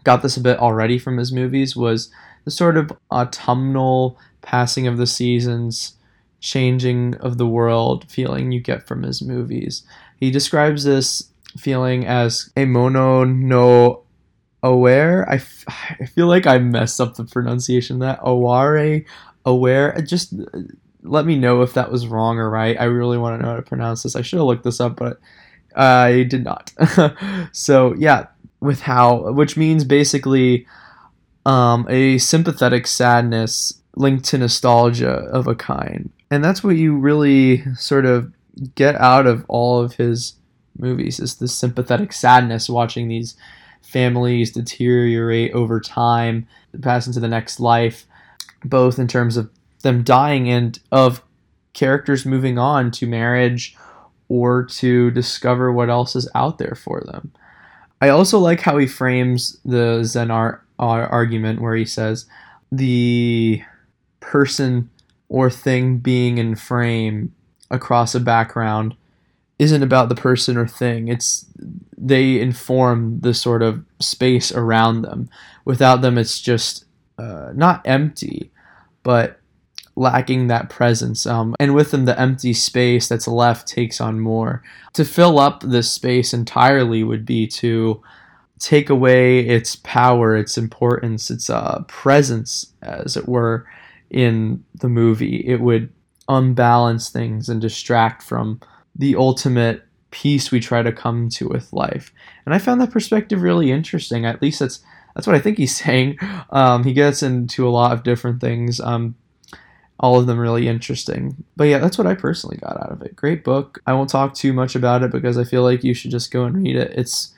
got 0.03 0.21
this 0.21 0.37
a 0.37 0.41
bit 0.41 0.59
already 0.59 0.97
from 0.97 1.17
his 1.17 1.31
movies, 1.31 1.75
was 1.75 2.11
the 2.45 2.51
sort 2.51 2.77
of 2.77 2.91
autumnal 3.11 4.17
passing 4.41 4.87
of 4.87 4.97
the 4.97 5.07
seasons, 5.07 5.93
changing 6.39 7.15
of 7.15 7.37
the 7.37 7.47
world 7.47 8.09
feeling 8.09 8.51
you 8.51 8.59
get 8.59 8.87
from 8.87 9.03
his 9.03 9.21
movies. 9.21 9.83
He 10.19 10.31
describes 10.31 10.83
this 10.83 11.29
feeling 11.57 12.05
as 12.05 12.51
a 12.55 12.65
mono 12.65 13.23
no 13.23 14.03
aware. 14.61 15.27
I, 15.29 15.35
f- 15.35 15.65
I 15.99 16.05
feel 16.05 16.27
like 16.27 16.45
I 16.45 16.57
messed 16.57 16.99
up 16.99 17.15
the 17.15 17.23
pronunciation 17.23 17.99
that 17.99 18.19
aware 18.21 19.05
aware. 19.45 19.99
Just 20.01 20.33
let 21.03 21.25
me 21.25 21.37
know 21.37 21.61
if 21.61 21.73
that 21.73 21.91
was 21.91 22.07
wrong 22.07 22.37
or 22.37 22.49
right. 22.49 22.79
I 22.79 22.85
really 22.85 23.17
want 23.17 23.39
to 23.39 23.43
know 23.43 23.51
how 23.51 23.55
to 23.57 23.61
pronounce 23.61 24.03
this. 24.03 24.15
I 24.15 24.21
should 24.21 24.37
have 24.37 24.45
looked 24.45 24.63
this 24.63 24.81
up, 24.81 24.95
but 24.95 25.19
I 25.75 26.23
did 26.23 26.43
not. 26.43 26.73
so 27.51 27.93
yeah, 27.95 28.27
with 28.59 28.81
how, 28.81 29.31
which 29.31 29.55
means 29.55 29.83
basically 29.83 30.67
um, 31.45 31.87
a 31.89 32.17
sympathetic 32.17 32.87
sadness 32.87 33.81
linked 33.95 34.25
to 34.25 34.37
nostalgia 34.37 35.09
of 35.09 35.47
a 35.47 35.55
kind. 35.55 36.11
And 36.31 36.43
that's 36.43 36.63
what 36.63 36.75
you 36.75 36.95
really 36.97 37.63
sort 37.75 38.05
of 38.05 38.31
get 38.75 38.95
out 38.95 39.27
of 39.27 39.45
all 39.47 39.79
of 39.79 39.95
his 39.95 40.33
movies 40.77 41.19
is 41.19 41.35
this 41.35 41.53
sympathetic 41.53 42.13
sadness 42.13 42.69
watching 42.69 43.07
these 43.07 43.35
families 43.81 44.51
deteriorate 44.51 45.51
over 45.53 45.79
time, 45.79 46.47
pass 46.81 47.07
into 47.07 47.19
the 47.19 47.27
next 47.27 47.59
life, 47.59 48.05
both 48.63 48.99
in 48.99 49.07
terms 49.07 49.37
of 49.37 49.49
them 49.83 50.03
dying 50.03 50.49
and 50.49 50.79
of 50.91 51.21
characters 51.73 52.25
moving 52.25 52.57
on 52.57 52.91
to 52.91 53.07
marriage 53.07 53.75
or 54.27 54.63
to 54.65 55.09
discover 55.11 55.71
what 55.71 55.89
else 55.89 56.15
is 56.15 56.29
out 56.35 56.57
there 56.57 56.75
for 56.75 57.01
them. 57.01 57.31
I 58.01 58.09
also 58.09 58.39
like 58.39 58.61
how 58.61 58.77
he 58.77 58.87
frames 58.87 59.57
the 59.65 60.03
Zen 60.03 60.31
art 60.31 60.63
argument 60.77 61.61
where 61.61 61.75
he 61.75 61.85
says 61.85 62.25
the 62.71 63.61
person 64.19 64.89
or 65.27 65.49
thing 65.49 65.97
being 65.97 66.37
in 66.37 66.55
frame 66.55 67.33
across 67.69 68.15
a 68.15 68.19
background 68.19 68.95
isn't 69.57 69.83
about 69.83 70.09
the 70.09 70.15
person 70.15 70.57
or 70.57 70.67
thing. 70.67 71.09
It's 71.09 71.45
they 71.97 72.39
inform 72.39 73.19
the 73.19 73.33
sort 73.33 73.61
of 73.61 73.83
space 73.99 74.51
around 74.53 75.01
them. 75.01 75.29
Without 75.65 76.01
them, 76.01 76.17
it's 76.17 76.39
just 76.39 76.85
uh, 77.17 77.51
not 77.53 77.81
empty, 77.85 78.51
but 79.03 79.39
lacking 79.97 80.47
that 80.47 80.69
presence. 80.69 81.25
Um, 81.25 81.55
and 81.59 81.75
with 81.75 81.91
them, 81.91 82.05
the 82.05 82.19
empty 82.19 82.53
space 82.53 83.09
that's 83.09 83.27
left 83.27 83.67
takes 83.67 83.99
on 83.99 84.21
more. 84.21 84.63
To 84.93 85.03
fill 85.03 85.39
up 85.39 85.61
this 85.61 85.91
space 85.91 86.33
entirely 86.33 87.03
would 87.03 87.25
be 87.25 87.45
to 87.47 88.01
take 88.59 88.89
away 88.89 89.39
its 89.39 89.75
power, 89.75 90.37
its 90.37 90.57
importance, 90.57 91.29
its 91.29 91.49
uh, 91.49 91.83
presence, 91.87 92.71
as 92.81 93.17
it 93.17 93.27
were, 93.27 93.67
in 94.09 94.63
the 94.75 94.89
movie. 94.89 95.45
It 95.45 95.59
would 95.59 95.91
unbalance 96.29 97.09
things 97.09 97.49
and 97.49 97.59
distract 97.59 98.23
from 98.23 98.61
the 98.95 99.15
ultimate 99.15 99.83
peace 100.11 100.51
we 100.51 100.59
try 100.59 100.81
to 100.81 100.91
come 100.91 101.29
to 101.29 101.47
with 101.47 101.71
life. 101.73 102.13
And 102.45 102.53
I 102.55 102.59
found 102.59 102.79
that 102.81 102.91
perspective 102.91 103.41
really 103.41 103.71
interesting. 103.71 104.25
At 104.25 104.41
least 104.41 104.59
that's 104.59 104.79
that's 105.15 105.27
what 105.27 105.35
I 105.35 105.39
think 105.39 105.57
he's 105.57 105.75
saying. 105.83 106.17
Um, 106.51 106.83
he 106.83 106.93
gets 106.93 107.21
into 107.23 107.67
a 107.67 107.71
lot 107.71 107.91
of 107.91 108.03
different 108.03 108.39
things. 108.39 108.79
Um, 108.79 109.15
all 109.99 110.17
of 110.17 110.27
them 110.27 110.39
really 110.39 110.67
interesting. 110.69 111.43
But 111.57 111.65
yeah, 111.65 111.79
that's 111.79 111.97
what 111.97 112.07
I 112.07 112.15
personally 112.15 112.57
got 112.57 112.81
out 112.81 112.91
of 112.91 113.01
it. 113.01 113.17
Great 113.17 113.43
book. 113.43 113.81
I 113.85 113.91
won't 113.93 114.09
talk 114.09 114.33
too 114.33 114.53
much 114.53 114.75
about 114.75 115.03
it 115.03 115.11
because 115.11 115.37
I 115.37 115.43
feel 115.43 115.63
like 115.63 115.83
you 115.83 115.93
should 115.93 116.11
just 116.11 116.31
go 116.31 116.45
and 116.45 116.55
read 116.55 116.77
it. 116.77 116.93
It's 116.95 117.33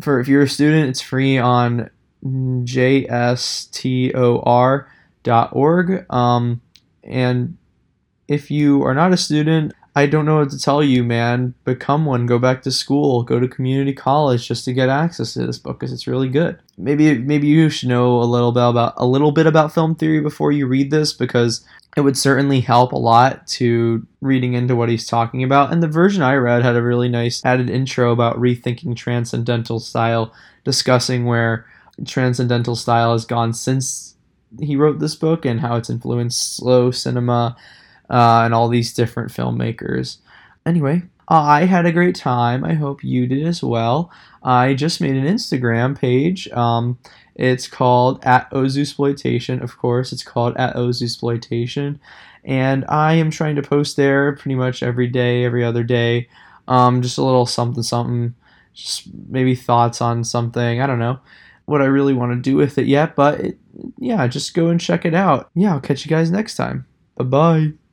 for 0.00 0.20
if 0.20 0.28
you're 0.28 0.42
a 0.42 0.48
student, 0.48 0.90
it's 0.90 1.00
free 1.00 1.38
on 1.38 1.88
jstor.org. 2.24 3.66
Um, 6.10 6.60
and 7.02 7.56
if 8.28 8.50
you 8.50 8.82
are 8.82 8.94
not 8.94 9.12
a 9.12 9.16
student, 9.16 9.72
I 9.96 10.06
don't 10.06 10.26
know 10.26 10.38
what 10.38 10.50
to 10.50 10.58
tell 10.58 10.82
you, 10.82 11.04
man. 11.04 11.54
Become 11.64 12.04
one. 12.04 12.26
Go 12.26 12.38
back 12.38 12.62
to 12.62 12.72
school. 12.72 13.22
Go 13.22 13.38
to 13.38 13.46
community 13.46 13.92
college 13.92 14.48
just 14.48 14.64
to 14.64 14.72
get 14.72 14.88
access 14.88 15.34
to 15.34 15.46
this 15.46 15.58
book 15.58 15.78
because 15.78 15.92
it's 15.92 16.08
really 16.08 16.28
good. 16.28 16.58
Maybe 16.76 17.16
maybe 17.18 17.46
you 17.46 17.70
should 17.70 17.88
know 17.88 18.18
a 18.18 18.24
little 18.24 18.50
bit 18.50 18.66
about 18.66 18.94
a 18.96 19.06
little 19.06 19.30
bit 19.30 19.46
about 19.46 19.72
film 19.72 19.94
theory 19.94 20.20
before 20.20 20.50
you 20.50 20.66
read 20.66 20.90
this 20.90 21.12
because 21.12 21.64
it 21.96 22.00
would 22.00 22.18
certainly 22.18 22.60
help 22.60 22.90
a 22.90 22.98
lot 22.98 23.46
to 23.46 24.04
reading 24.20 24.54
into 24.54 24.74
what 24.74 24.88
he's 24.88 25.06
talking 25.06 25.44
about. 25.44 25.72
And 25.72 25.80
the 25.80 25.86
version 25.86 26.22
I 26.22 26.34
read 26.34 26.64
had 26.64 26.74
a 26.74 26.82
really 26.82 27.08
nice 27.08 27.44
added 27.44 27.70
intro 27.70 28.10
about 28.10 28.36
rethinking 28.36 28.96
transcendental 28.96 29.78
style, 29.78 30.34
discussing 30.64 31.24
where 31.24 31.66
transcendental 32.04 32.74
style 32.74 33.12
has 33.12 33.24
gone 33.24 33.52
since 33.52 34.16
he 34.60 34.74
wrote 34.74 34.98
this 34.98 35.14
book 35.14 35.44
and 35.44 35.60
how 35.60 35.76
it's 35.76 35.90
influenced 35.90 36.56
slow 36.56 36.90
cinema 36.90 37.56
uh, 38.10 38.42
and 38.44 38.54
all 38.54 38.68
these 38.68 38.92
different 38.92 39.30
filmmakers. 39.30 40.18
Anyway, 40.66 41.02
I 41.28 41.64
had 41.64 41.86
a 41.86 41.92
great 41.92 42.14
time. 42.14 42.64
I 42.64 42.74
hope 42.74 43.02
you 43.02 43.26
did 43.26 43.46
as 43.46 43.62
well. 43.62 44.10
I 44.42 44.74
just 44.74 45.00
made 45.00 45.16
an 45.16 45.26
Instagram 45.26 45.98
page. 45.98 46.48
Um, 46.48 46.98
it's 47.34 47.66
called 47.66 48.22
at 48.24 48.50
Ozu 48.50 49.62
Of 49.62 49.78
course, 49.78 50.12
it's 50.12 50.22
called 50.22 50.56
at 50.56 50.76
Ozu 50.76 51.98
And 52.44 52.84
I 52.88 53.14
am 53.14 53.30
trying 53.30 53.56
to 53.56 53.62
post 53.62 53.96
there 53.96 54.36
pretty 54.36 54.54
much 54.54 54.82
every 54.82 55.08
day, 55.08 55.44
every 55.44 55.64
other 55.64 55.82
day. 55.82 56.28
Um, 56.68 57.02
just 57.02 57.18
a 57.18 57.24
little 57.24 57.46
something, 57.46 57.82
something. 57.82 58.34
Just 58.74 59.08
maybe 59.28 59.54
thoughts 59.54 60.00
on 60.00 60.24
something. 60.24 60.80
I 60.80 60.86
don't 60.86 60.98
know 60.98 61.20
what 61.66 61.80
I 61.80 61.86
really 61.86 62.12
want 62.14 62.32
to 62.32 62.50
do 62.50 62.56
with 62.56 62.76
it 62.76 62.86
yet, 62.86 63.14
but 63.14 63.40
it, 63.40 63.58
yeah, 63.98 64.26
just 64.26 64.54
go 64.54 64.68
and 64.68 64.80
check 64.80 65.04
it 65.04 65.14
out. 65.14 65.50
Yeah, 65.54 65.74
I'll 65.74 65.80
catch 65.80 66.04
you 66.04 66.10
guys 66.10 66.30
next 66.30 66.56
time. 66.56 66.86
Bye 67.16 67.24
bye. 67.24 67.83